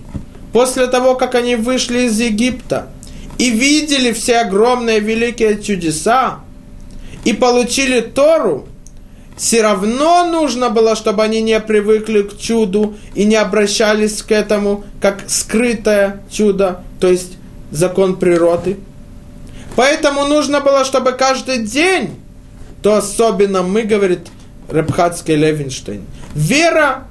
после 0.53 0.88
того, 0.88 1.15
как 1.15 1.35
они 1.35 1.55
вышли 1.55 2.01
из 2.01 2.19
Египта 2.19 2.89
и 3.38 3.49
видели 3.49 4.11
все 4.11 4.39
огромные 4.39 4.99
великие 4.99 5.61
чудеса 5.61 6.39
и 7.23 7.33
получили 7.33 8.01
Тору, 8.01 8.67
все 9.38 9.61
равно 9.61 10.25
нужно 10.25 10.69
было, 10.69 10.95
чтобы 10.95 11.23
они 11.23 11.41
не 11.41 11.59
привыкли 11.59 12.23
к 12.23 12.38
чуду 12.38 12.95
и 13.13 13.23
не 13.23 13.35
обращались 13.35 14.23
к 14.23 14.31
этому 14.31 14.83
как 14.99 15.25
скрытое 15.27 16.21
чудо, 16.31 16.83
то 16.99 17.07
есть 17.07 17.33
закон 17.72 18.18
природы. 18.18 18.78
Поэтому 19.76 20.26
нужно 20.26 20.61
было, 20.61 20.86
чтобы 20.86 21.11
каждый 21.11 21.59
день, 21.59 22.15
то 22.82 22.95
особенно 22.95 23.63
мы, 23.63 23.84
говорит 23.84 24.28
Рабхатский 24.70 25.36
Левинштейн, 25.36 26.01
вера 26.34 27.05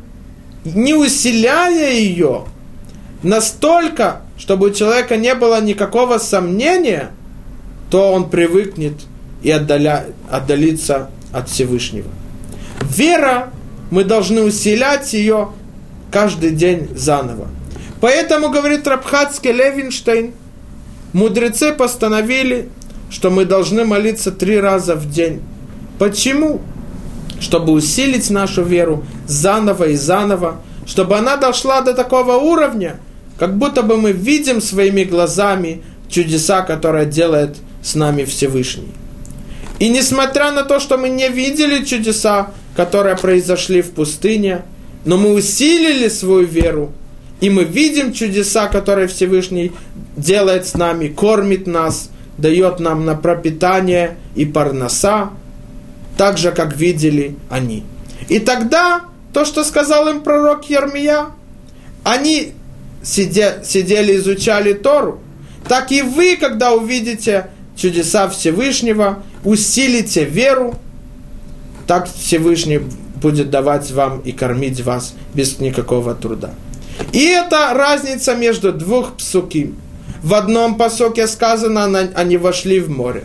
не 0.65 0.95
усиляя 0.95 1.93
ее 1.93 2.45
настолько, 3.23 4.23
чтобы 4.39 4.69
у 4.69 4.71
человека 4.73 5.17
не 5.17 5.35
было 5.35 5.61
никакого 5.61 6.19
сомнения, 6.19 7.11
то 7.91 8.13
он 8.13 8.29
привыкнет 8.29 8.95
и 9.43 9.51
отдаля, 9.51 10.07
отдалится 10.31 11.11
от 11.33 11.49
Всевышнего. 11.49 12.11
Вера, 12.83 13.51
мы 13.91 14.05
должны 14.05 14.43
усилять 14.43 15.13
ее 15.13 15.51
каждый 16.11 16.51
день 16.51 16.89
заново. 16.97 17.49
Поэтому, 18.01 18.51
говорит 18.51 18.87
Рабхатский 18.87 19.53
Левинштейн, 19.53 20.33
мудрецы 21.17 21.73
постановили, 21.73 22.69
что 23.11 23.31
мы 23.31 23.45
должны 23.45 23.85
молиться 23.85 24.31
три 24.31 24.61
раза 24.61 24.95
в 24.95 25.11
день. 25.11 25.41
Почему? 25.99 26.61
чтобы 27.41 27.73
усилить 27.73 28.31
нашу 28.31 28.63
веру 28.63 29.05
заново 29.27 29.89
и 29.91 29.95
заново, 29.95 30.63
чтобы 30.87 31.17
она 31.17 31.37
дошла 31.37 31.81
до 31.83 31.93
такого 31.95 32.37
уровня, 32.37 32.99
как 33.39 33.57
будто 33.59 33.83
бы 33.83 33.97
мы 33.97 34.13
видим 34.13 34.61
своими 34.61 35.05
глазами 35.05 35.83
чудеса, 36.09 36.63
которые 36.63 37.07
делает 37.07 37.57
с 37.83 37.95
нами 37.95 38.25
Всевышний. 38.25 38.89
И 39.79 39.89
несмотря 39.89 40.53
на 40.53 40.63
то, 40.63 40.81
что 40.81 40.97
мы 40.97 41.11
не 41.11 41.29
видели 41.29 41.85
чудеса, 41.85 42.53
которые 42.75 43.17
произошли 43.17 43.83
в 43.83 43.91
пустыне, 43.91 44.63
но 45.05 45.19
мы 45.19 45.35
усилили 45.35 46.09
свою 46.09 46.47
веру, 46.47 46.93
и 47.41 47.51
мы 47.51 47.65
видим 47.65 48.13
чудеса, 48.13 48.69
которые 48.69 49.09
Всевышний 49.09 49.73
делает 50.17 50.67
с 50.67 50.75
нами, 50.75 51.09
кормит 51.09 51.67
нас, 51.67 52.11
дает 52.39 52.81
нам 52.81 53.05
на 53.05 53.15
пропитание 53.15 54.17
и 54.35 54.45
парноса, 54.45 55.31
так 56.17 56.39
же, 56.39 56.51
как 56.51 56.77
видели 56.77 57.37
они. 57.51 57.85
И 58.29 58.39
тогда 58.39 59.03
то, 59.33 59.45
что 59.45 59.65
сказал 59.65 60.09
им 60.09 60.23
пророк 60.23 60.69
Ермия, 60.71 61.27
они 62.05 62.53
сидя, 63.03 63.63
сидели, 63.65 64.17
изучали 64.17 64.73
Тору, 64.73 65.21
так 65.69 65.93
и 65.93 66.03
вы, 66.03 66.37
когда 66.37 66.73
увидите 66.73 67.51
чудеса 67.77 68.29
Всевышнего, 68.29 69.23
усилите 69.45 70.25
веру, 70.25 70.75
так 71.87 72.09
Всевышний 72.11 72.81
будет 73.21 73.51
давать 73.51 73.91
вам 73.91 74.21
и 74.21 74.33
кормить 74.33 74.81
вас 74.81 75.15
без 75.35 75.61
никакого 75.61 76.15
труда. 76.15 76.55
И 77.13 77.25
это 77.25 77.73
разница 77.75 78.35
между 78.35 78.73
двух 78.73 79.17
псуким. 79.17 79.77
В 80.23 80.35
одном 80.35 80.77
посоке 80.77 81.27
сказано, 81.27 82.11
они 82.15 82.37
вошли 82.37 82.81
в 82.81 82.91
море. 82.91 83.25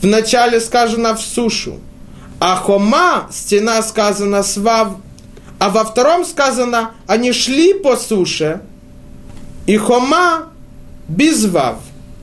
В 0.00 0.06
начале 0.06 0.60
сказано 0.60 1.14
в 1.14 1.20
сушу. 1.20 1.78
А 2.40 2.56
хома, 2.56 3.28
стена 3.30 3.82
сказана 3.82 4.42
свав, 4.42 4.96
а 5.58 5.68
во 5.68 5.84
втором 5.84 6.24
сказано, 6.24 6.90
они 7.06 7.32
шли 7.32 7.72
по 7.72 7.96
суше, 7.96 8.62
и 9.66 9.76
хома 9.76 10.48
без 11.06 11.44
вав. 11.44 11.76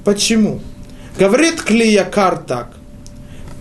Почему? 0.04 0.60
Говорит 1.18 1.62
Клиякар 1.62 2.38
так. 2.40 2.74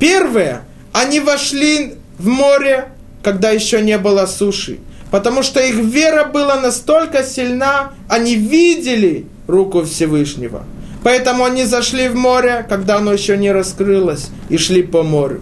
Первое, 0.00 0.64
они 0.92 1.20
вошли 1.20 1.94
в 2.18 2.26
море, 2.26 2.92
когда 3.22 3.50
еще 3.50 3.80
не 3.80 3.98
было 3.98 4.26
суши. 4.26 4.80
Потому 5.10 5.42
что 5.42 5.60
их 5.60 5.76
вера 5.76 6.24
была 6.24 6.60
настолько 6.60 7.22
сильна, 7.22 7.92
они 8.08 8.34
видели 8.34 9.26
руку 9.46 9.84
Всевышнего. 9.84 10.64
Поэтому 11.02 11.44
они 11.44 11.64
зашли 11.64 12.08
в 12.08 12.16
море, 12.16 12.66
когда 12.68 12.96
оно 12.96 13.12
еще 13.12 13.36
не 13.36 13.52
раскрылось, 13.52 14.28
и 14.48 14.58
шли 14.58 14.82
по 14.82 15.02
морю. 15.02 15.40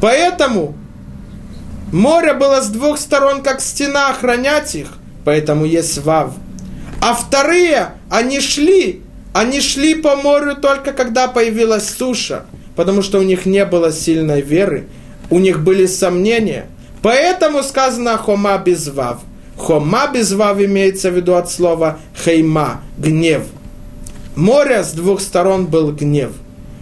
Поэтому 0.00 0.74
море 1.92 2.34
было 2.34 2.60
с 2.60 2.68
двух 2.68 2.98
сторон, 2.98 3.42
как 3.42 3.60
стена, 3.60 4.10
охранять 4.10 4.74
их, 4.74 4.88
поэтому 5.24 5.64
есть 5.64 5.98
вав. 5.98 6.34
А 7.00 7.14
вторые, 7.14 7.94
они 8.10 8.40
шли, 8.40 9.02
они 9.32 9.60
шли 9.60 9.94
по 9.94 10.14
морю 10.14 10.54
только 10.54 10.92
когда 10.92 11.26
появилась 11.26 11.88
суша, 11.88 12.44
потому 12.76 13.02
что 13.02 13.18
у 13.18 13.22
них 13.22 13.46
не 13.46 13.64
было 13.64 13.90
сильной 13.90 14.42
веры, 14.42 14.86
у 15.30 15.38
них 15.38 15.64
были 15.64 15.86
сомнения. 15.86 16.66
Поэтому 17.02 17.62
сказано 17.62 18.16
хома 18.16 18.58
без 18.58 18.88
вав. 18.88 19.20
Хома 19.56 20.08
без 20.12 20.32
вав 20.32 20.60
имеется 20.60 21.10
в 21.10 21.16
виду 21.16 21.34
от 21.34 21.50
слова 21.50 21.98
хейма, 22.24 22.82
гнев. 22.96 23.42
Море 24.36 24.82
с 24.82 24.92
двух 24.92 25.20
сторон 25.20 25.66
был 25.66 25.92
гнев. 25.92 26.30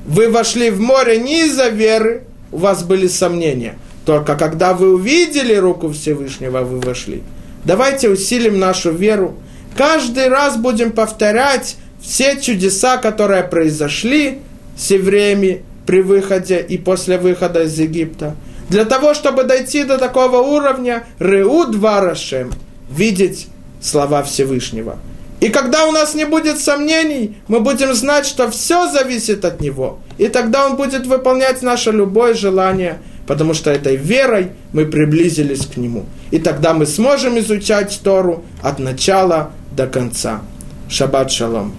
Вы 0.06 0.28
вошли 0.28 0.70
в 0.70 0.80
море 0.80 1.18
не 1.18 1.46
из-за 1.46 1.68
веры, 1.68 2.24
у 2.52 2.58
вас 2.58 2.84
были 2.84 3.08
сомнения. 3.08 3.78
Только 4.04 4.36
когда 4.36 4.72
вы 4.72 4.94
увидели 4.94 5.54
руку 5.54 5.90
Всевышнего, 5.90 6.60
вы 6.60 6.80
вошли. 6.80 7.22
Давайте 7.64 8.08
усилим 8.08 8.58
нашу 8.58 8.92
веру. 8.92 9.34
Каждый 9.76 10.28
раз 10.28 10.56
будем 10.56 10.92
повторять 10.92 11.76
все 12.00 12.40
чудеса, 12.40 12.96
которые 12.96 13.42
произошли 13.42 14.38
с 14.76 14.90
евреями 14.90 15.62
при 15.86 16.02
выходе 16.02 16.60
и 16.60 16.78
после 16.78 17.18
выхода 17.18 17.64
из 17.64 17.78
Египта. 17.78 18.34
Для 18.70 18.84
того, 18.84 19.14
чтобы 19.14 19.42
дойти 19.42 19.82
до 19.82 19.98
такого 19.98 20.38
уровня, 20.38 21.04
Реу 21.18 21.66
Дварашем, 21.66 22.52
видеть 22.88 23.48
слова 23.82 24.22
Всевышнего. 24.22 24.96
И 25.40 25.48
когда 25.48 25.86
у 25.86 25.92
нас 25.92 26.14
не 26.14 26.24
будет 26.24 26.60
сомнений, 26.60 27.36
мы 27.48 27.60
будем 27.60 27.94
знать, 27.94 28.26
что 28.26 28.48
все 28.50 28.88
зависит 28.90 29.44
от 29.44 29.60
Него. 29.60 29.98
И 30.18 30.28
тогда 30.28 30.66
Он 30.66 30.76
будет 30.76 31.06
выполнять 31.06 31.62
наше 31.62 31.90
любое 31.90 32.34
желание, 32.34 33.00
потому 33.26 33.54
что 33.54 33.70
этой 33.70 33.96
верой 33.96 34.52
мы 34.72 34.86
приблизились 34.86 35.66
к 35.66 35.76
Нему. 35.76 36.04
И 36.30 36.38
тогда 36.38 36.72
мы 36.72 36.86
сможем 36.86 37.38
изучать 37.40 38.00
Тору 38.04 38.44
от 38.62 38.78
начала 38.78 39.50
до 39.72 39.88
конца. 39.88 40.42
Шаббат 40.88 41.32
шалом. 41.32 41.74